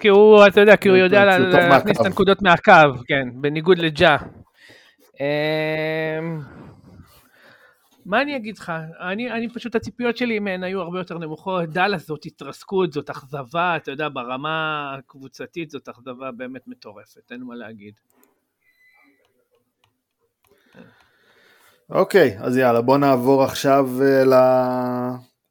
כי 0.00 0.08
הוא, 0.08 0.46
אתה 0.46 0.60
יודע, 0.60 0.76
כי 0.76 0.88
הוא 0.88 0.96
יודע 0.96 1.24
להכניס 1.24 2.00
את 2.00 2.06
הנקודות 2.06 2.42
מהקו, 2.42 2.72
כן, 3.06 3.28
בניגוד 3.40 3.78
לג'ה. 3.78 4.16
מה 8.06 8.22
אני 8.22 8.36
אגיד 8.36 8.58
לך, 8.58 8.72
אני, 9.00 9.32
אני 9.32 9.48
פשוט 9.48 9.74
הציפיות 9.74 10.16
שלי 10.16 10.38
מהן 10.38 10.64
היו 10.64 10.80
הרבה 10.80 10.98
יותר 10.98 11.18
נמוכות, 11.18 11.68
דאלאס 11.68 12.06
זאת 12.06 12.26
התרסקות, 12.26 12.92
זאת 12.92 13.10
אכזבה, 13.10 13.76
אתה 13.76 13.90
יודע, 13.90 14.08
ברמה 14.08 14.94
הקבוצתית 14.98 15.70
זאת 15.70 15.88
אכזבה 15.88 16.30
באמת 16.36 16.62
מטורפת, 16.66 17.32
אין 17.32 17.42
מה 17.42 17.54
להגיד. 17.54 17.94
אוקיי, 21.90 22.38
אז 22.38 22.56
יאללה, 22.56 22.80
בוא 22.80 22.98
נעבור 22.98 23.42
עכשיו 23.42 23.88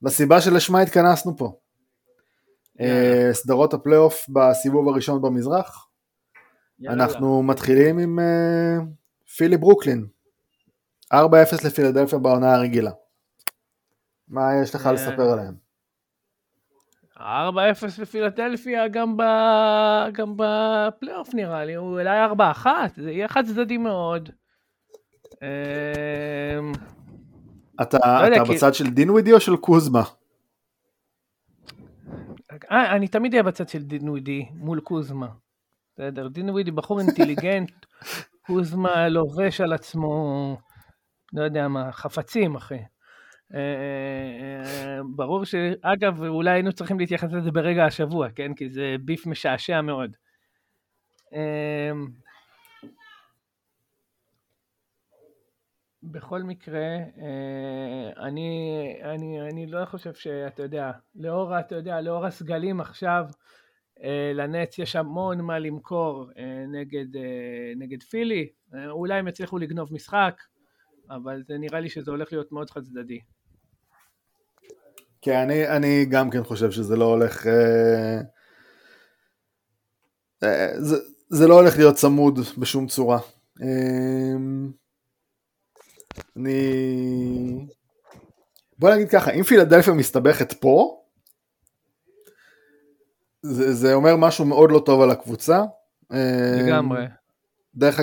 לסיבה 0.02 0.42
שלשמה 0.42 0.82
התכנסנו 0.82 1.38
פה. 1.38 1.60
אה, 2.82 3.30
סדרות 3.34 3.74
הפלייאוף 3.74 4.26
בסיבוב 4.30 4.90
הראשון 4.90 5.22
במזרח. 5.22 5.88
אנחנו 6.88 7.44
מתחילים 7.44 8.00
עם 8.00 8.20
אה, 8.20 8.78
פילי 9.38 9.58
ברוקלין. 9.58 10.15
4-0 11.24 11.68
לפילדלפיה 11.68 12.20
בעונה 12.20 12.56
הרגילה. 12.56 12.92
מה 14.28 14.50
יש 14.64 14.76
לך 14.76 14.90
לספר 14.94 15.32
עליהם? 15.32 15.66
4-0 17.18 17.22
לפילדלפיה 18.02 18.88
גם, 18.88 19.18
ב... 19.18 19.22
גם 20.12 20.34
בפלייאוף 20.38 21.34
נראה 21.34 21.66
לי, 21.66 21.74
הוא 21.74 22.00
אולי 22.00 22.26
4-1, 22.64 22.68
זה 22.96 23.12
יהיה 23.12 23.28
חד 23.28 23.46
צדדי 23.46 23.78
מאוד. 23.78 24.30
אמ, 25.42 26.72
אתה, 27.82 27.98
לא 28.30 28.36
אתה 28.36 28.44
בצד 28.54 28.74
של 28.74 28.88
דינווידי 28.90 29.34
או 29.34 29.40
של 29.40 29.56
קוזמה? 29.56 30.04
אה, 32.72 32.96
אני 32.96 33.08
תמיד 33.08 33.34
אהיה 33.34 33.44
בצד 33.44 33.70
של 33.70 33.84
דינווידי 33.84 34.46
מול 34.54 34.80
קוזמה. 34.80 35.28
בסדר, 35.94 36.28
דינווידי 36.28 36.72
בחור 36.72 37.00
אינטליגנט, 37.00 37.72
קוזמה 38.48 39.10
לובש 39.10 39.62
על 39.62 39.74
עצמו, 39.74 40.58
לא 41.36 41.44
יודע 41.44 41.68
מה, 41.68 41.92
חפצים, 41.92 42.56
אחי. 42.56 42.80
אה, 43.54 43.60
אה, 43.60 45.00
ברור 45.16 45.46
שאגב, 45.46 46.24
אולי 46.24 46.52
היינו 46.52 46.74
צריכים 46.74 47.00
להתייחס 47.00 47.32
לזה 47.32 47.52
ברגע 47.52 47.86
השבוע, 47.86 48.30
כן? 48.30 48.54
כי 48.54 48.70
זה 48.70 48.96
ביף 49.02 49.26
משעשע 49.26 49.82
מאוד. 49.82 50.16
בכל 56.12 56.44
מקרה, 56.44 56.98
אה, 57.18 58.26
אני, 58.28 59.00
אני, 59.04 59.42
אני 59.42 59.68
לא 59.68 59.86
חושב 59.86 60.14
שאתה 60.14 60.64
יודע, 60.64 60.92
לאור, 61.16 61.60
אתה 61.60 61.76
יודע, 61.76 62.02
לאור 62.02 62.26
הסגלים 62.26 62.82
עכשיו, 62.82 63.26
אה, 64.04 64.32
לנץ 64.36 64.80
יש 64.80 64.96
המון 64.96 65.42
מה 65.42 65.60
למכור 65.60 66.30
אה, 66.38 66.66
נגד, 66.68 67.06
נגד 67.76 68.04
פילי, 68.04 68.50
אולי 68.90 69.14
הם 69.14 69.28
יצליחו 69.28 69.58
לגנוב 69.58 69.94
משחק, 69.94 70.42
אבל 71.10 71.44
זה 71.48 71.58
נראה 71.58 71.80
לי 71.80 71.90
שזה 71.90 72.12
הולך 72.12 72.32
להיות 72.32 72.52
מאוד 72.52 72.70
חד 72.70 72.84
צדדי. 72.84 73.20
כן, 75.22 75.38
אני, 75.38 75.68
אני 75.68 76.06
גם 76.06 76.30
כן 76.30 76.44
חושב 76.44 76.72
שזה 76.72 76.96
לא 76.96 77.06
הולך... 77.06 77.48
זה, 80.78 80.98
זה 81.30 81.48
לא 81.48 81.60
הולך 81.60 81.78
להיות 81.78 81.96
צמוד 81.96 82.40
בשום 82.58 82.88
צורה. 82.88 83.20
אני... 86.38 87.68
בוא 88.80 88.96
נגיד 88.96 89.10
ככה, 89.10 89.32
אם 89.32 89.44
פילדלפיה 89.44 89.94
מסתבכת 89.94 90.54
פה, 90.54 91.02
זה, 93.42 93.74
זה 93.74 93.94
אומר 93.94 94.16
משהו 94.16 94.46
מאוד 94.46 94.72
לא 94.72 94.82
טוב 94.86 95.02
על 95.02 95.12
הקבוצה. 95.12 95.64
לגמרי. 96.66 97.06
דרך, 97.76 98.00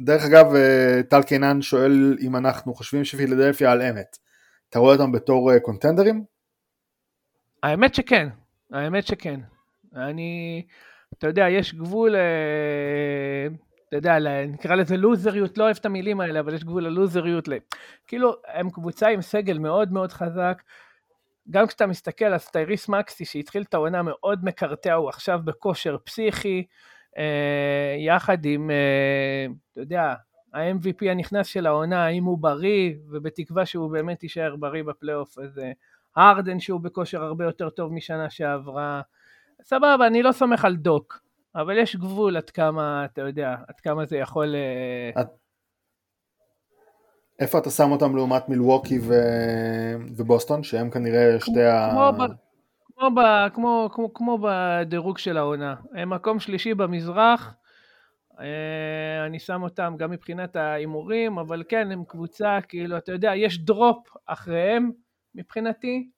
דרך 0.00 0.24
אגב, 0.24 0.54
אה, 0.54 1.00
טל 1.10 1.22
קינן 1.22 1.62
שואל 1.62 2.16
אם 2.20 2.36
אנחנו 2.36 2.74
חושבים 2.74 3.04
שפילדלפיה 3.04 3.72
על 3.72 3.82
אמת. 3.82 4.16
אתה 4.68 4.78
רואה 4.78 4.94
אותם 4.94 5.12
בתור 5.12 5.52
אה, 5.52 5.60
קונטנדרים? 5.60 6.24
האמת 7.62 7.94
שכן, 7.94 8.28
האמת 8.72 9.06
שכן. 9.06 9.40
אני, 9.96 10.62
אתה 11.18 11.26
יודע, 11.26 11.48
יש 11.48 11.74
גבול... 11.74 12.16
אה, 12.16 13.46
אתה 13.88 13.96
יודע, 13.96 14.18
נקרא 14.48 14.74
לזה 14.74 14.96
לוזריות, 14.96 15.58
לא 15.58 15.64
אוהב 15.64 15.76
את 15.80 15.86
המילים 15.86 16.20
האלה, 16.20 16.40
אבל 16.40 16.54
יש 16.54 16.64
גבול 16.64 16.84
ללוזריות. 16.84 17.48
כאילו, 18.06 18.36
הם 18.46 18.70
קבוצה 18.70 19.08
עם 19.08 19.22
סגל 19.22 19.58
מאוד 19.58 19.92
מאוד 19.92 20.12
חזק. 20.12 20.62
גם 21.50 21.66
כשאתה 21.66 21.86
מסתכל 21.86 22.24
על 22.24 22.38
סטייריס 22.38 22.88
מקסי, 22.88 23.24
שהתחיל 23.24 23.62
את 23.62 23.74
העונה 23.74 24.02
מאוד 24.02 24.44
מקרטע, 24.44 24.92
הוא 24.92 25.08
עכשיו 25.08 25.40
בכושר 25.44 25.96
פסיכי, 26.04 26.66
יחד 27.98 28.44
עם, 28.44 28.70
אה, 28.70 29.46
אתה 29.72 29.80
יודע, 29.80 30.14
ה-MVP 30.54 31.10
הנכנס 31.10 31.46
של 31.46 31.66
העונה, 31.66 32.04
האם 32.04 32.24
הוא 32.24 32.38
בריא, 32.38 32.94
ובתקווה 33.10 33.66
שהוא 33.66 33.90
באמת 33.90 34.22
יישאר 34.22 34.56
בריא 34.56 34.82
בפלייאוף, 34.82 35.38
אז 35.38 35.58
אה, 35.58 35.72
ארדן 36.18 36.60
שהוא 36.60 36.80
בכושר 36.80 37.22
הרבה 37.22 37.44
יותר 37.44 37.70
טוב 37.70 37.92
משנה 37.92 38.30
שעברה. 38.30 39.00
סבבה, 39.62 40.06
אני 40.06 40.22
לא 40.22 40.32
סומך 40.32 40.64
על 40.64 40.76
דוק, 40.76 41.20
אבל 41.54 41.78
יש 41.78 41.96
גבול 41.96 42.36
עד 42.36 42.50
כמה, 42.50 43.04
אתה 43.04 43.20
יודע, 43.20 43.56
עד 43.68 43.80
כמה 43.80 44.06
זה 44.06 44.16
יכול... 44.16 44.54
אה, 44.54 45.22
את... 45.22 45.28
איפה 47.40 47.58
אתה 47.58 47.70
שם 47.70 47.90
אותם 47.90 48.16
לעומת 48.16 48.48
מילווקי 48.48 48.98
ו... 49.02 49.14
ובוסטון, 50.16 50.62
שהם 50.62 50.90
כנראה 50.90 51.40
שתי 51.40 51.64
ה... 51.64 51.90
כמו. 51.90 52.26
כמו, 53.00 53.10
ב... 53.10 53.48
כמו, 53.54 53.88
כמו, 53.92 54.14
כמו 54.14 54.38
בדירוג 54.42 55.18
של 55.18 55.36
העונה. 55.36 55.74
הם 55.94 56.10
מקום 56.10 56.40
שלישי 56.40 56.74
במזרח, 56.74 57.54
אה, 58.40 59.26
אני 59.26 59.38
שם 59.38 59.62
אותם 59.62 59.94
גם 59.98 60.10
מבחינת 60.10 60.56
ההימורים, 60.56 61.38
אבל 61.38 61.62
כן, 61.68 61.92
הם 61.92 62.04
קבוצה, 62.04 62.58
כאילו, 62.68 62.96
אתה 62.96 63.12
יודע, 63.12 63.32
יש 63.36 63.58
דרופ 63.58 64.08
אחריהם 64.26 64.90
מבחינתי, 65.34 66.10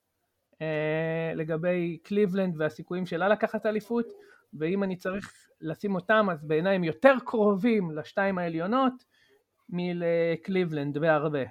אה, 0.63 1.33
לגבי 1.35 1.99
קליבלנד 2.03 2.55
והסיכויים 2.59 3.07
שלה 3.07 3.29
לקחת 3.29 3.67
אליפות, 3.67 4.07
ואם 4.55 4.83
אני 4.83 4.97
צריך 4.97 5.33
לשים 5.61 5.95
אותם, 5.95 6.27
אז 6.33 6.45
בעיניי 6.45 6.75
הם 6.75 6.85
יותר 6.85 7.15
קרובים 7.27 7.91
לשתיים 7.91 8.39
העליונות 8.39 9.05
מלקליבלנד 9.69 10.99
בהרבה. 10.99 11.45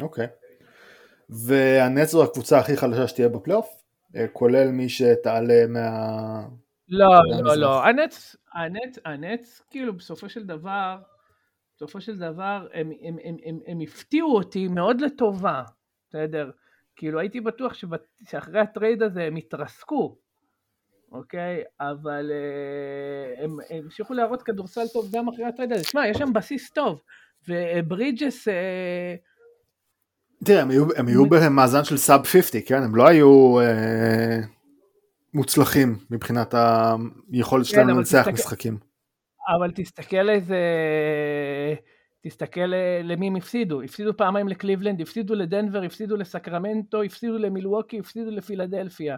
אוקיי. 0.00 0.26
Okay. 0.26 0.37
והנץ 1.30 2.10
זו 2.10 2.24
הקבוצה 2.24 2.58
הכי 2.58 2.76
חלשה 2.76 3.08
שתהיה 3.08 3.28
בפלייאוף? 3.28 3.82
אה, 4.16 4.28
כולל 4.28 4.70
מי 4.70 4.88
שתעלה 4.88 5.66
מה... 5.68 5.88
לא, 6.88 7.06
לא, 7.44 7.54
לא. 7.54 7.84
הנץ, 7.84 8.36
הנץ, 8.54 8.98
הנץ, 9.04 9.62
כאילו 9.70 9.96
בסופו 9.96 10.28
של 10.28 10.46
דבר, 10.46 10.98
בסופו 11.76 12.00
של 12.00 12.18
דבר, 12.18 12.66
הם, 12.74 12.90
הם, 13.02 13.16
הם, 13.24 13.36
הם, 13.44 13.58
הם 13.66 13.80
הפתיעו 13.80 14.36
אותי 14.36 14.68
מאוד 14.68 15.00
לטובה, 15.00 15.62
בסדר? 16.08 16.50
כאילו 16.96 17.20
הייתי 17.20 17.40
בטוח 17.40 17.74
שבת, 17.74 18.00
שאחרי 18.28 18.60
הטרייד 18.60 19.02
הזה 19.02 19.22
הם 19.22 19.36
יתרסקו, 19.36 20.18
אוקיי? 21.12 21.62
אבל 21.80 22.30
אה, 22.30 23.44
הם 23.44 23.56
המשיכו 23.70 24.14
להראות 24.14 24.42
כדורסל 24.42 24.88
טוב 24.92 25.08
גם 25.12 25.28
אחרי 25.28 25.44
הטרייד 25.44 25.72
הזה. 25.72 25.84
שמע, 25.84 26.08
יש 26.08 26.16
שם 26.16 26.32
בסיס 26.32 26.70
טוב, 26.70 27.02
וברידג'ס... 27.48 28.48
אה, 28.48 29.14
תראה, 30.44 30.62
הם 30.62 30.70
היו, 30.70 30.86
הם 30.96 31.06
היו 31.06 31.26
במאזן 31.26 31.84
של 31.84 31.96
sub 31.96 32.26
50, 32.26 32.60
כן? 32.66 32.82
הם 32.82 32.96
לא 32.96 33.08
היו... 33.08 33.60
אה... 33.60 34.40
מוצלחים 35.34 35.96
מבחינת 36.10 36.54
היכולת 37.32 37.66
כן, 37.66 37.70
שלהם 37.72 37.88
לנצח 37.88 38.18
תסתכל... 38.18 38.32
משחקים. 38.32 38.78
אבל 39.56 39.70
תסתכל 39.74 40.30
איזה... 40.30 40.58
תסתכל 42.20 42.72
למי 43.04 43.26
הם 43.26 43.36
הפסידו, 43.36 43.82
הפסידו 43.82 44.16
פעמיים 44.16 44.48
לקליבלנד, 44.48 45.00
הפסידו 45.00 45.34
לדנבר, 45.34 45.82
הפסידו 45.82 46.16
לסקרמנטו, 46.16 47.02
הפסידו 47.02 47.38
למילווקי, 47.38 47.98
הפסידו 47.98 48.30
לפילדלפיה, 48.30 49.16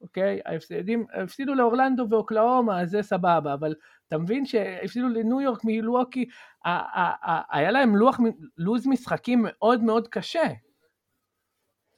אוקיי? 0.00 0.40
ההפסדים, 0.46 1.06
הפסידו 1.14 1.54
לאורלנדו 1.54 2.06
ואוקלאומה, 2.10 2.86
זה 2.86 3.02
סבבה, 3.02 3.54
אבל 3.54 3.74
אתה 4.08 4.18
מבין 4.18 4.46
שהפסידו 4.46 5.08
לניו 5.08 5.40
יורק 5.40 5.64
מילווקי, 5.64 6.28
היה 7.50 7.70
להם 7.70 7.96
לוח, 7.96 8.20
לוז 8.56 8.86
משחקים 8.86 9.46
מאוד 9.48 9.82
מאוד 9.82 10.08
קשה, 10.08 10.48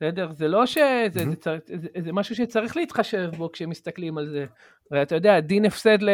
בסדר? 0.01 0.33
זה 0.33 0.49
לא 0.49 0.67
שזה, 0.67 1.09
mm-hmm. 1.17 1.45
זה, 1.45 1.59
זה, 1.67 1.77
זה, 1.79 1.89
זה 1.99 2.13
משהו 2.13 2.35
שצריך 2.35 2.77
להתחשב 2.77 3.31
בו 3.37 3.53
כשמסתכלים 3.53 4.19
על 4.19 4.29
זה. 4.29 4.47
ואתה 4.91 5.15
יודע, 5.15 5.41
דין 5.41 5.65
הפסד 5.65 6.03
ל, 6.03 6.11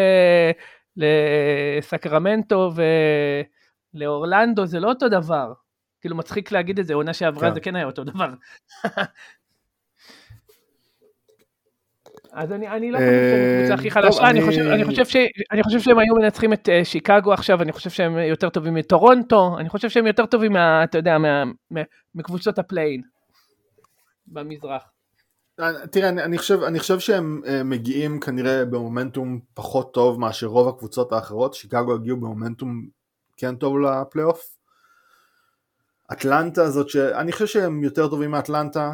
לסקרמנטו 0.96 2.70
ולאורלנדו 3.94 4.66
זה 4.66 4.80
לא 4.80 4.88
אותו 4.88 5.08
דבר. 5.08 5.52
כאילו 6.00 6.16
מצחיק 6.16 6.52
להגיד 6.52 6.78
את 6.78 6.86
זה, 6.86 6.94
עונה 6.94 7.14
שעברה 7.14 7.48
כן. 7.48 7.54
זה 7.54 7.60
כן 7.60 7.76
היה 7.76 7.86
אותו 7.86 8.04
דבר. 8.04 8.34
אז 12.34 12.52
אני, 12.52 12.68
אני 12.68 12.90
לא 12.90 12.98
חושב 12.98 13.10
שהם 13.10 13.56
הקבוצה 13.56 13.74
הכי 13.74 13.88
אה, 13.88 13.92
חלשה, 13.92 14.30
אני, 14.30 14.42
חושב, 14.42 14.60
אני, 14.60 14.84
חושב 14.84 15.04
ש, 15.04 15.16
אני 15.52 15.62
חושב 15.62 15.80
שהם 15.80 15.98
היו 15.98 16.14
מנצחים 16.14 16.52
את 16.52 16.68
אה, 16.68 16.84
שיקגו 16.84 17.32
עכשיו, 17.32 17.62
אני 17.62 17.72
חושב 17.72 17.90
שהם 17.90 18.18
יותר 18.18 18.48
טובים 18.48 18.74
מטורונטו, 18.74 19.58
אני 19.58 19.68
חושב 19.68 19.88
שהם 19.88 20.06
יותר 20.06 20.26
טובים 20.26 20.52
מה, 20.52 20.84
אתה 20.84 20.98
יודע, 20.98 21.18
מה, 21.18 21.44
מקבוצות 22.14 22.58
ה 22.58 22.63
play-in. 22.63 23.02
במזרח. 24.26 24.82
תראה, 25.90 26.08
אני, 26.08 26.22
אני, 26.22 26.38
חושב, 26.38 26.62
אני 26.62 26.78
חושב 26.78 26.98
שהם 26.98 27.42
מגיעים 27.64 28.20
כנראה 28.20 28.64
במומנטום 28.64 29.40
פחות 29.54 29.94
טוב 29.94 30.20
מאשר 30.20 30.46
רוב 30.46 30.68
הקבוצות 30.68 31.12
האחרות, 31.12 31.54
שיקגו 31.54 31.94
הגיעו 31.94 32.16
במומנטום 32.16 32.86
כן 33.36 33.56
טוב 33.56 33.78
לפלייאוף. 33.78 34.56
אטלנטה 36.12 36.70
זאת 36.70 36.88
ש... 36.88 36.96
אני 36.96 37.32
חושב 37.32 37.46
שהם 37.46 37.84
יותר 37.84 38.08
טובים 38.08 38.30
מאטלנטה, 38.30 38.92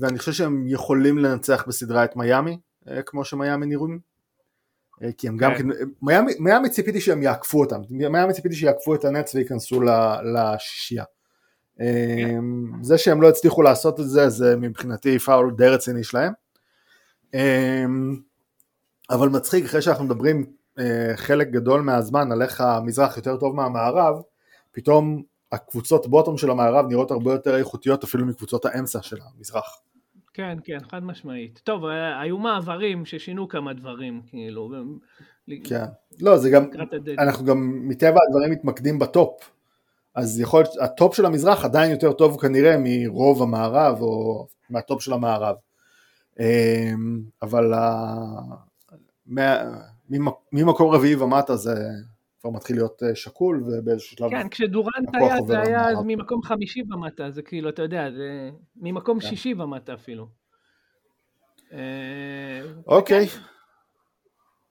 ואני 0.00 0.18
חושב 0.18 0.32
שהם 0.32 0.64
יכולים 0.68 1.18
לנצח 1.18 1.64
בסדרה 1.68 2.04
את 2.04 2.16
מיאמי, 2.16 2.58
uh, 2.84 2.90
כמו 3.06 3.24
שמיאמי 3.24 3.66
נראים. 3.66 3.98
Uh, 5.00 5.04
כי 5.18 5.28
הם 5.28 5.36
גם 5.36 5.54
כן, 5.54 5.72
כן 5.72 5.84
מיאמי, 6.02 6.32
מיאמי 6.38 6.70
ציפיתי 6.70 7.00
שהם 7.00 7.22
יעקפו 7.22 7.60
אותם, 7.60 7.80
מיאמי 7.90 8.32
ציפיתי 8.32 8.54
שיעקפו 8.54 8.94
את 8.94 9.04
הנץ 9.04 9.34
וייכנסו 9.34 9.80
לשישייה. 10.34 11.04
אמ, 11.80 12.72
זה 12.82 12.98
שהם 12.98 13.22
לא 13.22 13.28
הצליחו 13.28 13.62
לעשות 13.62 14.00
את 14.00 14.08
זה, 14.08 14.28
זה 14.28 14.56
מבחינתי 14.56 15.18
פאול 15.18 15.54
די 15.56 15.68
רציני 15.68 16.04
שלהם. 16.04 16.32
אמ, 17.34 18.16
אבל 19.10 19.28
מצחיק, 19.28 19.64
אחרי 19.64 19.82
שאנחנו 19.82 20.04
מדברים 20.04 20.46
אה, 20.78 21.12
חלק 21.16 21.50
גדול 21.50 21.80
מהזמן 21.80 22.32
על 22.32 22.42
איך 22.42 22.60
המזרח 22.60 23.16
יותר 23.16 23.36
טוב 23.36 23.56
מהמערב, 23.56 24.14
פתאום 24.72 25.22
הקבוצות 25.52 26.06
בוטום 26.06 26.38
של 26.38 26.50
המערב 26.50 26.86
נראות 26.88 27.10
הרבה 27.10 27.32
יותר 27.32 27.56
איכותיות 27.56 28.04
אפילו 28.04 28.26
מקבוצות 28.26 28.64
האמצע 28.64 29.02
של 29.02 29.16
המזרח. 29.22 29.80
כן, 30.34 30.58
כן, 30.64 30.78
חד 30.90 31.04
משמעית. 31.04 31.60
טוב, 31.64 31.84
אה, 31.84 32.20
היו 32.20 32.38
מעברים 32.38 33.04
ששינו 33.04 33.48
כמה 33.48 33.72
דברים, 33.72 34.22
כאילו. 34.26 34.70
כן, 35.64 35.84
לא, 36.20 36.38
זה 36.38 36.50
גם, 36.50 36.64
אנחנו 37.18 37.44
גם 37.44 37.88
מטבע 37.88 38.20
הדברים 38.28 38.50
מתמקדים 38.50 38.98
בטופ, 38.98 39.50
אז 40.14 40.40
יכול 40.40 40.60
להיות, 40.60 40.76
הטופ 40.80 41.14
של 41.14 41.26
המזרח 41.26 41.64
עדיין 41.64 41.90
יותר 41.90 42.12
טוב 42.12 42.40
כנראה 42.40 42.76
מרוב 42.78 43.42
המערב 43.42 44.00
או 44.00 44.46
מהטופ 44.70 45.02
של 45.02 45.12
המערב. 45.12 45.56
אמ, 46.40 47.22
אבל 47.42 47.72
ממקום 50.52 50.90
רביעי 50.90 51.16
ומטה 51.16 51.56
זה 51.56 51.74
כבר 52.40 52.50
מתחיל 52.50 52.76
להיות 52.76 53.02
אה, 53.02 53.14
שקול 53.14 53.64
ובאיזשהו 53.66 54.16
שלב... 54.16 54.30
כן, 54.30 54.48
כשדורנט 54.48 55.14
היה 55.14 55.42
זה 55.46 55.60
היה 55.60 55.90
אז 55.90 55.98
ממקום 56.04 56.42
חמישי 56.42 56.82
ומטה, 56.90 57.30
זה 57.30 57.42
כאילו, 57.42 57.68
אתה 57.68 57.82
יודע, 57.82 58.10
זה 58.10 58.50
ממקום 58.76 59.20
כן. 59.20 59.28
שישי 59.28 59.54
ומטה 59.54 59.94
אפילו. 59.94 60.28
אה, 61.72 62.60
אוקיי. 62.86 63.26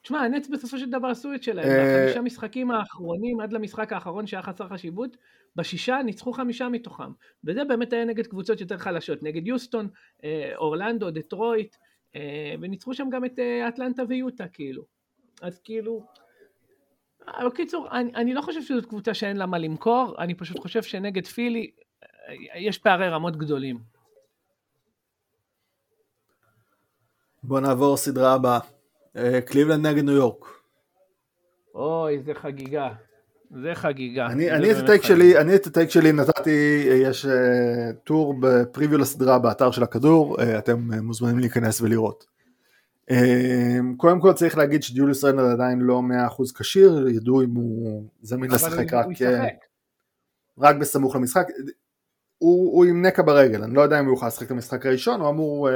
תשמע, 0.02 0.20
הנץ 0.20 0.48
בסופו 0.48 0.78
של 0.78 0.90
דבר 0.90 1.08
עשו 1.08 1.34
את 1.34 1.44
שלהם, 1.44 1.70
אה, 1.70 2.02
בחמישה 2.02 2.22
משחקים 2.22 2.72
האחרונים 2.72 3.40
עד 3.40 3.54
למשחק 3.54 3.94
האחרון 3.94 4.28
שהיה 4.28 4.44
חסר 4.44 4.68
חשיבות, 4.70 5.18
בשישה 5.56 6.00
ניצחו 6.06 6.34
חמישה 6.34 6.70
מתוכם, 6.70 7.12
וזה 7.44 7.64
באמת 7.64 7.94
היה 7.94 8.06
נגד 8.06 8.28
קבוצות 8.28 8.62
יותר 8.62 8.78
חלשות, 8.78 9.24
נגד 9.24 9.48
יוסטון, 9.48 9.88
אורלנדו, 10.56 11.12
דטרויט, 11.12 11.76
וניצחו 12.62 12.94
שם 12.94 13.10
גם 13.12 13.26
את 13.26 13.40
אטלנטה 13.68 14.04
ויוטה 14.10 14.48
כאילו, 14.48 14.86
אז 15.42 15.60
כאילו, 15.60 16.06
בקיצור, 17.48 17.88
אני, 17.92 18.12
אני 18.16 18.34
לא 18.34 18.42
חושב 18.42 18.62
שזאת 18.62 18.86
קבוצה 18.86 19.14
שאין 19.14 19.38
לה 19.38 19.46
מה 19.46 19.58
למכור, 19.58 20.16
אני 20.20 20.34
פשוט 20.34 20.60
חושב 20.60 20.84
שנגד 20.84 21.26
פילי 21.26 21.72
יש 22.56 22.78
פערי 22.78 23.10
רמות 23.10 23.38
גדולים. 23.38 23.80
בוא 27.44 27.60
נעבור 27.60 27.98
סדרה 27.98 28.34
הבאה. 28.34 28.60
אה, 29.16 29.42
קליבלנד 29.42 29.88
נגד 29.88 30.04
ניו 30.04 30.14
יורק. 30.14 30.46
אוי, 31.76 32.20
זה 32.20 32.34
חגיגה. 32.34 32.90
זה 33.64 33.76
חגיגה. 33.76 34.28
אני, 34.28 34.52
אני 34.52 34.72
את 34.72 34.78
הטייק 34.78 35.04
שלי, 35.04 35.38
אני 35.38 35.56
את 35.56 35.68
הטייק 35.68 35.90
שלי 35.90 36.12
נתתי, 36.12 36.88
יש 37.04 37.26
uh, 37.26 37.30
טור 38.04 38.36
בפריוויו 38.40 38.98
לסדרה 38.98 39.40
באתר 39.40 39.72
של 39.72 39.84
הכדור, 39.84 40.38
uh, 40.40 40.44
אתם 40.58 40.94
uh, 40.94 41.02
מוזמנים 41.02 41.40
להיכנס 41.40 41.82
ולראות. 41.82 42.26
Uh, 43.12 43.16
קודם 43.98 44.20
כל 44.22 44.34
צריך 44.34 44.58
להגיד 44.58 44.84
שדיוליוס 44.84 45.24
רנר 45.24 45.44
עדיין 45.44 45.80
לא 45.80 46.02
100% 46.38 46.60
כשיר, 46.60 47.08
ידעו 47.08 47.42
אם 47.42 47.56
הוא 47.56 48.04
זמין 48.22 48.52
לשחק 48.52 48.94
רק, 48.94 49.08
רק 50.58 50.76
בסמוך 50.76 51.16
למשחק. 51.16 51.48
הוא, 52.38 52.78
הוא 52.78 52.86
עם 52.86 53.06
נקע 53.06 53.22
ברגל, 53.22 53.64
אני 53.64 53.74
לא 53.74 53.82
יודע 53.82 54.00
אם 54.00 54.06
הוא 54.06 54.14
יוכל 54.14 54.28
לשחק 54.28 54.46
את 54.46 54.52
המשחק 54.52 54.86
הראשון, 54.86 55.22
הוא 55.22 55.30
אמור... 55.30 55.70
Uh, 55.70 55.72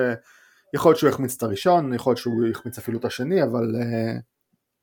יכול 0.73 0.89
להיות 0.89 0.99
שהוא 0.99 1.09
יחמיץ 1.09 1.35
את 1.35 1.43
הראשון, 1.43 1.93
יכול 1.93 2.11
להיות 2.11 2.17
שהוא 2.17 2.47
יחמיץ 2.47 2.77
אפילו 2.77 2.99
את 2.99 3.05
השני, 3.05 3.43
אבל 3.43 3.75
uh, 3.75 4.21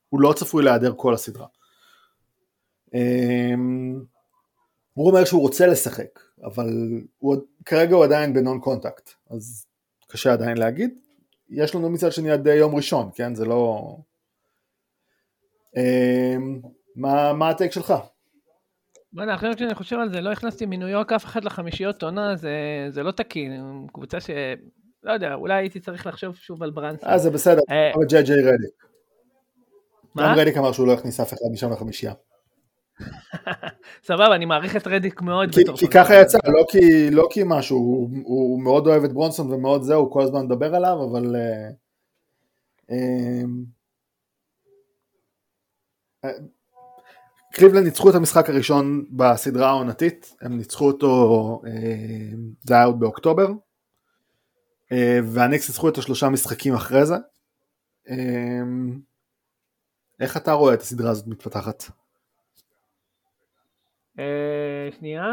הוא 0.09 0.21
לא 0.21 0.33
צפוי 0.33 0.63
להיעדר 0.63 0.93
כל 0.97 1.13
הסדרה. 1.13 1.47
Um, 2.87 3.99
הוא 4.93 5.09
אומר 5.09 5.25
שהוא 5.25 5.41
רוצה 5.41 5.67
לשחק, 5.67 6.19
אבל 6.43 6.69
הוא, 7.17 7.35
כרגע 7.65 7.95
הוא 7.95 8.03
עדיין 8.03 8.33
בנון 8.33 8.59
קונטקט, 8.59 9.09
אז 9.29 9.65
קשה 10.07 10.33
עדיין 10.33 10.57
להגיד. 10.57 11.06
יש 11.49 11.75
לנו 11.75 11.89
מצד 11.89 12.11
שני 12.11 12.31
עד 12.31 12.47
יום 12.47 12.75
ראשון, 12.75 13.09
כן? 13.15 13.35
זה 13.35 13.45
לא... 13.45 13.95
Um, 15.75 16.67
מה, 16.95 17.33
מה 17.33 17.49
הטייק 17.49 17.71
שלך? 17.71 17.93
בוא'נה, 19.13 19.35
אחרי 19.35 19.57
שאני 19.57 19.75
חושב 19.75 19.95
על 19.99 20.09
זה, 20.09 20.21
לא 20.21 20.31
הכנסתי 20.31 20.65
מניו 20.65 20.87
יורק 20.87 21.13
אף 21.13 21.25
אחד 21.25 21.45
לחמישיות 21.45 22.03
עונה, 22.03 22.35
זה, 22.35 22.51
זה 22.89 23.03
לא 23.03 23.11
תקין, 23.11 23.87
קבוצה 23.93 24.19
ש... 24.19 24.29
לא 25.03 25.11
יודע, 25.11 25.33
אולי 25.33 25.53
הייתי 25.53 25.79
צריך 25.79 26.07
לחשוב 26.07 26.35
שוב 26.35 26.63
על 26.63 26.71
ברנסון. 26.71 27.09
אה, 27.09 27.17
זה 27.17 27.29
בסדר, 27.29 27.61
אה, 27.71 27.91
אבל 27.95 28.05
ג'יי 28.05 28.23
ג'יי 28.23 28.41
רדיק. 28.41 28.83
גם 30.17 30.35
רדיק 30.37 30.57
אמר 30.57 30.71
שהוא 30.71 30.87
לא 30.87 30.93
הכניס 30.93 31.19
אף 31.19 31.33
אחד 31.33 31.45
משם 31.51 31.71
לחמישייה. 31.71 32.13
סבבה, 34.07 34.35
אני 34.35 34.45
מעריך 34.45 34.75
את 34.75 34.87
רדיק 34.87 35.21
מאוד 35.21 35.55
כי. 35.77 35.87
ככה 35.87 36.15
יצא, 36.15 36.37
לא 36.47 36.65
כי, 36.71 37.11
לא 37.11 37.27
כי 37.31 37.41
משהו, 37.45 37.77
הוא, 37.77 38.09
הוא 38.23 38.61
מאוד 38.61 38.87
אוהב 38.87 39.03
את 39.03 39.13
ברונסון 39.13 39.51
ומאוד 39.51 39.83
זה, 39.83 39.93
הוא 39.93 40.11
כל 40.11 40.21
הזמן 40.21 40.45
מדבר 40.45 40.75
עליו, 40.75 40.97
אבל... 41.11 41.35
אה, 42.91 43.43
קליבלנד 47.53 47.85
ניצחו 47.85 48.09
את 48.09 48.15
המשחק 48.15 48.49
הראשון 48.49 49.05
בסדרה 49.11 49.69
העונתית, 49.69 50.35
הם 50.41 50.57
ניצחו 50.57 50.87
אותו, 50.87 51.61
אה, 51.67 51.71
זה 52.63 52.73
היה 52.73 52.83
עוד 52.83 52.99
באוקטובר, 52.99 53.47
והניקס 55.23 55.69
ניצחו 55.69 55.89
את 55.89 55.97
השלושה 55.97 56.29
משחקים 56.29 56.73
אחרי 56.73 57.05
זה. 57.05 57.15
אה, 58.09 58.61
איך 60.19 60.37
אתה 60.37 60.51
רואה 60.51 60.73
את 60.73 60.81
הסדרה 60.81 61.11
הזאת 61.11 61.27
מתפתחת? 61.27 61.83
אה, 64.19 64.89
שנייה. 64.99 65.23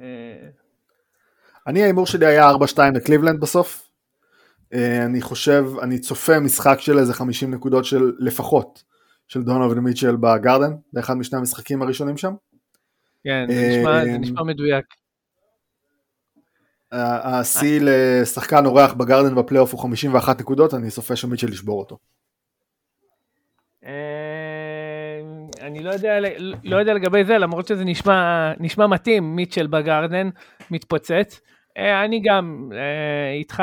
אה, 0.00 0.48
אני 1.66 1.82
ההימור 1.82 2.06
שלי 2.06 2.26
היה 2.26 2.50
4-2 2.50 2.54
לקליבלנד 2.94 3.40
בסוף. 3.40 3.90
אה, 4.74 5.04
אני 5.04 5.20
חושב, 5.20 5.64
אני 5.82 5.98
צופה 5.98 6.40
משחק 6.40 6.76
של 6.80 6.98
איזה 6.98 7.14
50 7.14 7.54
נקודות 7.54 7.84
של 7.84 8.12
לפחות 8.18 8.82
של 9.28 9.42
דונובל 9.42 9.78
מיטשל 9.78 10.16
בגרדן, 10.16 10.72
באחד 10.92 11.14
משני 11.14 11.38
המשחקים 11.38 11.82
הראשונים 11.82 12.16
שם. 12.16 12.34
כן, 13.24 13.46
זה 13.48 13.68
נשמע- 13.80 14.04
זה 14.04 14.18
נשמע 14.18 14.42
מדויק. 14.42 14.84
השיא 16.92 17.80
לשחקן 17.82 18.66
אורח 18.66 18.92
בגרדן 18.92 19.34
בפלייאוף 19.34 19.72
הוא 19.72 19.80
51 19.82 20.40
נקודות, 20.40 20.74
אני 20.74 20.90
צופה 20.90 21.16
שמיטשל 21.16 21.52
ישבור 21.52 21.78
אותו. 21.78 21.98
אני 25.70 25.82
לא 25.82 25.90
יודע, 25.90 26.18
לא 26.64 26.76
יודע 26.76 26.94
לגבי 26.94 27.24
זה, 27.24 27.38
למרות 27.38 27.66
שזה 27.66 27.84
נשמע, 27.84 28.52
נשמע 28.60 28.86
מתאים, 28.86 29.36
מיטשל 29.36 29.66
בגרדן 29.66 30.28
מתפוצץ. 30.70 31.40
אה, 31.76 32.04
אני 32.04 32.20
גם 32.24 32.70
אה, 32.74 33.32
איתך, 33.32 33.62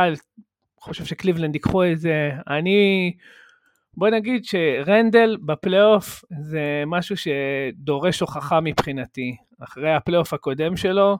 חושב 0.79 1.05
שקליבלנד 1.05 1.55
ייקחו 1.55 1.85
את 1.85 1.99
זה. 1.99 2.31
אני, 2.49 3.13
בוא 3.93 4.09
נגיד 4.09 4.45
שרנדל 4.45 5.37
בפלייאוף 5.45 6.23
זה 6.39 6.83
משהו 6.87 7.15
שדורש 7.17 8.19
הוכחה 8.19 8.59
מבחינתי. 8.61 9.35
אחרי 9.63 9.93
הפלייאוף 9.93 10.33
הקודם 10.33 10.77
שלו, 10.77 11.17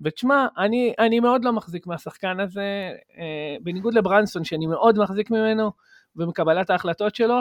ותשמע, 0.00 0.46
אני, 0.58 0.92
אני 0.98 1.20
מאוד 1.20 1.44
לא 1.44 1.52
מחזיק 1.52 1.86
מהשחקן 1.86 2.40
הזה, 2.40 2.90
אה, 3.18 3.56
בניגוד 3.62 3.94
לברנסון 3.94 4.44
שאני 4.44 4.66
מאוד 4.66 4.98
מחזיק 4.98 5.30
ממנו 5.30 5.72
ומקבלת 6.16 6.70
ההחלטות 6.70 7.14
שלו, 7.14 7.40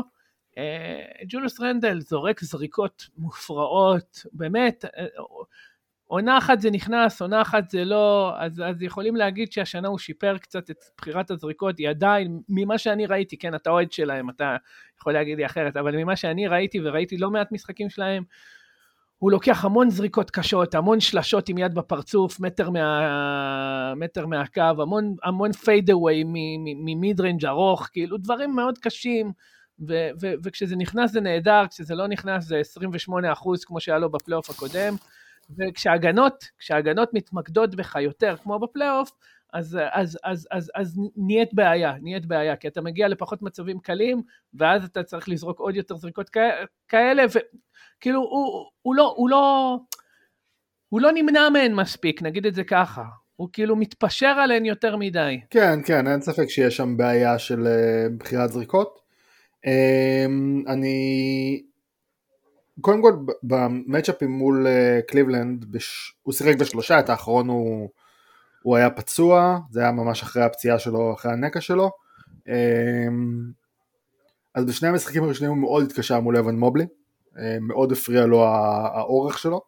ג'וליוס 1.27 1.61
רנדל 1.61 1.99
זורק 1.99 2.43
זריקות 2.43 3.07
מופרעות, 3.17 4.25
באמת, 4.33 4.85
אה, 4.85 5.05
עונה 6.07 6.37
אחת 6.37 6.61
זה 6.61 6.71
נכנס, 6.71 7.21
עונה 7.21 7.41
אחת 7.41 7.69
זה 7.69 7.85
לא, 7.85 8.33
אז, 8.37 8.61
אז 8.65 8.81
יכולים 8.81 9.15
להגיד 9.15 9.51
שהשנה 9.51 9.87
הוא 9.87 9.97
שיפר 9.97 10.37
קצת 10.37 10.69
את 10.69 10.77
בחירת 10.97 11.31
הזריקות, 11.31 11.77
היא 11.77 11.89
עדיין, 11.89 12.41
ממה 12.49 12.77
שאני 12.77 13.05
ראיתי, 13.05 13.37
כן, 13.37 13.55
אתה 13.55 13.69
אוהד 13.69 13.91
שלהם, 13.91 14.29
אתה 14.29 14.55
יכול 14.99 15.13
להגיד 15.13 15.37
לי 15.37 15.45
אחרת, 15.45 15.77
אבל 15.77 15.95
ממה 15.95 16.15
שאני 16.15 16.47
ראיתי, 16.47 16.79
וראיתי 16.83 17.17
לא 17.17 17.31
מעט 17.31 17.51
משחקים 17.51 17.89
שלהם, 17.89 18.23
הוא 19.17 19.31
לוקח 19.31 19.65
המון 19.65 19.89
זריקות 19.89 20.31
קשות, 20.31 20.75
המון 20.75 20.99
שלשות 20.99 21.49
עם 21.49 21.57
יד 21.57 21.73
בפרצוף, 21.73 22.39
מטר, 22.39 22.69
מה, 22.69 23.93
מטר 23.95 24.25
מהקו, 24.25 24.61
המון, 24.61 25.15
המון 25.23 25.51
fadeaway 25.51 26.23
מ 26.85 27.21
mid-range 27.21 27.45
ארוך, 27.45 27.89
כאילו 27.91 28.17
דברים 28.17 28.55
מאוד 28.55 28.77
קשים, 28.77 29.31
ו- 29.87 30.09
ו- 30.21 30.33
וכשזה 30.43 30.75
נכנס 30.75 31.11
זה 31.11 31.21
נהדר, 31.21 31.63
כשזה 31.69 31.95
לא 31.95 32.07
נכנס 32.07 32.43
זה 32.45 32.57
28 32.57 33.33
אחוז 33.33 33.65
כמו 33.65 33.79
שהיה 33.79 33.97
לו 33.97 34.09
בפלייאוף 34.09 34.49
הקודם, 34.49 34.95
וכשההגנות, 35.57 36.43
כשההגנות 36.59 37.13
מתמקדות 37.13 37.75
בך 37.75 37.95
יותר 37.95 38.35
כמו 38.43 38.59
בפלייאוף, 38.59 39.11
אז, 39.53 39.77
אז, 39.91 40.17
אז, 40.23 40.47
אז, 40.51 40.71
אז 40.75 40.99
נהיית 41.15 41.53
בעיה, 41.53 41.93
נהיית 42.01 42.25
בעיה, 42.25 42.55
כי 42.55 42.67
אתה 42.67 42.81
מגיע 42.81 43.07
לפחות 43.07 43.41
מצבים 43.41 43.79
קלים, 43.79 44.21
ואז 44.53 44.85
אתה 44.85 45.03
צריך 45.03 45.29
לזרוק 45.29 45.59
עוד 45.59 45.75
יותר 45.75 45.95
זריקות 45.95 46.29
כ- 46.29 46.65
כאלה, 46.87 47.23
וכאילו 47.29 48.19
הוא, 48.19 48.69
הוא 48.81 48.95
לא, 48.95 49.13
הוא 49.17 49.29
לא, 49.29 49.77
הוא 50.89 51.01
לא 51.01 51.11
נמנע 51.11 51.49
מהן 51.49 51.73
מספיק, 51.73 52.21
נגיד 52.21 52.45
את 52.45 52.55
זה 52.55 52.63
ככה. 52.63 53.03
הוא 53.35 53.49
כאילו 53.53 53.75
מתפשר 53.75 54.27
עליהן 54.27 54.65
יותר 54.65 54.95
מדי. 54.95 55.39
כן, 55.49 55.79
כן, 55.85 56.07
אין 56.07 56.21
ספק 56.21 56.49
שיש 56.49 56.77
שם 56.77 56.97
בעיה 56.97 57.39
של 57.39 57.67
אה, 57.67 58.05
בחירת 58.17 58.51
זריקות. 58.51 59.02
אמ, 59.65 60.63
אני... 60.67 61.63
קודם 62.81 63.01
כל, 63.01 63.13
במצ'אפים 63.43 64.31
מול 64.31 64.67
אה, 64.67 64.99
קליבלנד, 65.07 65.65
בש... 65.71 66.15
הוא 66.23 66.33
שיחק 66.33 66.55
בשלושה, 66.59 66.99
את 66.99 67.09
האחרון 67.09 67.49
הוא, 67.49 67.89
הוא 68.63 68.75
היה 68.75 68.89
פצוע, 68.89 69.59
זה 69.71 69.79
היה 69.81 69.91
ממש 69.91 70.21
אחרי 70.21 70.43
הפציעה 70.43 70.79
שלו, 70.79 71.13
אחרי 71.13 71.31
הנקע 71.31 71.61
שלו. 71.61 71.91
אמ, 72.47 73.51
אז 74.55 74.65
בשני 74.65 74.89
המשחקים 74.89 75.23
הראשונים 75.23 75.51
הוא 75.51 75.59
מאוד 75.61 75.83
התקשה 75.85 76.19
מול 76.19 76.37
אבן 76.37 76.55
מובלי, 76.55 76.85
אה, 77.39 77.57
מאוד 77.61 77.91
הפריע 77.91 78.25
לו 78.25 78.43
הא- 78.45 78.89
האורך 78.97 79.37
שלו. 79.39 79.61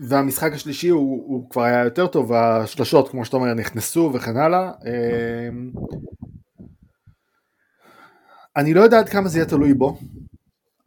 אמ, 0.00 0.06
והמשחק 0.08 0.52
השלישי 0.52 0.88
הוא, 0.88 1.24
הוא 1.26 1.50
כבר 1.50 1.62
היה 1.62 1.84
יותר 1.84 2.06
טוב, 2.06 2.32
השלשות 2.32 3.08
כמו 3.08 3.24
שאתה 3.24 3.36
אומר 3.36 3.54
נכנסו 3.54 4.10
וכן 4.14 4.36
הלאה. 4.36 4.72
אמ, 4.86 5.70
אני 8.56 8.74
לא 8.74 8.80
יודע 8.80 8.98
עד 8.98 9.08
כמה 9.08 9.28
זה 9.28 9.38
יהיה 9.38 9.48
תלוי 9.48 9.74
בו, 9.74 9.98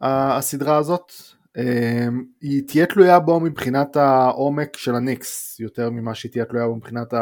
הסדרה 0.00 0.76
הזאת. 0.76 1.12
אמ, 1.58 2.24
היא 2.40 2.62
תהיה 2.66 2.86
תלויה 2.86 3.20
בו 3.20 3.40
מבחינת 3.40 3.96
העומק 3.96 4.76
של 4.76 4.94
הניקס, 4.94 5.60
יותר 5.60 5.90
ממה 5.90 6.14
שהיא 6.14 6.32
תהיה 6.32 6.44
תלויה 6.44 6.66
בו 6.66 6.76
מבחינת 6.76 7.14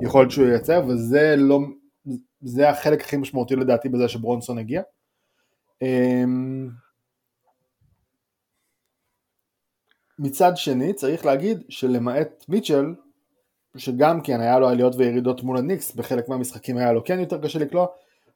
היכולת 0.00 0.30
שהוא 0.30 0.46
ייצר, 0.46 0.82
וזה 0.88 1.34
לא, 1.38 1.60
זה 2.40 2.70
החלק 2.70 3.00
הכי 3.00 3.16
משמעותי 3.16 3.56
לדעתי 3.56 3.88
בזה 3.88 4.08
שברונסון 4.08 4.58
הגיע. 4.58 4.82
מצד 10.18 10.56
שני 10.56 10.92
צריך 10.92 11.26
להגיד 11.26 11.62
שלמעט 11.68 12.44
מיטשל 12.48 12.94
שגם 13.76 14.20
כן 14.20 14.40
היה 14.40 14.58
לו 14.58 14.68
עליות 14.68 14.94
וירידות 14.96 15.42
מול 15.42 15.58
הניקס 15.58 15.94
בחלק 15.94 16.28
מהמשחקים 16.28 16.76
היה 16.76 16.92
לו 16.92 17.04
כן 17.04 17.20
יותר 17.20 17.42
קשה 17.42 17.58
לקלוע 17.58 17.86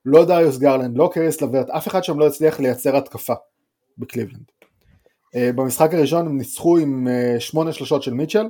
לא 0.05 0.25
דריוס 0.25 0.59
גרלנד, 0.59 0.97
לא 0.99 1.11
קריס 1.13 1.43
לברט, 1.43 1.71
אף 1.71 1.89
אחד 1.89 2.05
שם 2.05 2.19
לא 2.19 2.27
הצליח 2.27 2.61
לייצר 2.61 2.97
התקפה 2.97 3.35
בקליבלנד. 3.99 4.45
אה, 5.37 5.53
במשחק 5.57 5.95
הראשון 5.95 6.27
הם 6.27 6.39
ניצחו 6.39 6.79
עם 6.79 7.09
אה, 7.09 7.41
שמונה 7.41 7.73
שלושות 7.73 8.03
של 8.03 8.15
מיטשל 8.15 8.47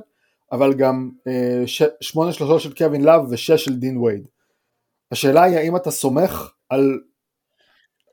אבל 0.51 0.73
גם 0.73 1.09
אה, 1.19 1.67
ש- 1.67 1.81
שמונה 2.01 2.33
שלושות 2.33 2.61
של 2.61 2.73
קווין 2.73 3.03
לאב 3.03 3.25
ושש 3.29 3.65
של 3.65 3.75
דין 3.75 3.97
וייד. 3.97 4.27
השאלה 5.11 5.43
היא 5.43 5.57
האם 5.57 5.75
אתה 5.75 5.91
סומך 5.91 6.51
על 6.69 6.99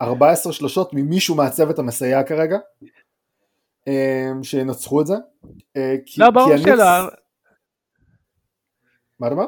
14 0.02 0.52
שלושות 0.52 0.90
ממישהו 0.94 1.34
מהצוות 1.34 1.78
המסייע 1.78 2.22
כרגע 2.22 2.58
שינצחו 4.42 5.00
את 5.00 5.06
זה. 5.06 5.14
אה, 5.14 5.80
כי, 6.06 6.20
לא, 6.20 6.30
ברור 6.30 6.56
שלא. 6.56 6.84
מה 9.20 9.26
אתה 9.26 9.34
אומר? 9.34 9.46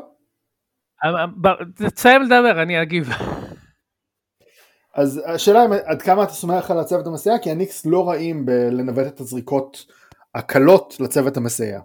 תסיים 1.77 2.23
לדבר, 2.23 2.63
אני 2.63 2.83
אגיב. 2.83 3.09
אז 4.95 5.23
השאלה 5.27 5.61
היא 5.61 5.71
עד 5.85 6.03
כמה 6.03 6.23
אתה 6.23 6.33
סומך 6.33 6.71
על 6.71 6.79
הצוות 6.79 7.07
המסייע 7.07 7.39
כי 7.39 7.51
הניקס 7.51 7.87
לא 7.87 8.09
רעים 8.09 8.47
בלנווט 8.47 9.07
את 9.07 9.21
הזריקות 9.21 9.87
הקלות 10.35 10.97
לצוות 11.01 11.37
המסייע. 11.37 11.81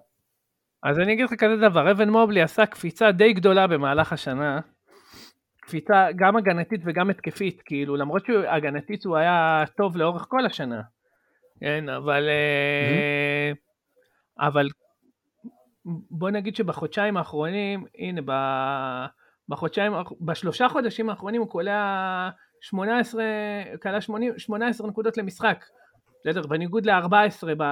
אז 0.84 1.00
אני 1.00 1.14
אגיד 1.14 1.26
לך 1.26 1.34
כזה 1.34 1.56
דבר, 1.70 1.92
אבן 1.92 2.10
מובלי 2.10 2.42
עשה 2.42 2.66
קפיצה 2.66 3.12
די 3.12 3.34
גדולה 3.34 3.68
במהלך 3.68 4.14
השנה. 4.14 4.60
קפיצה 5.62 6.08
גם 6.16 6.38
הגנתית 6.38 6.82
וגם 6.86 7.10
התקפית, 7.10 7.62
כאילו 7.66 7.96
למרות 7.96 8.26
שהגנתית 8.26 9.06
הוא 9.06 9.18
היה 9.18 9.64
טוב 9.78 9.98
לאורך 9.98 10.26
כל 10.30 10.46
השנה. 10.46 10.82
כן, 11.60 11.90
אבל... 11.90 12.30
אה, 12.30 13.52
אבל 14.48 14.68
בוא 16.12 16.30
נגיד 16.30 16.56
שבחודשיים 16.56 17.18
האחרונים, 17.18 17.86
הנה, 17.98 18.22
ב- 18.26 19.06
בחודשיים, 19.50 19.94
בשלושה 20.22 20.70
חודשים 20.70 21.10
האחרונים 21.10 21.42
הוא 21.42 21.50
קולע 21.50 22.30
18, 22.62 23.24
קלע 23.80 24.02
80 24.02 24.40
18 24.40 24.88
נקודות 24.88 25.18
למשחק. 25.18 25.66
בסדר, 26.26 26.48
בניגוד 26.48 26.86
ל-14 26.86 27.46
ב- 27.46 27.64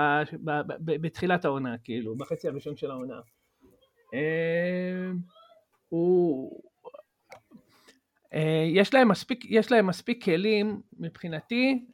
ב- 0.43 0.61
ב- 0.67 1.01
בתחילת 1.01 1.45
העונה, 1.45 1.75
כאילו, 1.83 2.15
בחצי 2.15 2.47
הראשון 2.47 2.75
של 2.77 2.91
העונה. 2.91 3.19
אה, 4.13 5.11
הוא... 5.89 6.61
יש 8.65 8.93
להם 8.93 9.07
מספיק, 9.07 9.45
יש 9.49 9.71
להם 9.71 9.87
מספיק 9.87 10.23
כלים, 10.23 10.81
מבחינתי, 10.99 11.85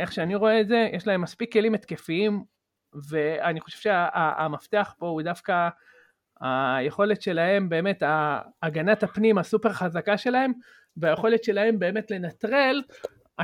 איך 0.00 0.12
שאני 0.12 0.34
רואה 0.34 0.60
את 0.60 0.68
זה, 0.68 0.88
יש 0.92 1.06
להם 1.06 1.20
מספיק 1.20 1.52
כלים 1.52 1.74
התקפיים, 1.74 2.44
ואני 3.08 3.60
חושב 3.60 3.78
שהמפתח 3.78 4.94
פה 4.98 5.06
הוא 5.08 5.22
דווקא 5.22 5.68
היכולת 6.40 7.22
שלהם, 7.22 7.68
באמת, 7.68 8.02
הגנת 8.62 9.02
הפנים 9.02 9.38
הסופר 9.38 9.72
חזקה 9.72 10.18
שלהם, 10.18 10.52
והיכולת 10.96 11.44
שלהם 11.44 11.78
באמת 11.78 12.10
לנטרל, 12.10 12.82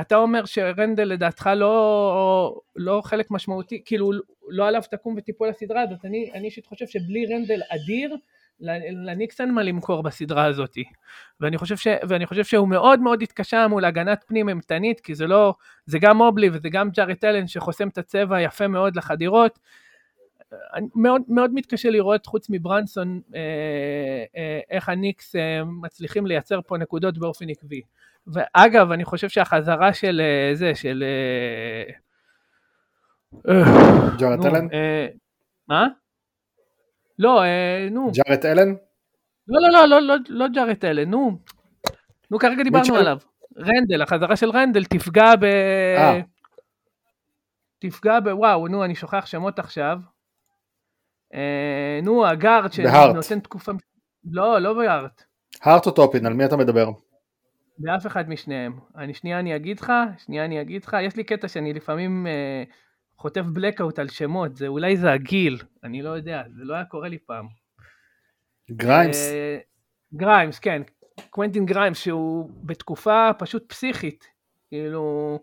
אתה 0.01 0.15
אומר 0.15 0.45
שרנדל 0.45 1.03
לדעתך 1.03 1.49
לא, 1.55 2.59
לא 2.75 3.01
חלק 3.05 3.31
משמעותי, 3.31 3.81
כאילו 3.85 4.11
לא 4.49 4.67
עליו 4.67 4.81
תקום 4.91 5.15
ותיפול 5.17 5.49
הסדרה 5.49 5.81
הזאת, 5.81 6.05
אני 6.05 6.45
אישית 6.45 6.65
חושב 6.65 6.87
שבלי 6.87 7.25
רנדל 7.25 7.61
אדיר, 7.69 8.15
לניקס 9.05 9.41
אין 9.41 9.53
מה 9.53 9.63
למכור 9.63 10.03
בסדרה 10.03 10.45
הזאת. 10.45 10.77
ואני 11.39 11.57
חושב, 11.57 11.77
ש, 11.77 11.87
ואני 12.07 12.25
חושב 12.25 12.43
שהוא 12.43 12.67
מאוד 12.67 12.99
מאוד 12.99 13.21
התקשה 13.21 13.67
מול 13.67 13.85
הגנת 13.85 14.23
פנים 14.27 14.49
אימתנית, 14.49 14.99
כי 14.99 15.15
זה 15.15 15.27
לא, 15.27 15.53
זה 15.85 15.99
גם 15.99 16.17
מובלי 16.17 16.49
וזה 16.53 16.69
גם 16.69 16.89
ג'ארט 16.89 17.23
אלן 17.23 17.47
שחוסם 17.47 17.87
את 17.87 17.97
הצבע 17.97 18.41
יפה 18.41 18.67
מאוד 18.67 18.95
לחדירות, 18.95 19.59
אני 20.73 20.87
מאוד, 20.95 21.21
מאוד 21.27 21.53
מתקשה 21.53 21.89
לראות 21.89 22.25
חוץ 22.25 22.49
מברנסון 22.49 23.21
אה, 23.35 23.39
אה, 24.37 24.59
איך 24.69 24.89
הניקס 24.89 25.35
אה, 25.35 25.63
מצליחים 25.63 26.25
לייצר 26.25 26.59
פה 26.67 26.77
נקודות 26.77 27.17
באופן 27.17 27.49
עקבי. 27.49 27.81
ואגב, 28.27 28.91
אני 28.91 29.05
חושב 29.05 29.29
שהחזרה 29.29 29.93
של 29.93 30.21
אה, 30.21 30.55
זה, 30.55 30.75
של... 30.75 31.03
אה, 31.03 31.93
אה, 33.49 33.63
ג'ארט 34.17 34.45
אלן? 34.45 34.67
מה? 35.67 35.87
לא, 37.19 37.43
אה, 37.43 37.87
נו. 37.91 38.11
ג'ארט 38.11 38.45
אלן? 38.45 38.75
לא, 39.47 39.61
לא, 39.61 39.69
לא, 39.69 39.87
לא, 39.87 40.01
לא, 40.01 40.15
לא 40.29 40.47
ג'ארט 40.47 40.85
אלן, 40.85 41.09
נו. 41.09 41.37
נו, 42.31 42.39
כרגע 42.39 42.63
דיברנו 42.63 42.95
עליו. 42.95 43.17
רנדל, 43.57 44.01
החזרה 44.01 44.35
של 44.35 44.49
רנדל 44.49 44.83
תפגע 44.83 45.35
ב... 45.35 45.45
תפגע 47.79 48.19
ב... 48.19 48.27
וואו, 48.27 48.67
נו, 48.67 48.85
אני 48.85 48.95
שוכח 48.95 49.25
שמות 49.25 49.59
עכשיו. 49.59 49.99
אה, 51.33 51.99
נו, 52.03 52.25
ה 52.27 52.34
guard 52.34 52.71
שנותן 52.71 53.39
תקופה... 53.39 53.71
לא, 54.31 54.59
לא 54.59 54.73
בהארט. 54.73 55.23
הארט 55.61 55.85
או 55.85 55.91
טופין, 55.91 56.25
על 56.25 56.33
מי 56.33 56.45
אתה 56.45 56.57
מדבר? 56.57 56.89
באף 57.77 58.07
אחד 58.07 58.29
משניהם. 58.29 58.79
אני 58.97 59.13
שנייה 59.13 59.39
אני 59.39 59.55
אגיד 59.55 59.79
לך, 59.79 59.93
שנייה 60.17 60.45
אני 60.45 60.61
אגיד 60.61 60.83
לך, 60.83 60.97
יש 61.01 61.15
לי 61.15 61.23
קטע 61.23 61.47
שאני 61.47 61.73
לפעמים 61.73 62.27
אה, 62.27 62.63
חוטף 63.23 63.41
blackout 63.41 63.99
על 63.99 64.07
שמות, 64.07 64.55
זה 64.55 64.67
אולי 64.67 64.97
זה 64.97 65.11
הגיל, 65.11 65.57
אני 65.83 66.01
לא 66.01 66.09
יודע, 66.09 66.43
זה 66.55 66.63
לא 66.63 66.73
היה 66.73 66.85
קורה 66.85 67.07
לי 67.07 67.17
פעם. 67.19 67.47
גריימס. 68.71 69.31
אה, 69.31 69.57
גריימס, 70.13 70.59
כן. 70.59 70.81
קוונטין 71.29 71.65
גריימס 71.65 71.97
שהוא 71.97 72.49
בתקופה 72.63 73.29
פשוט 73.39 73.69
פסיכית. 73.69 74.27
כאילו, 74.67 75.39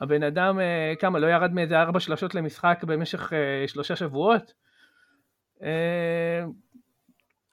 הבן 0.00 0.22
אדם, 0.22 0.60
אה, 0.60 0.92
כמה, 0.98 1.18
לא 1.18 1.26
ירד 1.26 1.52
מאיזה 1.52 1.80
ארבע 1.80 2.00
שלשות 2.00 2.34
למשחק 2.34 2.84
במשך 2.86 3.32
אה, 3.32 3.68
שלושה 3.68 3.96
שבועות? 3.96 4.54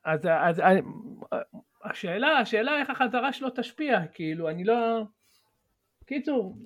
אז, 0.05 0.19
אז 0.25 0.61
השאלה, 1.83 2.37
השאלה 2.37 2.79
איך 2.79 2.89
החזרה 2.89 3.33
שלו 3.33 3.49
תשפיע, 3.55 3.99
כאילו, 4.13 4.49
אני 4.49 4.63
לא... 4.63 5.03
קיצור, 6.05 6.57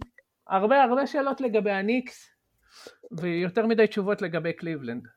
הרבה 0.48 0.84
הרבה 0.84 1.08
שאלות 1.08 1.42
לגבי 1.42 1.72
הניקס, 1.72 2.35
ויותר 3.12 3.66
מדי 3.66 3.88
תשובות 3.88 4.22
לגבי 4.22 4.54
קליבלנד. 4.54 5.08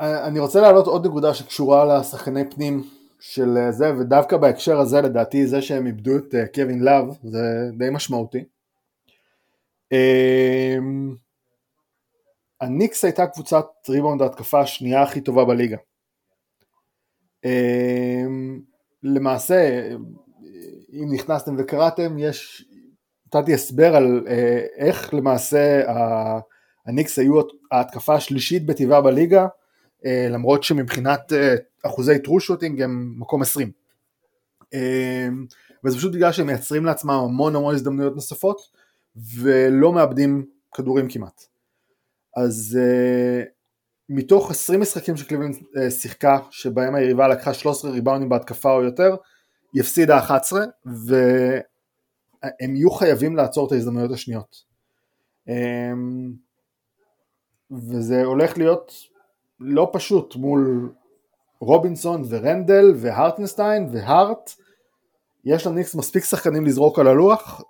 אה, 0.00 0.26
אני 0.26 0.38
רוצה 0.38 0.60
להעלות 0.60 0.86
עוד 0.86 1.06
נקודה 1.06 1.34
שקשורה 1.34 1.98
לשחקני 1.98 2.50
פנים 2.50 2.82
של 3.20 3.58
זה, 3.70 3.92
ודווקא 3.98 4.36
בהקשר 4.36 4.80
הזה 4.80 5.00
לדעתי 5.00 5.46
זה 5.46 5.62
שהם 5.62 5.86
איבדו 5.86 6.16
את 6.16 6.34
קווין 6.54 6.82
לאב, 6.82 7.04
זה 7.22 7.70
די 7.78 7.90
משמעותי. 7.90 8.44
הניקס 12.60 13.04
הייתה 13.04 13.26
קבוצת 13.26 13.66
ריבאונד 13.88 14.22
ההתקפה 14.22 14.60
השנייה 14.60 15.02
הכי 15.02 15.20
טובה 15.20 15.44
בליגה. 15.44 15.76
אמ, 17.44 18.60
למעשה, 19.02 19.90
אם 20.92 21.08
נכנסתם 21.12 21.54
וקראתם, 21.58 22.18
יש, 22.18 22.68
נתתי 23.34 23.54
הסבר 23.54 23.96
על 23.96 24.24
אה, 24.28 24.66
איך 24.76 25.14
למעשה 25.14 25.82
הניקס 26.86 27.18
היו 27.18 27.40
ההתקפה 27.70 28.14
השלישית 28.14 28.66
בטבעה 28.66 29.00
בליגה, 29.00 29.46
אה, 30.04 30.26
למרות 30.30 30.62
שמבחינת 30.62 31.32
אה, 31.32 31.54
אחוזי 31.82 32.18
טרו 32.18 32.40
שוטינג 32.40 32.82
הם 32.82 33.14
מקום 33.16 33.42
20. 33.42 33.70
אמ, 34.74 35.46
וזה 35.84 35.96
פשוט 35.96 36.14
בגלל 36.14 36.32
שהם 36.32 36.46
מייצרים 36.46 36.84
לעצמם 36.84 37.10
המון 37.10 37.56
המון 37.56 37.74
הזדמנויות 37.74 38.14
נוספות 38.14 38.60
ולא 39.40 39.92
מאבדים 39.92 40.46
כדורים 40.74 41.08
כמעט. 41.08 41.42
אז 42.36 42.78
מתוך 44.08 44.50
20 44.50 44.80
משחקים 44.80 45.16
שקליבלנד 45.16 45.54
uh, 45.54 45.90
שיחקה, 45.90 46.38
שבהם 46.50 46.94
היריבה 46.94 47.28
לקחה 47.28 47.54
13 47.54 47.90
ריבאונים 47.90 48.28
בהתקפה 48.28 48.72
או 48.72 48.82
יותר, 48.82 49.16
היא 49.72 49.82
הפסידה 49.82 50.18
11, 50.18 50.64
והם 52.42 52.76
יהיו 52.76 52.90
חייבים 52.90 53.36
לעצור 53.36 53.66
את 53.66 53.72
ההזדמנויות 53.72 54.10
השניות. 54.10 54.56
Um, 55.48 55.52
וזה 57.70 58.24
הולך 58.24 58.58
להיות 58.58 58.92
לא 59.60 59.90
פשוט 59.92 60.36
מול 60.36 60.92
רובינסון 61.60 62.22
ורנדל 62.28 62.94
והרטנסטיין 62.96 63.88
והארט, 63.92 64.50
יש 65.44 65.66
לניקס 65.66 65.94
מספיק 65.94 66.24
שחקנים 66.24 66.64
לזרוק 66.64 66.98
על 66.98 67.06
הלוח, 67.06 67.62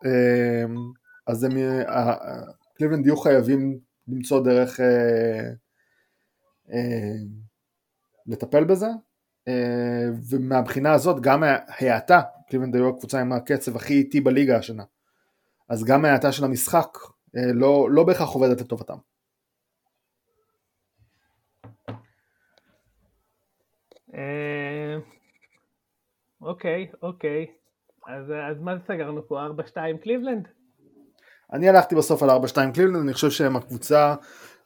אז 1.26 1.44
הם, 1.44 1.52
קליבלנד 2.74 3.06
יהיו 3.06 3.16
חייבים 3.16 3.78
למצוא 4.08 4.44
דרך 4.44 4.80
אה, 4.80 5.50
אה, 6.72 7.14
לטפל 8.26 8.64
בזה, 8.64 8.86
אה, 9.48 10.06
ומהבחינה 10.30 10.92
הזאת 10.92 11.20
גם 11.20 11.42
ההאטה, 11.68 12.20
קליבלנד 12.50 12.74
היו 12.74 12.88
הקבוצה 12.88 13.20
עם 13.20 13.32
הקצב 13.32 13.76
הכי 13.76 13.94
איטי 13.94 14.20
בליגה 14.20 14.56
השנה, 14.56 14.84
אז 15.68 15.84
גם 15.84 16.04
ההאטה 16.04 16.32
של 16.32 16.44
המשחק 16.44 16.98
אה, 17.36 17.52
לא, 17.54 17.88
לא 17.90 18.04
בהכרח 18.04 18.28
עובדת 18.28 18.60
לטובתם. 18.60 18.96
אה, 24.14 24.96
אוקיי, 26.40 26.90
אוקיי. 27.02 27.46
אז, 28.06 28.32
אז 28.50 28.60
מה 28.60 28.76
זה 28.76 28.82
סגרנו 28.88 29.28
פה? 29.28 29.46
4-2 29.68 30.02
קליבלנד? 30.02 30.48
אני 31.52 31.68
הלכתי 31.68 31.94
בסוף 31.94 32.22
על 32.22 32.30
4-2 32.30 32.34
קליבלנד, 32.74 32.96
אני 33.02 33.12
חושב 33.12 33.30
שהם 33.30 33.56
הקבוצה, 33.56 34.14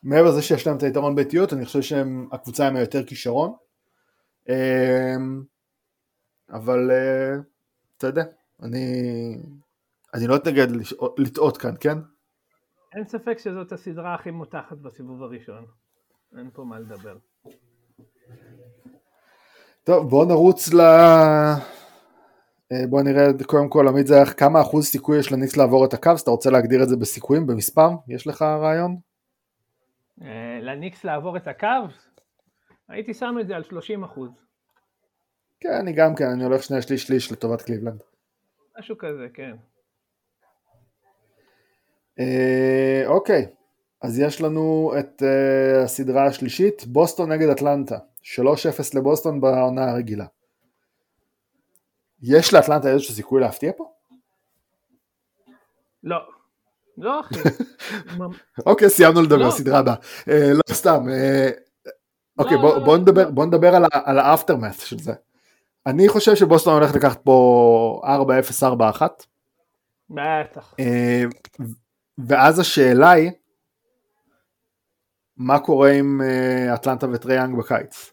מעבר 0.02 0.28
לזה 0.28 0.42
שיש 0.42 0.66
להם 0.66 0.76
את 0.76 0.82
היתרון 0.82 1.14
ביתיות, 1.14 1.52
אני 1.52 1.64
חושב 1.64 1.82
שהם 1.82 2.28
הקבוצה 2.32 2.66
עם 2.68 2.76
היותר 2.76 3.04
כישרון. 3.04 3.54
אמ, 4.48 5.42
אבל 6.52 6.90
אה, 6.90 7.36
אתה 8.04 8.20
יודע, 8.20 8.24
אני, 8.62 8.82
אני 10.14 10.26
לא 10.26 10.36
אתנגד 10.36 10.66
לטעות 11.18 11.56
כאן, 11.56 11.74
כן? 11.80 11.98
אין 12.94 13.04
ספק 13.08 13.38
שזאת 13.38 13.72
הסדרה 13.72 14.14
הכי 14.14 14.30
מותחת 14.30 14.76
בסיבוב 14.76 15.22
הראשון. 15.22 15.66
אין 16.38 16.50
פה 16.52 16.64
מה 16.64 16.78
לדבר. 16.78 17.16
טוב, 19.84 20.08
בואו 20.10 20.24
נרוץ 20.24 20.74
ל... 20.74 20.80
אה, 22.72 22.86
בוא 22.90 23.02
נראה 23.02 23.26
קודם 23.46 23.68
כל 23.68 23.88
עמית 23.88 24.06
זה 24.06 24.14
כמה 24.36 24.60
אחוז 24.60 24.86
סיכוי 24.86 25.18
יש 25.18 25.32
לניקס 25.32 25.56
לעבור 25.56 25.84
את 25.84 25.94
הקו, 25.94 26.10
אז 26.10 26.20
אתה 26.20 26.30
רוצה 26.30 26.50
להגדיר 26.50 26.82
את 26.82 26.88
זה 26.88 26.96
בסיכויים, 26.96 27.46
במספר? 27.46 27.88
יש 28.08 28.26
לך 28.26 28.42
רעיון? 28.42 28.96
אה, 30.22 30.58
לניקס 30.62 31.04
לעבור 31.04 31.36
את 31.36 31.48
הקו? 31.48 31.66
הייתי 32.88 33.14
שם 33.14 33.36
את 33.40 33.46
זה 33.46 33.56
על 33.56 33.62
30 33.62 34.04
אחוז. 34.04 34.30
כן, 35.60 35.72
אני 35.80 35.92
גם 35.92 36.14
כן, 36.14 36.26
אני 36.26 36.44
הולך 36.44 36.62
שני 36.62 36.82
שליש 36.82 37.02
שליש 37.02 37.32
לטובת 37.32 37.62
קליבלנד. 37.62 38.02
משהו 38.78 38.98
כזה, 38.98 39.26
כן. 39.34 39.56
אה, 42.18 43.02
אוקיי, 43.06 43.46
אז 44.02 44.18
יש 44.18 44.40
לנו 44.40 44.92
את 44.98 45.22
אה, 45.22 45.82
הסדרה 45.82 46.26
השלישית, 46.26 46.84
בוסטון 46.86 47.32
נגד 47.32 47.48
אטלנטה, 47.48 47.98
3-0 48.22 48.38
לבוסטון 48.94 49.40
בעונה 49.40 49.90
הרגילה. 49.90 50.26
יש 52.22 52.54
לאטלנטה 52.54 52.88
איזשהו 52.88 53.14
סיכוי 53.14 53.40
להפתיע 53.40 53.72
פה? 53.76 53.90
לא. 56.02 56.16
לא 56.98 57.20
אחי. 57.20 57.34
אוקיי, 58.66 58.90
סיימנו 58.90 59.22
לדבר, 59.22 59.36
לא. 59.46 59.50
סדרה 59.50 59.78
הבאה. 59.78 59.94
אה, 60.28 60.52
לא 60.52 60.74
סתם. 60.74 61.08
אה, 61.08 61.50
אוקיי, 62.38 62.56
לא, 62.56 62.78
לא, 62.78 63.28
בוא 63.28 63.46
נדבר 63.46 63.74
על 64.04 64.18
ה 64.18 64.24
aftermath 64.24 64.80
של 64.80 64.98
זה. 64.98 65.12
אני 65.86 66.08
חושב 66.08 66.34
שבוסטון 66.34 66.74
הולך 66.74 66.94
לקחת 66.94 67.20
פה 67.24 68.02
4-0-4-1. 68.62 69.02
בטח. 70.10 70.74
אה, 70.80 71.24
ואז 72.18 72.58
השאלה 72.58 73.10
היא, 73.10 73.30
מה 75.36 75.58
קורה 75.58 75.92
עם 75.92 76.20
אטלנטה 76.74 77.06
וטריי 77.12 77.38
יאנג 77.38 77.58
בקיץ? 77.58 78.12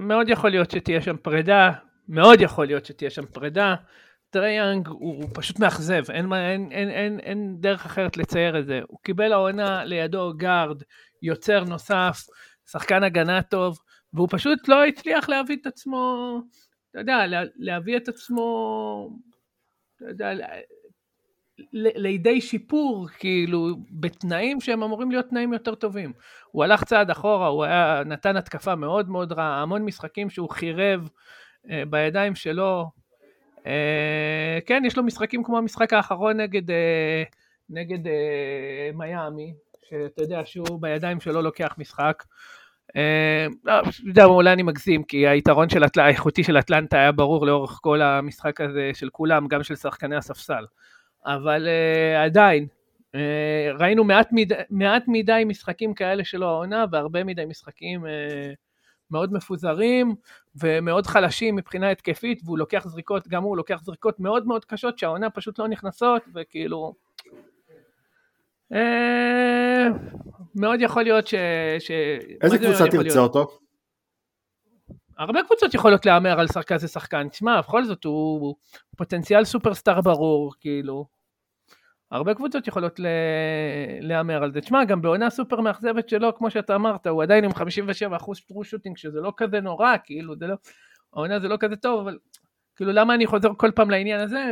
מאוד 0.00 0.28
יכול 0.28 0.50
להיות 0.50 0.70
שתהיה 0.70 1.02
שם 1.02 1.16
פרידה, 1.16 1.72
מאוד 2.08 2.40
יכול 2.40 2.66
להיות 2.66 2.86
שתהיה 2.86 3.10
שם 3.10 3.26
פרידה. 3.26 3.74
טריי 4.30 4.59
יאנג 4.59 4.88
הוא, 4.88 4.98
הוא 4.98 5.30
פשוט 5.34 5.58
מאכזב, 5.58 6.10
אין, 6.10 6.32
אין, 6.32 6.72
אין, 6.72 6.90
אין, 6.90 7.20
אין 7.20 7.56
דרך 7.60 7.86
אחרת 7.86 8.16
לצייר 8.16 8.58
את 8.58 8.66
זה. 8.66 8.80
הוא 8.88 8.98
קיבל 9.02 9.32
העונה 9.32 9.84
לידו 9.84 10.32
guard, 10.36 10.82
יוצר 11.22 11.64
נוסף, 11.64 12.26
שחקן 12.70 13.02
הגנה 13.02 13.42
טוב, 13.42 13.78
והוא 14.12 14.28
פשוט 14.30 14.68
לא 14.68 14.84
הצליח 14.84 15.28
להביא 15.28 15.56
את 15.62 15.66
עצמו, 15.66 16.40
אתה 16.94 17.02
יודע, 17.02 17.24
להביא 17.56 17.96
את 17.96 18.08
עצמו, 18.08 19.18
אתה 19.96 20.04
יודע, 20.08 20.30
לידי 21.72 22.40
שיפור, 22.40 23.08
כאילו, 23.18 23.68
בתנאים 23.90 24.60
שהם 24.60 24.82
אמורים 24.82 25.10
להיות 25.10 25.28
תנאים 25.28 25.52
יותר 25.52 25.74
טובים. 25.74 26.12
הוא 26.50 26.64
הלך 26.64 26.84
צעד 26.84 27.10
אחורה, 27.10 27.46
הוא 27.46 27.64
היה, 27.64 28.02
נתן 28.06 28.36
התקפה 28.36 28.74
מאוד 28.74 29.08
מאוד 29.08 29.32
רעה, 29.32 29.62
המון 29.62 29.82
משחקים 29.82 30.30
שהוא 30.30 30.50
חירב 30.50 31.08
אה, 31.70 31.82
בידיים 31.90 32.34
שלו. 32.34 32.90
אה, 33.66 34.58
כן, 34.66 34.82
יש 34.86 34.96
לו 34.96 35.02
משחקים 35.02 35.44
כמו 35.44 35.58
המשחק 35.58 35.92
האחרון 35.92 36.40
נגד, 36.40 36.70
אה, 36.70 37.22
נגד 37.70 38.06
אה, 38.06 38.90
מיאמי, 38.94 39.54
שאתה 39.88 40.22
יודע 40.22 40.46
שהוא 40.46 40.82
בידיים 40.82 41.20
שלו 41.20 41.42
לוקח 41.42 41.74
משחק. 41.78 42.22
אה, 42.22 42.63
יודע, 44.04 44.24
אולי 44.24 44.52
אני 44.52 44.62
מגזים, 44.62 45.04
כי 45.04 45.28
היתרון 45.28 45.68
של 45.68 45.82
האיכותי 45.96 46.44
של 46.44 46.58
אטלנטה 46.58 46.96
היה 46.96 47.12
ברור 47.12 47.46
לאורך 47.46 47.78
כל 47.82 48.02
המשחק 48.02 48.60
הזה 48.60 48.90
של 48.94 49.08
כולם, 49.12 49.48
גם 49.48 49.62
של 49.62 49.76
שחקני 49.76 50.16
הספסל. 50.16 50.64
אבל 51.26 51.66
uh, 51.66 52.24
עדיין, 52.24 52.66
ראינו 53.78 54.04
מעט, 54.04 54.28
מד... 54.32 54.52
מעט 54.70 55.04
מדי 55.06 55.42
משחקים 55.46 55.94
כאלה 55.94 56.24
שלו 56.24 56.46
העונה, 56.46 56.84
והרבה 56.90 57.24
מדי 57.24 57.44
משחקים 57.44 58.04
מאוד 59.10 59.32
מפוזרים 59.32 60.14
ומאוד 60.62 61.06
חלשים 61.06 61.56
מבחינה 61.56 61.90
התקפית, 61.90 62.40
והוא 62.44 62.58
לוקח 62.58 62.86
זריקות, 62.86 63.28
גם 63.28 63.42
הוא 63.42 63.56
לוקח 63.56 63.80
זריקות 63.82 64.20
מאוד 64.20 64.46
מאוד 64.46 64.64
קשות 64.64 64.98
שהעונה 64.98 65.30
פשוט 65.30 65.58
לא 65.58 65.68
נכנסות, 65.68 66.22
וכאילו... 66.34 66.94
מאוד 70.56 70.80
יכול 70.80 71.02
להיות 71.02 71.26
ש... 71.26 71.34
ש... 71.78 71.90
איזה 72.42 72.58
קבוצה 72.58 72.84
תרצה 72.90 73.20
אותו? 73.20 73.58
הרבה 75.18 75.42
קבוצות 75.42 75.74
יכולות 75.74 76.06
להמר 76.06 76.40
על 76.40 76.46
כזה 76.66 76.88
שחקן, 76.88 77.28
תשמע, 77.28 77.60
בכל 77.60 77.84
זאת 77.84 78.04
הוא 78.04 78.54
פוטנציאל 78.96 79.44
סופרסטאר 79.44 80.00
ברור, 80.00 80.52
כאילו. 80.60 81.06
הרבה 82.10 82.34
קבוצות 82.34 82.68
יכולות 82.68 83.00
להמר 84.00 84.42
על 84.42 84.52
זה. 84.52 84.60
תשמע, 84.60 84.84
גם 84.84 85.02
בעונה 85.02 85.30
סופר 85.30 85.60
מאכזבת 85.60 86.08
שלו, 86.08 86.36
כמו 86.36 86.50
שאתה 86.50 86.74
אמרת, 86.74 87.06
הוא 87.06 87.22
עדיין 87.22 87.44
עם 87.44 87.50
57% 87.50 87.54
true 88.48 88.64
shooting, 88.64 88.96
שזה 88.96 89.20
לא 89.20 89.32
כזה 89.36 89.60
נורא, 89.60 89.96
כאילו, 90.04 90.36
זה 90.36 90.46
לא, 90.46 90.54
העונה 91.12 91.40
זה 91.40 91.48
לא 91.48 91.56
כזה 91.60 91.76
טוב, 91.76 92.00
אבל 92.00 92.18
כאילו, 92.76 92.92
למה 92.92 93.14
אני 93.14 93.26
חוזר 93.26 93.48
כל 93.56 93.70
פעם 93.74 93.90
לעניין 93.90 94.20
הזה? 94.20 94.50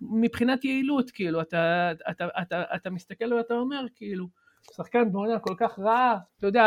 מבחינת 0.00 0.64
יעילות, 0.64 1.10
כאילו, 1.10 1.40
אתה, 1.40 1.92
אתה, 1.92 2.10
אתה, 2.10 2.28
אתה, 2.42 2.62
אתה 2.74 2.90
מסתכל 2.90 3.32
ואתה 3.32 3.54
אומר, 3.54 3.86
כאילו, 3.94 4.28
שחקן 4.76 5.12
בעונה 5.12 5.38
כל 5.38 5.54
כך 5.58 5.78
רעה, 5.78 6.18
אתה 6.38 6.46
יודע, 6.46 6.64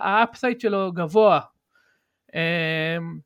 ה 0.00 0.09
upside 0.09 0.60
שלו 0.60 0.92
גבוה. 0.92 1.40
אמ, 2.34 3.18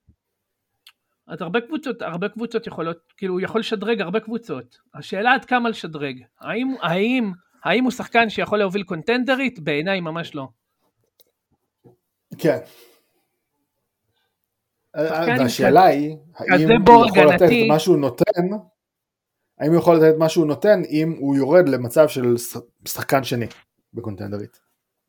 אז 1.26 1.42
הרבה 1.42 1.60
קבוצות, 1.60 2.02
הרבה 2.02 2.28
קבוצות 2.28 2.66
יכולות, 2.66 3.12
כאילו 3.16 3.34
הוא 3.34 3.40
יכול 3.40 3.60
לשדרג 3.60 4.00
הרבה 4.00 4.20
קבוצות. 4.20 4.78
השאלה 4.94 5.34
עד 5.34 5.44
כמה 5.44 5.68
לשדרג. 5.68 6.22
האם, 6.40 6.74
האם, 6.82 7.32
האם 7.64 7.84
הוא 7.84 7.92
שחקן 7.92 8.30
שיכול 8.30 8.58
להוביל 8.58 8.82
קונטנדרית? 8.82 9.60
בעיניי 9.60 10.00
ממש 10.00 10.34
לא. 10.34 10.48
כן. 12.38 12.58
והשאלה 14.96 15.84
היא, 15.84 16.16
האם 16.38 16.82
הוא 16.88 17.06
יכול 17.06 17.34
לתת 17.34 17.42
את 17.42 17.68
מה 17.68 17.78
שהוא 17.78 17.96
נותן, 17.96 18.42
האם 19.58 19.70
הוא 19.70 19.78
יכול 19.78 19.96
לתת 19.96 20.14
את 20.14 20.18
מה 20.18 20.28
שהוא 20.28 20.46
נותן 20.46 20.82
אם 20.90 21.14
הוא 21.18 21.36
יורד 21.36 21.68
למצב 21.68 22.08
של 22.08 22.36
שחקן 22.88 23.24
שני 23.24 23.46
בקונטנדרית. 23.94 24.60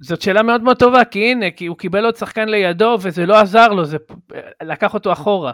זאת 0.01 0.21
שאלה 0.21 0.43
מאוד 0.43 0.61
מאוד 0.61 0.80
טובה, 0.80 1.05
כי 1.05 1.32
הנה, 1.32 1.51
כי 1.51 1.65
הוא 1.65 1.77
קיבל 1.77 2.05
עוד 2.05 2.15
שחקן 2.15 2.49
לידו 2.49 2.97
וזה 3.01 3.25
לא 3.25 3.39
עזר 3.39 3.67
לו, 3.67 3.86
זה 3.86 3.97
לקח 4.63 4.93
אותו 4.93 5.13
אחורה. 5.13 5.53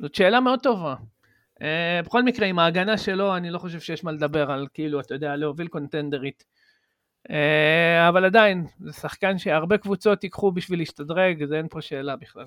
זאת 0.00 0.14
שאלה 0.14 0.40
מאוד 0.40 0.60
טובה. 0.62 0.94
Uh, 1.54 2.06
בכל 2.06 2.22
מקרה, 2.22 2.46
עם 2.46 2.58
ההגנה 2.58 2.98
שלו, 2.98 3.36
אני 3.36 3.50
לא 3.50 3.58
חושב 3.58 3.80
שיש 3.80 4.04
מה 4.04 4.12
לדבר 4.12 4.50
על 4.50 4.66
כאילו, 4.74 5.00
אתה 5.00 5.14
יודע, 5.14 5.36
להוביל 5.36 5.68
קונטנדרית. 5.68 6.44
Uh, 7.28 7.32
אבל 8.08 8.24
עדיין, 8.24 8.66
זה 8.80 8.92
שחקן 8.92 9.38
שהרבה 9.38 9.78
קבוצות 9.78 10.24
ייקחו 10.24 10.52
בשביל 10.52 10.78
להשתדרג, 10.78 11.44
זה 11.44 11.56
אין 11.56 11.68
פה 11.68 11.80
שאלה 11.80 12.16
בכלל. 12.16 12.46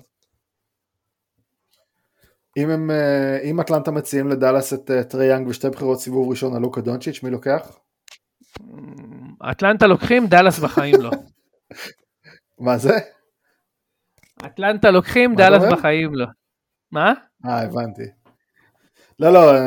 אם, 2.56 2.70
הם, 2.70 2.90
uh, 2.90 3.44
אם 3.44 3.60
אטלנטה 3.60 3.90
מציעים 3.90 4.28
לדאלאס 4.28 4.72
את 4.72 4.90
טרי 5.08 5.26
יאנג 5.26 5.48
ושתי 5.48 5.70
בחירות 5.70 6.00
סיבוב 6.00 6.30
ראשון 6.30 6.56
על 6.56 6.62
לוקה 6.62 6.80
דונצ'יץ', 6.80 7.22
מי 7.22 7.30
לוקח? 7.30 7.78
אטלנטה 9.42 9.86
לוקחים, 9.86 10.26
דאלאס 10.26 10.58
בחיים 10.58 10.94
לא. 11.00 11.10
מה 12.58 12.78
זה? 12.78 12.98
אטלנטה 14.46 14.90
לוקחים, 14.90 15.34
דאלאס 15.34 15.62
בחיים 15.72 16.14
לא. 16.14 16.26
מה? 16.92 17.12
אה, 17.46 17.62
הבנתי. 17.62 18.02
לא, 19.20 19.32
לא, 19.32 19.58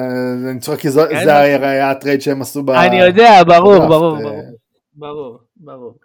אני 0.52 0.60
צוחק 0.60 0.80
כי 0.80 0.90
זה 0.90 1.38
היה 1.38 1.92
ה 1.92 1.97
trade 1.97 2.22
שהם 2.22 2.42
עשו 2.42 2.64
ב... 2.64 2.70
אני 2.70 3.00
יודע, 3.02 3.44
ברור, 3.48 3.88
ברור, 3.88 4.18
אה. 4.18 4.42
ברור, 4.94 5.40
ברור. 5.56 5.98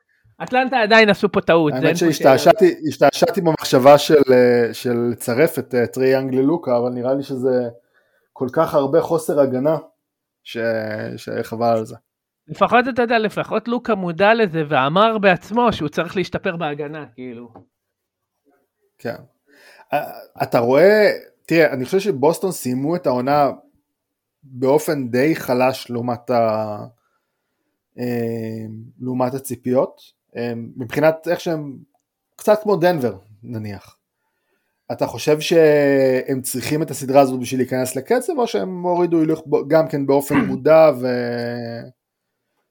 אטלנטה 0.42 0.80
עדיין 0.80 1.08
עשו 1.08 1.32
פה 1.32 1.40
טעות. 1.40 1.72
האמת 1.72 1.96
שהשתעשעתי 1.96 3.40
במחשבה 3.40 3.98
של 4.72 5.10
לצרף 5.10 5.58
את 5.58 5.74
אה, 5.74 5.86
טרי 5.86 6.08
יאנג 6.08 6.34
ללוקה, 6.34 6.76
אבל 6.78 6.90
נראה 6.90 7.14
לי 7.14 7.22
שזה 7.22 7.68
כל 8.32 8.48
כך 8.52 8.74
הרבה 8.74 9.00
חוסר 9.00 9.40
הגנה, 9.40 9.76
שחבל 11.16 11.76
על 11.76 11.86
זה. 11.86 11.96
לפחות 12.49 12.84
אתה 12.88 13.03
יודע, 13.03 13.18
לפחות 13.18 13.68
לוקה 13.68 13.94
מודע 13.94 14.34
לזה 14.34 14.62
ואמר 14.68 15.18
בעצמו 15.18 15.72
שהוא 15.72 15.88
צריך 15.88 16.16
להשתפר 16.16 16.57
בהגנה, 16.57 17.07
כאילו. 17.14 17.49
כן. 18.99 19.16
אתה 20.42 20.59
רואה, 20.59 21.11
תראה, 21.47 21.72
אני 21.72 21.84
חושב 21.84 21.99
שבוסטון 21.99 22.53
סיימו 22.53 22.97
את 22.97 23.07
העונה 23.07 23.51
באופן 24.42 25.09
די 25.09 25.36
חלש 25.36 25.90
לעומת, 25.90 26.30
ה... 26.30 26.76
אה, 27.99 28.66
לעומת 29.01 29.34
הציפיות, 29.34 30.01
אה, 30.36 30.53
מבחינת 30.76 31.28
איך 31.28 31.40
שהם, 31.40 31.76
קצת 32.36 32.62
כמו 32.62 32.76
דנבר 32.76 33.18
נניח. 33.42 33.97
אתה 34.92 35.07
חושב 35.07 35.40
שהם 35.40 36.42
צריכים 36.42 36.82
את 36.82 36.90
הסדרה 36.90 37.20
הזאת 37.20 37.40
בשביל 37.40 37.61
להיכנס 37.61 37.97
לקצב, 37.97 38.32
או 38.38 38.47
שהם 38.47 38.82
הורידו 38.82 39.20
הילוך 39.20 39.44
גם 39.68 39.88
כן 39.88 40.07
באופן 40.07 40.34
מודע 40.34 40.90
ו... 41.01 41.07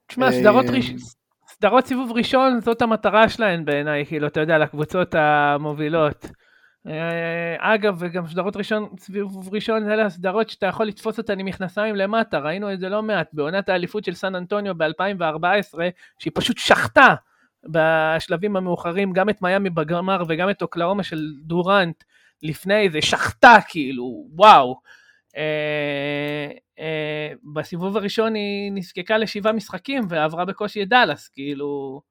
תשמע, 0.08 0.32
סדרות, 0.32 0.66
אה. 0.66 0.80
סדרות 1.47 1.86
סיבוב 1.86 2.12
ראשון 2.12 2.62
זאת 2.62 2.82
המטרה 2.82 3.30
שלהן 3.30 3.66
בעיניי, 3.66 4.06
כאילו, 4.06 4.28
אתה 4.28 4.39
יודע, 4.39 4.58
לקבוצות 4.58 5.16
המובילות. 5.16 6.26
אה, 6.88 7.74
אגב, 7.74 7.95
וגם 7.99 8.28
סדרות 8.28 8.58
ראשון, 8.58 8.89
סיבוב 8.99 9.53
ראשון, 9.53 9.91
אלה 9.91 10.06
הסדרות 10.06 10.49
שאתה 10.49 10.66
יכול 10.66 10.86
לתפוס 10.86 11.18
אותן 11.18 11.39
עם 11.39 11.45
מכנסיים 11.45 11.95
למטה, 11.95 12.39
ראינו 12.39 12.74
את 12.74 12.80
זה 12.80 12.89
לא 12.89 13.03
מעט, 13.03 13.28
בעונת 13.34 13.70
האליפות 13.70 14.03
של 14.03 14.14
סן 14.14 14.36
אנטוניו 14.36 14.76
ב-2014, 14.78 15.80
שהיא 16.20 16.32
פשוט 16.36 16.58
שחטה 16.58 17.16
בשלבים 17.70 18.56
המאוחרים, 18.56 19.14
גם 19.14 19.30
את 19.30 19.41
מיאמי 19.41 19.70
בגמר 19.70 20.24
וגם 20.28 20.49
את 20.49 20.62
אוקלאומה 20.62 21.03
של 21.03 21.34
דורנט 21.41 22.03
לפני 22.43 22.89
זה, 22.89 23.01
שחטה 23.01 23.58
כאילו, 23.68 24.28
וואו. 24.36 24.80
אה, 25.38 26.51
אה, 26.79 27.33
בסיבוב 27.53 27.97
הראשון 27.97 28.36
היא 28.36 28.71
נזקקה 28.71 29.17
לשבעה 29.17 29.53
משחקים 29.53 30.03
ועברה 30.09 30.45
בקושי 30.45 30.83
את 30.83 30.89
דאלאס, 30.89 31.27
כאילו... 31.27 32.01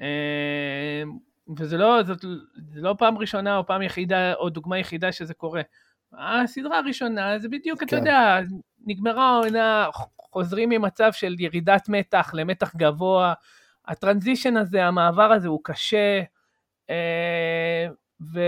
אה, 0.00 1.02
וזה 1.58 1.76
לא, 1.76 2.02
זאת, 2.02 2.24
זה 2.72 2.80
לא 2.80 2.94
פעם 2.98 3.18
ראשונה 3.18 3.56
או 3.56 3.66
פעם 3.66 3.82
יחידה 3.82 4.34
או 4.34 4.50
דוגמה 4.50 4.78
יחידה 4.78 5.12
שזה 5.12 5.34
קורה. 5.34 5.62
הסדרה 6.12 6.78
הראשונה 6.78 7.38
זה 7.38 7.48
בדיוק, 7.48 7.80
כן. 7.80 7.86
אתה 7.86 7.96
יודע, 7.96 8.40
נגמרה 8.86 9.28
העונה, 9.28 9.86
חוזרים 10.32 10.68
ממצב 10.68 11.12
של 11.12 11.34
ירידת 11.38 11.88
מתח 11.88 12.30
למתח 12.34 12.76
גבוה, 12.76 13.34
הטרנזישן 13.86 14.56
הזה, 14.56 14.84
המעבר 14.84 15.32
הזה 15.32 15.48
הוא 15.48 15.60
קשה, 15.64 16.22
ו, 18.20 18.40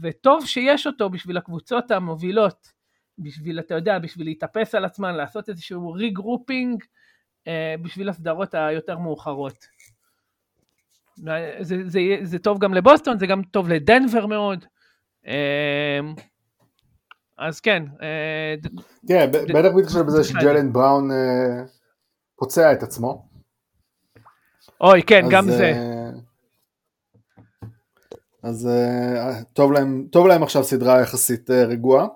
וטוב 0.00 0.46
שיש 0.46 0.86
אותו 0.86 1.10
בשביל 1.10 1.36
הקבוצות 1.36 1.90
המובילות, 1.90 2.73
בשביל, 3.18 3.58
אתה 3.58 3.74
יודע, 3.74 3.98
בשביל 3.98 4.26
להתאפס 4.26 4.74
על 4.74 4.84
עצמן, 4.84 5.14
לעשות 5.14 5.48
איזשהו 5.48 5.92
regrouping, 5.92 6.84
אה, 7.46 7.74
בשביל 7.82 8.08
הסדרות 8.08 8.54
היותר 8.54 8.98
מאוחרות. 8.98 9.66
זה, 11.60 11.78
זה, 11.86 12.00
זה 12.22 12.38
טוב 12.38 12.58
גם 12.58 12.74
לבוסטון, 12.74 13.18
זה 13.18 13.26
גם 13.26 13.42
טוב 13.42 13.68
לדנבר 13.68 14.26
מאוד. 14.26 14.64
אמ, 15.26 16.14
אז 17.38 17.60
כן. 17.60 17.82
אה, 18.02 18.54
כן, 19.08 19.30
בטח 19.32 19.74
מתחשב 19.76 20.00
בזה 20.00 20.24
שג'יילן 20.24 20.72
בראון 20.72 21.10
אה, 21.10 21.64
פוצע 22.36 22.72
את 22.72 22.82
עצמו. 22.82 23.28
אוי, 24.80 25.02
כן, 25.02 25.24
גם 25.30 25.50
זה. 25.50 25.72
אז 28.42 28.68
אה, 28.68 29.44
טוב, 29.52 29.72
להם, 29.72 30.06
טוב 30.12 30.26
להם 30.26 30.42
עכשיו 30.42 30.64
סדרה 30.64 31.00
יחסית 31.00 31.50
אה, 31.50 31.52
רגועה. 31.52 32.06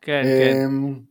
כן, 0.00 0.22
כן. 0.24 0.66
אמ, 0.66 1.08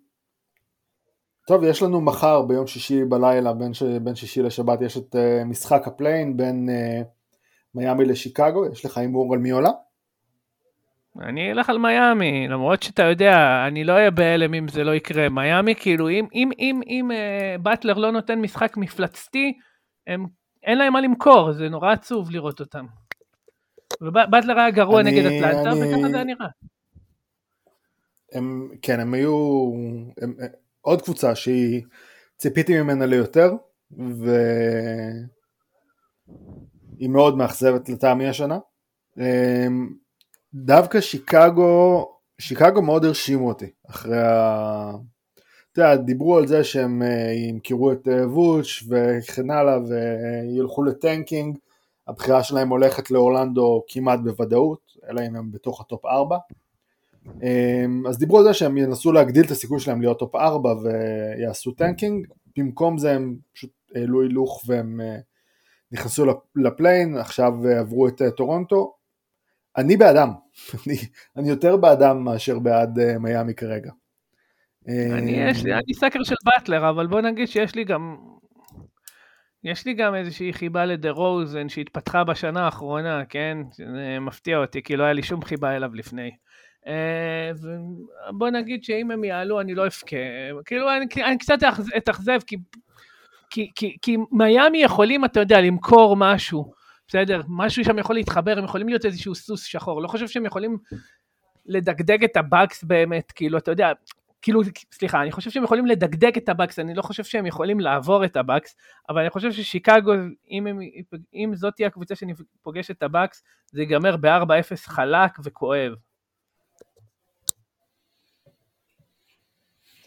טוב, 1.48 1.64
יש 1.64 1.84
לנו 1.84 2.02
מחר 2.02 2.42
ביום 2.42 2.68
שישי 2.68 3.06
בלילה, 3.06 3.54
בין, 3.54 3.74
ש... 3.74 3.84
בין 3.84 4.16
שישי 4.16 4.42
לשבת, 4.42 4.82
יש 4.82 4.98
את 4.98 5.16
אה, 5.16 5.46
משחק 5.46 5.88
ה 5.88 5.94
play-in 5.94 6.38
בין 6.38 6.70
אה, 6.70 7.04
מיאמי 7.76 8.06
לשיקגו, 8.06 8.66
יש 8.72 8.86
לך 8.86 8.98
הימור 8.98 9.34
על 9.34 9.40
מי 9.40 9.50
עולה? 9.50 9.70
אני 11.22 11.52
אלך 11.52 11.70
על 11.70 11.78
מיאמי, 11.78 12.48
למרות 12.48 12.84
שאתה 12.84 13.04
יודע, 13.04 13.66
אני 13.68 13.84
לא 13.84 13.94
אהיה 13.94 14.12
בהלם 14.12 14.54
אם 14.54 14.68
זה 14.68 14.84
לא 14.84 14.96
יקרה. 14.96 15.30
מיאמי, 15.30 15.76
כאילו, 15.76 16.10
אם, 16.10 16.26
אם, 16.34 16.50
אם, 16.60 16.82
אם 16.88 17.12
אה, 17.12 17.62
באטלר 17.62 17.94
לא 17.94 18.12
נותן 18.12 18.40
משחק 18.40 18.78
מפלצתי, 18.78 19.54
הם, 20.08 20.26
אין 20.64 20.78
להם 20.78 20.94
מה 20.94 21.02
למכור, 21.02 21.52
זה 21.52 21.70
נורא 21.70 21.92
עצוב 21.92 22.32
לראות 22.32 22.60
אותם. 22.60 22.86
ובאטלר 24.02 24.60
היה 24.60 24.72
גרוע 24.72 25.02
אני, 25.02 25.12
נגד 25.12 25.26
אטלנטה, 25.26 25.72
אני... 25.72 25.80
וככה 25.80 26.10
זה 26.10 26.16
היה 26.16 26.24
נראה. 26.24 26.48
הם, 28.32 28.70
כן, 28.82 29.00
הם 29.00 29.14
היו... 29.14 29.72
הם, 30.22 30.36
עוד 30.82 31.02
קבוצה 31.02 31.36
שהיא... 31.36 31.82
ציפיתי 32.38 32.82
ממנה 32.82 33.06
ליותר, 33.06 33.54
והיא 33.92 34.30
מאוד 37.10 37.38
מאכזבת 37.38 37.90
לטעמי 37.90 38.28
השנה. 38.28 38.60
אמ, 39.18 39.90
דווקא 40.54 41.02
שיקגו, 41.02 42.06
שיקגו 42.40 42.82
מאוד 42.82 43.06
הרשימו 43.06 43.48
אותי 43.48 43.70
אחרי 43.90 44.22
ה... 44.22 44.92
אתה 45.72 45.82
יודע, 45.82 45.96
דיברו 45.96 46.38
על 46.38 46.48
זה 46.48 46.64
שהם 46.64 47.02
אה, 47.02 47.32
ימכרו 47.34 47.92
את 47.92 48.08
אה, 48.08 48.30
ווצ' 48.30 48.88
וכן 48.90 49.50
הלאה 49.52 49.78
וילכו 49.88 50.84
ל 50.84 50.92
tanking, 50.92 51.58
הבחירה 52.08 52.44
שלהם 52.44 52.70
הולכת 52.70 53.12
לאורלנדו 53.12 53.84
כמעט 53.88 54.20
בוודאות, 54.20 54.82
אלא 55.10 55.22
אם 55.28 55.36
הם 55.36 55.52
בתוך 55.52 55.82
ה 55.82 55.88
top 55.88 56.06
4. 56.06 56.38
אמ, 57.44 58.08
אז 58.08 58.18
דיברו 58.18 58.38
על 58.38 58.44
זה 58.44 58.54
שהם 58.54 58.78
ינסו 58.78 59.12
להגדיל 59.12 59.46
את 59.46 59.52
הסיכוי 59.52 59.80
שלהם 59.80 60.02
להיות 60.02 60.20
top 60.20 60.36
4 60.36 60.74
ויעשו 60.74 61.72
tanking, 61.72 62.28
במקום 62.58 62.98
זה 62.98 63.12
הם 63.12 63.36
פשוט 63.54 63.72
העלו 63.96 64.22
הילוך 64.22 64.64
והם 64.68 65.02
אה, 65.02 65.18
נכנסו 65.92 66.26
ל 66.56 66.63
play-in, 66.63 67.18
עכשיו 67.18 67.54
עברו 67.80 68.08
את 68.08 68.22
טורונטו, 68.38 68.94
אני 69.78 69.98
בעדם, 69.98 70.30
אני, 70.88 70.96
אני 71.38 71.50
יותר 71.50 71.78
באדם 71.78 72.24
מאשר 72.24 72.60
בעד 72.60 73.00
uh, 73.00 73.20
מיאמי 73.20 73.54
כרגע. 73.54 73.92
אני 74.88 75.32
יש 75.32 75.64
לי, 75.64 75.74
אני 75.74 75.94
סקר 75.94 76.24
של 76.24 76.36
באטלר, 76.46 76.90
אבל 76.90 77.08
בוא 77.08 77.22
נגיד 77.22 77.48
שיש 77.48 77.76
לי 77.76 77.84
גם, 77.84 78.18
יש 79.64 79.86
לי 79.86 79.94
גם 79.94 80.16
איזושהי 80.16 80.54
חיבה 80.54 80.86
לדה 80.86 81.12
רוזן 81.12 81.70
שהתפתחה 81.70 82.24
בשנה 82.24 82.66
האחרונה, 82.66 83.26
כן? 83.26 83.58
זה 83.74 84.18
מפתיע 84.22 84.58
אותי, 84.58 84.84
כי 84.84 84.96
לא 84.96 85.04
היה 85.04 85.14
לי 85.14 85.24
שום 85.24 85.42
חיבה 85.42 85.76
אליו 85.76 85.96
לפני. 85.96 86.32
Uh, 86.88 86.90
בוא 88.32 88.50
נגיד 88.50 88.84
שאם 88.84 89.12
הם 89.12 89.24
יעלו 89.24 89.62
אני 89.62 89.76
לא 89.76 89.86
אבכה, 89.86 90.18
כאילו 90.66 90.90
אני, 90.92 91.24
אני 91.24 91.38
קצת 91.38 91.58
אתאכזב 91.98 92.40
כי, 92.48 92.58
כי, 93.50 93.72
כי, 93.76 93.98
כי 94.02 94.18
מיאמי 94.32 94.84
יכולים, 94.84 95.26
אתה 95.26 95.40
יודע, 95.40 95.62
למכור 95.62 96.16
משהו. 96.16 96.72
בסדר? 97.08 97.42
משהו 97.48 97.84
שם 97.84 98.00
יכול 98.00 98.16
להתחבר, 98.16 98.58
הם 98.58 98.64
יכולים 98.64 98.90
להיות 98.90 99.06
איזשהו 99.06 99.36
סוס 99.36 99.64
שחור. 99.64 100.02
לא 100.02 100.08
חושב 100.08 100.28
שהם 100.28 100.46
יכולים 100.46 100.78
לדגדג 101.66 102.24
את 102.24 102.38
הבאקס 102.38 102.84
באמת, 102.84 103.32
כאילו, 103.32 103.58
אתה 103.58 103.72
יודע, 103.72 103.92
כאילו, 104.42 104.62
סליחה, 104.92 105.22
אני 105.22 105.32
חושב 105.32 105.52
שהם 105.52 105.64
יכולים 105.64 105.86
לדגדג 105.86 106.38
את 106.38 106.50
הבאקס, 106.50 106.80
אני 106.80 106.94
לא 106.94 107.02
חושב 107.02 107.24
שהם 107.24 107.46
יכולים 107.46 107.80
לעבור 107.80 108.26
את 108.26 108.38
הבאקס, 108.38 108.76
אבל 109.10 109.22
אני 109.22 109.30
חושב 109.30 109.52
ששיקגו, 109.52 110.12
אם, 110.52 110.68
הם, 110.68 110.80
אם 111.34 111.52
זאת 111.56 111.74
תהיה 111.76 111.88
הקבוצה 111.88 112.16
שאני 112.16 112.34
פוגש 112.62 112.92
את 112.92 113.04
הבאקס, 113.04 113.44
זה 113.72 113.82
ייגמר 113.82 114.18
ב-4-0 114.18 114.76
חלק 114.88 115.38
וכואב. 115.44 115.94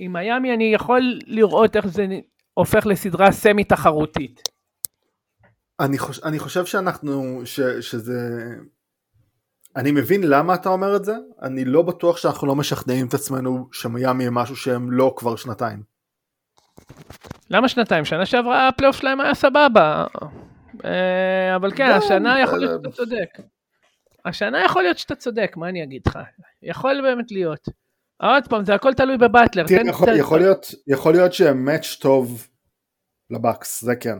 עם 0.02 0.12
מיאמי 0.12 0.54
אני 0.54 0.74
יכול 0.74 1.18
לראות 1.26 1.76
איך 1.76 1.86
זה 1.86 2.06
הופך 2.54 2.86
לסדרה 2.86 3.32
סמי 3.32 3.64
תחרותית. 3.64 4.42
אני, 5.80 5.98
חוש, 5.98 6.20
אני 6.24 6.38
חושב 6.38 6.66
שאנחנו, 6.66 7.40
ש, 7.44 7.60
שזה... 7.60 8.18
אני 9.76 9.90
מבין 9.90 10.20
למה 10.24 10.54
אתה 10.54 10.68
אומר 10.68 10.96
את 10.96 11.04
זה, 11.04 11.14
אני 11.42 11.64
לא 11.64 11.82
בטוח 11.82 12.16
שאנחנו 12.16 12.46
לא 12.46 12.56
משכנעים 12.56 13.06
את 13.06 13.14
עצמנו 13.14 13.68
שמיאמי 13.72 14.26
הם 14.26 14.34
משהו 14.34 14.56
שהם 14.56 14.90
לא 14.90 15.14
כבר 15.16 15.36
שנתיים. 15.36 15.82
למה 17.50 17.68
שנתיים? 17.68 18.04
שנה 18.04 18.26
שעברה 18.26 18.68
הפלייאוף 18.68 18.96
שלהם 18.96 19.20
היה 19.20 19.34
סבבה. 19.34 20.04
אה, 20.84 21.56
אבל 21.56 21.72
כן, 21.76 21.90
השנה 21.90 22.40
יכול 22.40 22.58
להיות 22.58 22.82
שאתה 22.82 22.96
צודק. 22.96 23.28
השנה 24.24 24.64
יכול 24.64 24.82
להיות 24.82 24.98
שאתה 24.98 25.14
צודק, 25.14 25.52
מה 25.56 25.68
אני 25.68 25.82
אגיד 25.82 26.02
לך? 26.06 26.18
יכול 26.62 27.00
באמת 27.02 27.32
להיות. 27.32 27.68
עוד 28.20 28.48
פעם, 28.48 28.64
זה 28.64 28.74
הכל 28.74 28.94
תלוי 28.94 29.18
בבטלר. 29.18 29.66
תראה, 29.66 29.82
יכול, 29.88 30.08
יכול, 30.16 30.38
להיות, 30.38 30.66
יכול 30.86 31.12
להיות 31.12 31.32
שהם 31.32 31.64
מאץ' 31.64 31.96
טוב 32.00 32.48
לבקס, 33.30 33.84
זה 33.84 33.96
כן. 33.96 34.18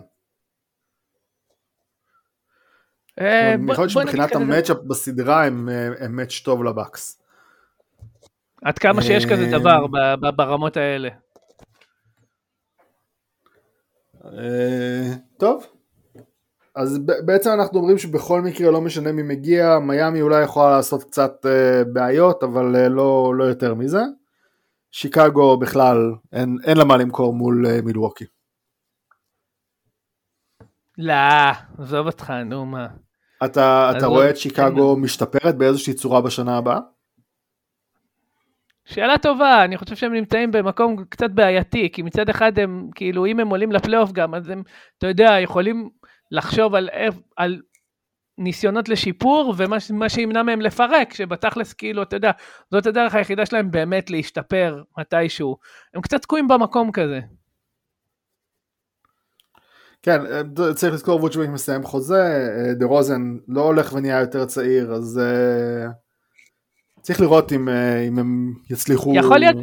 אה, 3.21 3.55
יכול 3.73 3.85
להיות 3.85 3.91
שמבחינת 3.91 4.33
המצ'אפ 4.33 4.77
בסדרה 4.87 5.47
הם 5.47 5.69
מאץ' 6.17 6.41
טוב 6.45 6.65
לבקס. 6.65 7.23
עד 8.65 8.79
כמה 8.79 9.03
שיש 9.03 9.27
כזה 9.27 9.45
אה, 9.45 9.59
דבר 9.59 9.87
ברמות 10.37 10.77
האלה. 10.77 11.09
אה, 14.25 15.15
טוב, 15.37 15.67
אז 16.75 16.99
בעצם 17.27 17.51
אנחנו 17.51 17.79
אומרים 17.79 17.99
שבכל 17.99 18.41
מקרה 18.41 18.71
לא 18.71 18.81
משנה 18.81 19.13
מי 19.13 19.23
מגיע, 19.23 19.79
מיאמי 19.79 20.23
אולי 20.23 20.43
יכולה 20.43 20.71
לעשות 20.71 21.05
קצת 21.05 21.47
בעיות, 21.93 22.43
אבל 22.43 22.89
לא, 22.89 23.35
לא 23.37 23.45
יותר 23.45 23.75
מזה. 23.75 24.01
שיקגו 24.91 25.59
בכלל 25.59 25.97
אין, 26.33 26.57
אין 26.65 26.77
לה 26.77 26.85
מה 26.85 26.97
למכור 26.97 27.35
מול 27.35 27.67
מילווקי. 27.83 28.25
לא, 30.99 31.15
עזוב 31.79 32.07
אותך, 32.07 32.31
נו 32.31 32.67
מה. 32.67 32.87
אתה, 33.45 33.93
אתה 33.97 34.07
רואה 34.07 34.31
את 34.31 34.37
שיקגו 34.37 34.95
כן. 34.97 35.03
משתפרת 35.03 35.59
באיזושהי 35.59 35.95
צורה 35.95 36.21
בשנה 36.21 36.57
הבאה? 36.59 36.79
שאלה 38.85 39.19
טובה, 39.19 39.65
אני 39.65 39.79
חושב 39.79 39.97
שהם 39.97 40.13
נמצאים 40.13 40.51
במקום 40.51 41.05
קצת 41.09 41.31
בעייתי, 41.31 41.89
כי 41.93 42.03
מצד 42.03 42.29
אחד 42.29 42.59
הם, 42.59 42.89
כאילו, 42.95 43.27
אם 43.27 43.41
הם 43.41 43.49
עולים 43.49 43.73
לפלייאוף 43.73 44.13
גם, 44.13 44.35
אז 44.35 44.49
הם, 44.49 44.63
אתה 44.99 45.07
יודע, 45.07 45.31
יכולים 45.43 45.89
לחשוב 46.31 46.75
על, 46.75 46.89
על 47.37 47.61
ניסיונות 48.39 48.89
לשיפור, 48.89 49.55
ומה 49.57 50.09
שימנע 50.09 50.43
מהם 50.43 50.61
לפרק, 50.61 51.15
שבתכלס, 51.15 51.73
כאילו, 51.73 52.03
אתה 52.03 52.17
יודע, 52.17 52.31
זאת 52.71 52.87
הדרך 52.87 53.15
היחידה 53.15 53.47
שלהם 53.47 53.71
באמת 53.71 54.11
להשתפר 54.11 54.83
מתישהו. 54.99 55.57
הם 55.95 56.01
קצת 56.01 56.23
תקועים 56.23 56.49
במקום 56.49 56.93
כזה. 56.93 57.21
כן, 60.03 60.21
אה, 60.27 60.75
צריך 60.75 60.95
לזכור 60.95 61.21
ווצ'וויק 61.23 61.51
מסיים 61.51 61.83
חוזה, 61.83 62.23
אה, 62.23 62.75
דה 62.75 62.87
רוזן 62.87 63.37
לא 63.49 63.61
הולך 63.61 63.93
ונהיה 63.93 64.21
יותר 64.21 64.45
צעיר, 64.45 64.93
אז 64.93 65.21
uh, 65.21 65.91
צריך 67.01 67.21
לראות 67.21 67.53
אם, 67.53 67.69
uh, 67.69 68.09
אם 68.09 68.19
הם 68.19 68.55
יצליחו... 68.71 69.13
יכול 69.17 69.39
להיות, 69.39 69.57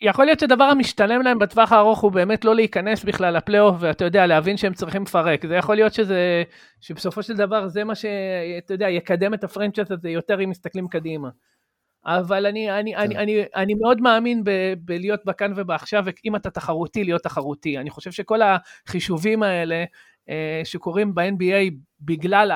יכול 0.00 0.24
להיות 0.24 0.40
שדבר 0.40 0.64
המשתלם 0.64 1.22
להם 1.22 1.38
בטווח 1.38 1.72
הארוך 1.72 2.00
הוא 2.00 2.12
באמת 2.12 2.44
לא 2.44 2.54
להיכנס 2.54 3.04
בכלל 3.04 3.36
לפלייאוף, 3.36 3.76
ואתה 3.80 4.04
יודע, 4.04 4.26
להבין 4.26 4.56
שהם 4.56 4.74
צריכים 4.74 5.02
לפרק. 5.02 5.46
זה 5.46 5.54
יכול 5.54 5.74
להיות 5.74 5.94
שזה, 5.94 6.42
שבסופו 6.80 7.22
של 7.22 7.36
דבר 7.36 7.68
זה 7.68 7.84
מה 7.84 7.94
שאתה 7.94 8.74
יודע, 8.74 8.88
יקדם 8.88 9.34
את 9.34 9.44
הפרנצ'ס 9.44 9.90
הזה 9.90 10.10
יותר 10.10 10.44
אם 10.44 10.50
מסתכלים 10.50 10.88
קדימה. 10.88 11.28
אבל 12.06 12.46
אני, 12.46 12.70
אני, 12.70 12.94
כן. 12.94 13.00
אני, 13.00 13.16
אני, 13.16 13.44
אני 13.54 13.74
מאוד 13.74 14.00
מאמין 14.00 14.44
ב, 14.44 14.50
בלהיות 14.78 15.24
בכאן 15.24 15.52
ובעכשיו, 15.56 16.04
ואם 16.06 16.36
אתה 16.36 16.50
תחרותי, 16.50 17.04
להיות 17.04 17.22
תחרותי. 17.22 17.78
אני 17.78 17.90
חושב 17.90 18.12
שכל 18.12 18.40
החישובים 18.42 19.42
האלה 19.42 19.84
אה, 20.28 20.60
שקורים 20.64 21.14
ב-NBA 21.14 21.74
בגלל 22.00 22.52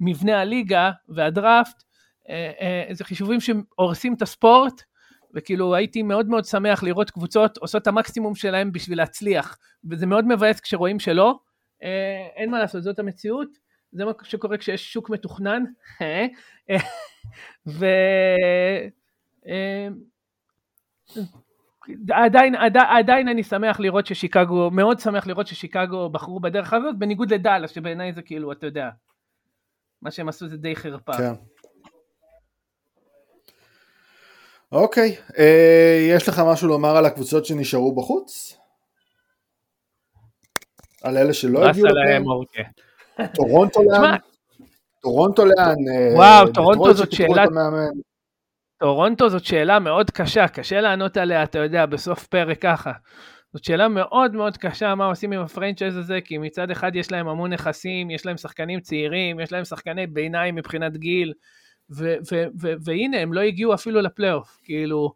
מבנה 0.00 0.40
הליגה 0.40 0.90
והדראפט, 1.08 1.82
אה, 2.28 2.52
אה, 2.60 2.94
זה 2.94 3.04
חישובים 3.04 3.38
שהורסים 3.40 4.14
את 4.14 4.22
הספורט, 4.22 4.82
וכאילו 5.34 5.74
הייתי 5.74 6.02
מאוד 6.02 6.28
מאוד 6.28 6.44
שמח 6.44 6.82
לראות 6.82 7.10
קבוצות 7.10 7.56
עושות 7.56 7.82
את 7.82 7.86
המקסימום 7.86 8.34
שלהם 8.34 8.72
בשביל 8.72 8.98
להצליח, 8.98 9.58
וזה 9.90 10.06
מאוד 10.06 10.24
מבאס 10.24 10.60
כשרואים 10.60 11.00
שלא, 11.00 11.38
אה, 11.82 12.26
אין 12.36 12.50
מה 12.50 12.58
לעשות, 12.58 12.82
זאת 12.82 12.98
המציאות. 12.98 13.48
זה 13.92 14.04
מה 14.04 14.12
שקורה 14.22 14.58
כשיש 14.58 14.92
שוק 14.92 15.10
מתוכנן, 15.10 15.62
ו... 17.78 17.86
עדיין, 22.10 22.54
עדיין, 22.54 22.86
עדיין 22.88 23.28
אני 23.28 23.42
שמח 23.42 23.80
לראות 23.80 24.06
ששיקגו, 24.06 24.70
מאוד 24.70 24.98
שמח 24.98 25.26
לראות 25.26 25.46
ששיקגו 25.46 26.10
בחרו 26.10 26.40
בדרך 26.40 26.72
הזאת, 26.72 26.98
בניגוד 26.98 27.32
לדאלאס, 27.32 27.70
שבעיניי 27.70 28.12
זה 28.12 28.22
כאילו, 28.22 28.52
אתה 28.52 28.66
יודע, 28.66 28.90
מה 30.02 30.10
שהם 30.10 30.28
עשו 30.28 30.48
זה 30.48 30.56
די 30.56 30.76
חרפה. 30.76 31.12
כן. 31.12 31.32
אוקיי, 34.72 35.16
אה, 35.38 36.06
יש 36.10 36.28
לך 36.28 36.42
משהו 36.46 36.68
לומר 36.68 36.96
על 36.96 37.06
הקבוצות 37.06 37.44
שנשארו 37.46 37.94
בחוץ? 37.94 38.56
על 41.02 41.16
אלה 41.16 41.32
שלא 41.32 41.68
הגיעו 41.68 41.86
להם? 41.86 42.26
אוקיי. 42.26 42.64
טורונטו 43.34 43.82
לאן? 43.82 44.16
טורונטו 45.02 45.44
לאן? 45.44 45.74
וואו, 46.14 46.52
טורונטו 46.52 46.94
זאת 46.94 47.12
שאלה... 47.12 47.44
טורונטו 48.80 49.28
זאת 49.28 49.44
שאלה 49.44 49.78
מאוד 49.78 50.10
קשה, 50.10 50.48
קשה 50.48 50.80
לענות 50.80 51.16
עליה, 51.16 51.42
אתה 51.42 51.58
יודע, 51.58 51.86
בסוף 51.86 52.26
פרק 52.26 52.62
ככה. 52.62 52.92
זאת 53.52 53.64
שאלה 53.64 53.88
מאוד 53.88 54.34
מאוד 54.34 54.56
קשה, 54.56 54.94
מה 54.94 55.06
עושים 55.06 55.32
עם 55.32 55.40
ה 55.40 55.46
franchise 55.46 55.96
הזה, 55.96 56.18
כי 56.24 56.38
מצד 56.38 56.70
אחד 56.70 56.96
יש 56.96 57.12
להם 57.12 57.28
המון 57.28 57.52
נכסים, 57.52 58.10
יש 58.10 58.26
להם 58.26 58.36
שחקנים 58.36 58.80
צעירים, 58.80 59.40
יש 59.40 59.52
להם 59.52 59.64
שחקני 59.64 60.06
ביניים 60.06 60.54
מבחינת 60.54 60.96
גיל, 60.96 61.32
והנה, 62.84 63.20
הם 63.20 63.32
לא 63.32 63.40
הגיעו 63.40 63.74
אפילו 63.74 64.00
לפלייאוף, 64.00 64.60
כאילו, 64.62 65.14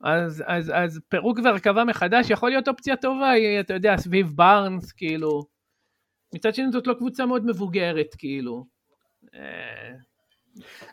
אז, 0.00 0.42
אז, 0.46 0.72
אז 0.74 1.00
פירוק 1.08 1.38
והרכבה 1.44 1.84
מחדש 1.84 2.30
יכול 2.30 2.50
להיות 2.50 2.68
אופציה 2.68 2.96
טובה, 2.96 3.32
אתה 3.60 3.74
יודע, 3.74 3.96
סביב 3.96 4.32
בארנס, 4.36 4.92
כאילו, 4.92 5.42
מצד 6.34 6.54
שני 6.54 6.72
זאת 6.72 6.86
לא 6.86 6.94
קבוצה 6.94 7.26
מאוד 7.26 7.46
מבוגרת, 7.46 8.14
כאילו. 8.18 8.66
אה, 9.34 9.94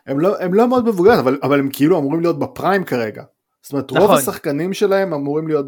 הם 0.06 0.20
לא, 0.20 0.40
הם 0.40 0.54
לא 0.54 0.68
מאוד 0.68 0.88
מבוגרת, 0.88 1.18
אבל, 1.18 1.38
אבל 1.42 1.58
הם 1.58 1.70
כאילו 1.72 1.98
אמורים 1.98 2.20
להיות 2.20 2.38
בפריים 2.38 2.84
כרגע. 2.84 3.24
זאת 3.62 3.72
אומרת, 3.72 3.92
נכון. 3.92 4.02
רוב 4.02 4.10
השחקנים 4.10 4.74
שלהם 4.74 5.14
אמורים 5.14 5.48
להיות 5.48 5.66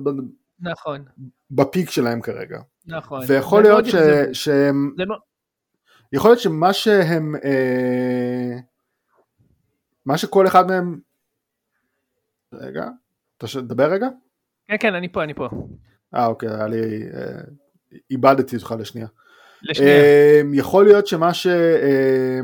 נכון. 0.60 1.04
בפיק 1.50 1.90
שלהם 1.90 2.20
כרגע. 2.20 2.60
נכון. 2.86 3.20
ויכול 3.26 3.62
להיות 3.62 3.86
ש, 3.86 3.94
שהם... 4.32 4.94
לא... 4.96 5.16
יכול 6.12 6.30
להיות 6.30 6.40
שמה 6.40 6.72
שהם... 6.72 7.36
אה, 7.44 8.58
מה 10.10 10.18
שכל 10.18 10.46
אחד 10.46 10.66
מהם... 10.66 11.00
רגע, 12.52 12.88
אתה 13.38 13.46
תדבר 13.46 13.92
רגע? 13.92 14.08
כן, 14.68 14.76
כן, 14.80 14.94
אני 14.94 15.12
פה, 15.12 15.24
אני 15.24 15.34
פה. 15.34 15.48
אה, 16.14 16.26
אוקיי, 16.26 16.48
היה 16.48 16.66
לי... 16.66 17.02
אה, 17.14 17.40
איבדתי 18.10 18.56
אותך 18.56 18.74
לשנייה. 18.78 19.06
לשנייה. 19.62 19.92
אה, 19.92 20.40
יכול 20.52 20.84
להיות 20.84 21.06
שמה 21.06 21.34
ש... 21.34 21.46
אה, 21.46 22.40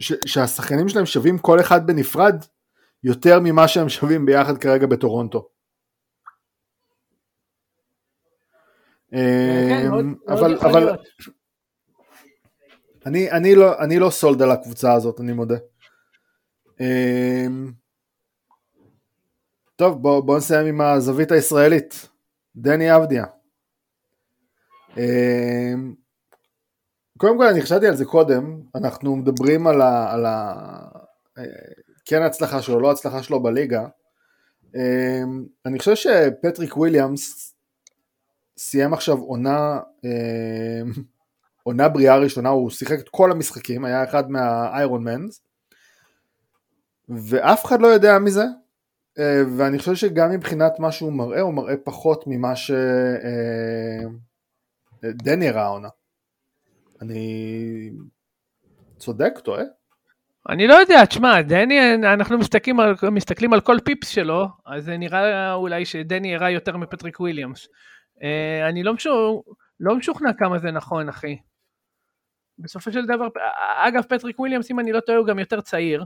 ש... 0.00 0.12
שהשחקנים 0.26 0.88
שלהם 0.88 1.06
שווים 1.06 1.38
כל 1.38 1.60
אחד 1.60 1.86
בנפרד 1.86 2.44
יותר 3.04 3.40
ממה 3.40 3.68
שהם 3.68 3.88
שווים 3.88 4.26
ביחד 4.26 4.58
כרגע 4.58 4.86
בטורונטו. 4.86 5.48
כן, 9.10 9.90
אמ, 9.98 10.14
אבל, 10.28 10.58
אבל 10.58 10.96
אני, 13.06 13.30
אני, 13.30 13.54
לא, 13.54 13.78
אני 13.78 13.98
לא 13.98 14.10
סולד 14.10 14.42
על 14.42 14.50
הקבוצה 14.50 14.92
הזאת, 14.92 15.20
אני 15.20 15.32
מודה. 15.32 15.56
אמ, 16.80 17.72
טוב, 19.76 20.02
בואו 20.02 20.22
בוא 20.22 20.38
נסיים 20.38 20.66
עם 20.66 20.80
הזווית 20.80 21.32
הישראלית. 21.32 22.08
דני 22.56 22.96
אבדיה. 22.96 23.24
אמ, 24.96 25.94
קודם 27.18 27.38
כל 27.38 27.46
אני 27.46 27.62
חשבתי 27.62 27.86
על 27.86 27.96
זה 27.96 28.04
קודם, 28.04 28.60
אנחנו 28.74 29.16
מדברים 29.16 29.66
על 29.66 29.80
ה... 29.80 30.12
על 30.12 30.26
ה 30.26 30.54
אה, 31.38 31.44
כן 32.04 32.22
הצלחה 32.22 32.62
שלו, 32.62 32.80
לא 32.80 32.90
הצלחה 32.90 33.22
שלו 33.22 33.42
בליגה. 33.42 33.86
אני 35.66 35.78
חושב 35.78 35.94
שפטריק 35.94 36.76
וויליאמס 36.76 37.54
סיים 38.58 38.92
עכשיו 38.94 39.18
עונה, 39.18 39.80
עונה 41.66 41.88
בריאה 41.88 42.18
ראשונה, 42.18 42.48
הוא 42.48 42.70
שיחק 42.70 42.98
את 42.98 43.08
כל 43.08 43.30
המשחקים, 43.30 43.84
היה 43.84 44.04
אחד 44.04 44.30
מהאיירון 44.30 45.04
מנס, 45.04 45.40
ואף 47.08 47.64
אחד 47.64 47.80
לא 47.80 47.86
יודע 47.86 48.18
מזה, 48.18 48.44
אה, 49.18 49.42
ואני 49.56 49.78
חושב 49.78 49.94
שגם 49.94 50.30
מבחינת 50.30 50.72
מה 50.78 50.92
שהוא 50.92 51.12
מראה, 51.12 51.40
הוא 51.40 51.54
מראה 51.54 51.74
פחות 51.84 52.24
ממה 52.26 52.56
שדני 52.56 52.76
אה, 55.46 55.52
ראה 55.52 55.62
העונה. 55.62 55.88
אני 57.02 57.90
צודק, 58.98 59.38
טועה? 59.44 59.64
אני 60.48 60.66
לא 60.66 60.74
יודע, 60.74 61.04
תשמע, 61.04 61.42
דני, 61.42 61.94
אנחנו 61.94 62.38
מסתכלים 62.38 62.80
על, 62.80 62.94
מסתכלים 63.12 63.52
על 63.52 63.60
כל 63.60 63.76
פיפס 63.84 64.08
שלו, 64.08 64.46
אז 64.66 64.84
זה 64.84 64.96
נראה 64.96 65.54
אולי 65.54 65.84
שדני 65.84 66.34
הראה 66.34 66.50
יותר 66.50 66.76
מפטריק 66.76 67.20
וויליאמס. 67.20 67.68
אה, 68.22 68.68
אני 68.68 68.82
לא, 68.82 68.94
משוכ... 68.94 69.44
לא 69.80 69.96
משוכנע 69.96 70.32
כמה 70.38 70.58
זה 70.58 70.70
נכון, 70.70 71.08
אחי. 71.08 71.36
בסופו 72.58 72.92
של 72.92 73.06
דבר, 73.06 73.28
אגב, 73.76 74.02
פטריק 74.02 74.40
וויליאמס, 74.40 74.70
אם 74.70 74.80
אני 74.80 74.92
לא 74.92 75.00
טועה, 75.00 75.18
הוא 75.18 75.26
גם 75.26 75.38
יותר 75.38 75.60
צעיר. 75.60 76.04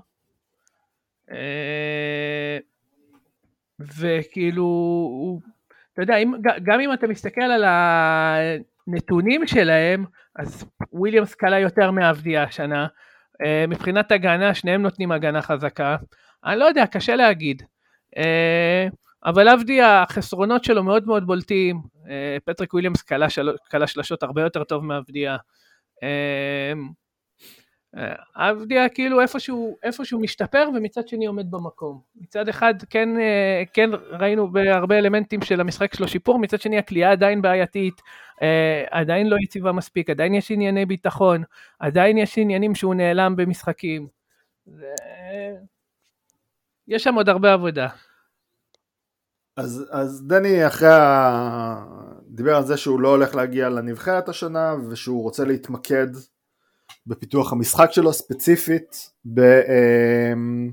אה, 1.31 2.59
וכאילו, 3.81 4.63
הוא, 4.63 5.41
אתה 5.93 6.03
יודע, 6.03 6.17
אם, 6.17 6.33
גם 6.63 6.81
אם 6.81 6.93
אתה 6.93 7.07
מסתכל 7.07 7.41
על 7.41 7.65
הנתונים 7.67 9.47
שלהם, 9.47 10.05
אז 10.37 10.65
וויליאמס 10.93 11.35
קלע 11.35 11.59
יותר 11.59 11.91
מאבדיה 11.91 12.43
השנה. 12.43 12.87
אה, 13.45 13.65
מבחינת 13.69 14.13
הגנה, 14.13 14.55
שניהם 14.55 14.83
נותנים 14.83 15.13
הגנה 15.13 15.43
חזקה. 15.43 15.97
אני 16.45 16.59
לא 16.59 16.65
יודע, 16.65 16.87
קשה 16.87 17.17
להגיד. 17.17 17.63
אבל 19.25 19.49
עבדי 19.49 19.83
החסרונות 19.83 20.65
שלו 20.65 20.85
מאוד 20.85 21.07
מאוד 21.07 21.27
בולטים, 21.27 21.81
אה, 22.09 22.37
פטריק 22.45 22.75
וויליאמס 22.75 23.03
קלה 23.69 23.87
שלשות 23.87 24.23
הרבה 24.23 24.43
יותר 24.43 24.65
טוב 24.65 24.85
מעבדיה. 24.85 25.37
עבדיה 28.35 28.83
אה, 28.83 28.89
כאילו 28.89 29.21
איפשהו, 29.21 29.77
איפשהו 29.83 30.21
משתפר 30.21 30.69
ומצד 30.75 31.09
שני 31.09 31.27
עומד 31.27 31.51
במקום. 31.51 32.01
מצד 32.17 32.49
אחד 32.49 32.75
כן, 32.91 33.21
אה, 33.21 33.63
כן 33.73 33.91
ראינו 34.11 34.53
בהרבה 34.53 34.99
אלמנטים 34.99 35.43
של 35.43 35.61
המשחק 35.61 35.95
שלו 35.95 36.09
שיפור, 36.09 36.39
מצד 36.39 36.61
שני 36.61 36.79
הכלייה 36.79 37.13
עדיין 37.13 37.43
בעייתית, 37.43 38.03
עדיין 38.91 39.27
לא 39.27 39.37
יציבה 39.45 39.73
מספיק, 39.73 40.11
עדיין 40.11 40.35
יש 40.35 40.51
ענייני 40.51 40.87
ביטחון, 40.87 41.43
עדיין 41.79 42.19
יש 42.19 42.39
עניינים 42.39 42.75
שהוא 42.75 42.95
נעלם 42.95 43.37
במשחקים. 43.37 44.07
יש 46.89 47.05
שם 47.05 47.15
עוד 47.15 47.29
הרבה 47.29 47.53
עבודה. 47.53 47.89
אז, 49.59 49.85
אז 49.91 50.23
דני 50.27 50.67
אחרי 50.67 50.89
ה... 50.89 51.85
דיבר 52.29 52.57
על 52.57 52.67
זה 52.67 52.77
שהוא 52.77 53.01
לא 53.01 53.09
הולך 53.09 53.35
להגיע 53.35 53.69
לנבחרת 53.69 54.29
השנה 54.29 54.75
ושהוא 54.91 55.23
רוצה 55.23 55.45
להתמקד 55.45 56.07
בפיתוח 57.07 57.53
המשחק 57.53 57.93
שלו 57.93 58.13
ספציפית 58.13 59.11
ב... 59.35 59.41
אמ, 59.41 60.71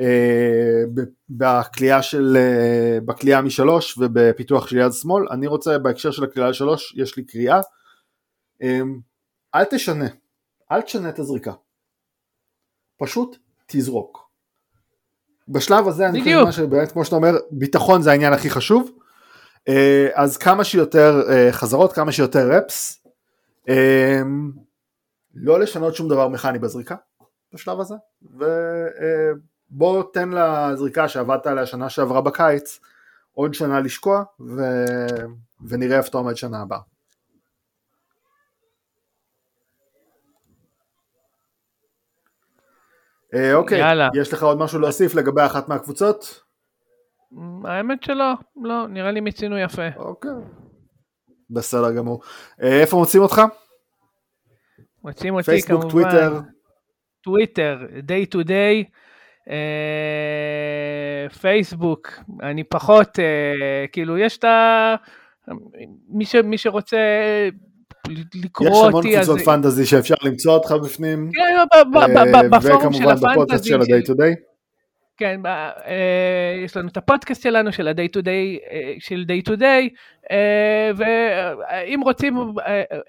אה, 0.00 0.82
בקליעה 1.30 2.02
של, 2.02 2.36
אה, 2.36 2.98
בקליעה 3.06 3.42
משלוש 3.42 3.98
ובפיתוח 3.98 4.66
של 4.66 4.76
יד 4.76 4.92
שמאל, 4.92 5.26
אני 5.30 5.46
רוצה 5.46 5.78
בהקשר 5.78 6.10
של 6.10 6.24
הקליעה 6.24 6.50
לשלוש, 6.50 6.94
יש 6.96 7.16
לי 7.16 7.24
קריאה, 7.24 7.60
אמ, 8.62 9.00
אל 9.54 9.64
תשנה, 9.64 10.08
אל 10.72 10.82
תשנה 10.82 11.08
את 11.08 11.18
הזריקה, 11.18 11.52
פשוט 12.96 13.36
תזרוק. 13.66 14.23
בשלב 15.48 15.88
הזה 15.88 16.08
אני 16.08 16.20
חושב 16.44 16.52
שבאמת 16.52 16.92
כמו 16.92 17.04
שאתה 17.04 17.16
אומר 17.16 17.36
ביטחון 17.50 18.02
זה 18.02 18.10
העניין 18.10 18.32
הכי 18.32 18.50
חשוב. 18.50 18.90
אה, 19.68 20.08
אז 20.14 20.36
כמה 20.36 20.64
שיותר 20.64 21.22
אה, 21.30 21.52
חזרות 21.52 21.92
כמה 21.92 22.12
שיותר 22.12 22.50
רפס 22.50 23.06
אה, 23.68 24.22
לא 25.34 25.60
לשנות 25.60 25.94
שום 25.94 26.08
דבר 26.08 26.28
מכני 26.28 26.58
בזריקה 26.58 26.96
בשלב 27.54 27.80
הזה. 27.80 27.94
ובוא 28.22 30.02
תן 30.12 30.30
לזריקה 30.32 31.08
שעבדת 31.08 31.46
עליה 31.46 31.66
שנה 31.66 31.88
שעברה 31.90 32.20
בקיץ 32.20 32.80
עוד 33.32 33.54
שנה 33.54 33.80
לשקוע 33.80 34.22
ו... 34.40 34.62
ונראה 35.68 35.96
איפה 35.96 36.08
אתה 36.08 36.18
עומד 36.18 36.36
שנה 36.36 36.62
הבאה 36.62 36.78
אה, 43.34 43.54
אוקיי, 43.54 43.78
יאללה. 43.78 44.08
יש 44.14 44.32
לך 44.32 44.42
עוד 44.42 44.58
משהו 44.58 44.80
להוסיף 44.80 45.14
לגבי 45.14 45.46
אחת 45.46 45.68
מהקבוצות? 45.68 46.44
האמת 47.64 48.02
שלא, 48.02 48.32
לא, 48.62 48.88
נראה 48.88 49.10
לי 49.10 49.20
מיצינו 49.20 49.58
יפה. 49.58 49.88
אוקיי, 49.96 50.30
בסדר 51.50 51.96
גמור. 51.96 52.22
אה, 52.62 52.80
איפה 52.80 52.96
מוצאים 52.96 53.22
אותך? 53.22 53.42
מוצאים 55.04 55.34
אותי 55.34 55.44
פייסבוק, 55.44 55.80
כמובן. 55.80 56.10
פייסבוק, 56.10 56.22
טוויטר. 56.22 56.40
טוויטר, 57.22 57.78
day 58.06 58.34
to 58.34 58.46
day. 58.46 58.90
פייסבוק, 61.40 62.08
uh, 62.08 62.22
אני 62.42 62.64
פחות, 62.64 63.18
uh, 63.18 63.88
כאילו 63.92 64.18
יש 64.18 64.38
את 64.38 64.44
ה... 64.44 64.94
מי, 66.08 66.24
ש, 66.24 66.34
מי 66.34 66.58
שרוצה 66.58 66.98
לקרוא 68.34 68.68
אותי. 68.68 69.08
יש 69.08 69.16
המון 69.16 69.24
קבוצות 69.24 69.40
פנטזי 69.40 69.86
שאפשר 69.86 70.14
למצוא 70.22 70.52
אותך 70.52 70.72
בפנים. 70.72 71.30
כן, 71.34 71.56
בפורום 72.50 72.92
של 72.92 73.08
הפנטזי. 73.08 73.08
וכמובן 73.08 73.14
בפודקאסט 73.14 73.64
של 73.64 73.80
ה-day 73.80 74.06
to 74.06 74.12
day. 74.12 74.54
כן, 75.16 75.40
אה, 75.46 76.62
יש 76.64 76.76
לנו 76.76 76.88
את 76.88 76.96
הפודקאסט 76.96 77.42
שלנו 77.42 77.72
של 77.72 77.88
ה-day 77.88 78.16
to 78.16 78.20
day, 78.20 78.72
אה, 78.72 78.94
של 78.98 79.24
day 79.28 79.50
to 79.50 79.56
day, 79.60 79.88
אה, 80.30 80.90
ואם 80.96 82.00
רוצים 82.00 82.36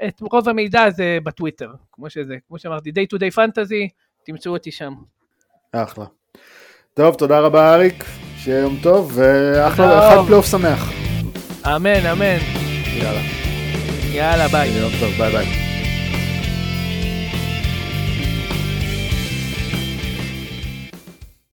את 0.07 0.21
רוב 0.21 0.49
המידע 0.49 0.89
זה 0.89 1.17
בטוויטר, 1.23 1.69
כמו 1.91 2.09
שזה, 2.09 2.35
כמו 2.47 2.59
שאמרתי, 2.59 2.89
day 2.89 3.15
to 3.15 3.19
day 3.19 3.31
fantasy, 3.31 3.87
תמצאו 4.25 4.51
אותי 4.51 4.71
שם. 4.71 4.93
אחלה. 5.71 6.05
טוב, 6.93 7.15
תודה 7.15 7.39
רבה 7.39 7.73
אריק, 7.73 8.03
שיהיה 8.37 8.59
יום 8.59 8.77
טוב, 8.83 9.11
ואחלה, 9.15 10.11
חג 10.11 10.25
פלייאוף 10.25 10.51
שמח. 10.51 10.91
אמן, 11.65 12.05
אמן. 12.05 12.37
יאללה. 12.97 13.44
יאללה, 14.15 14.47
ביי. 14.47 14.69
יום 14.69 14.91
טוב, 14.99 15.13
ביי 15.17 15.31
ביי. 15.31 15.74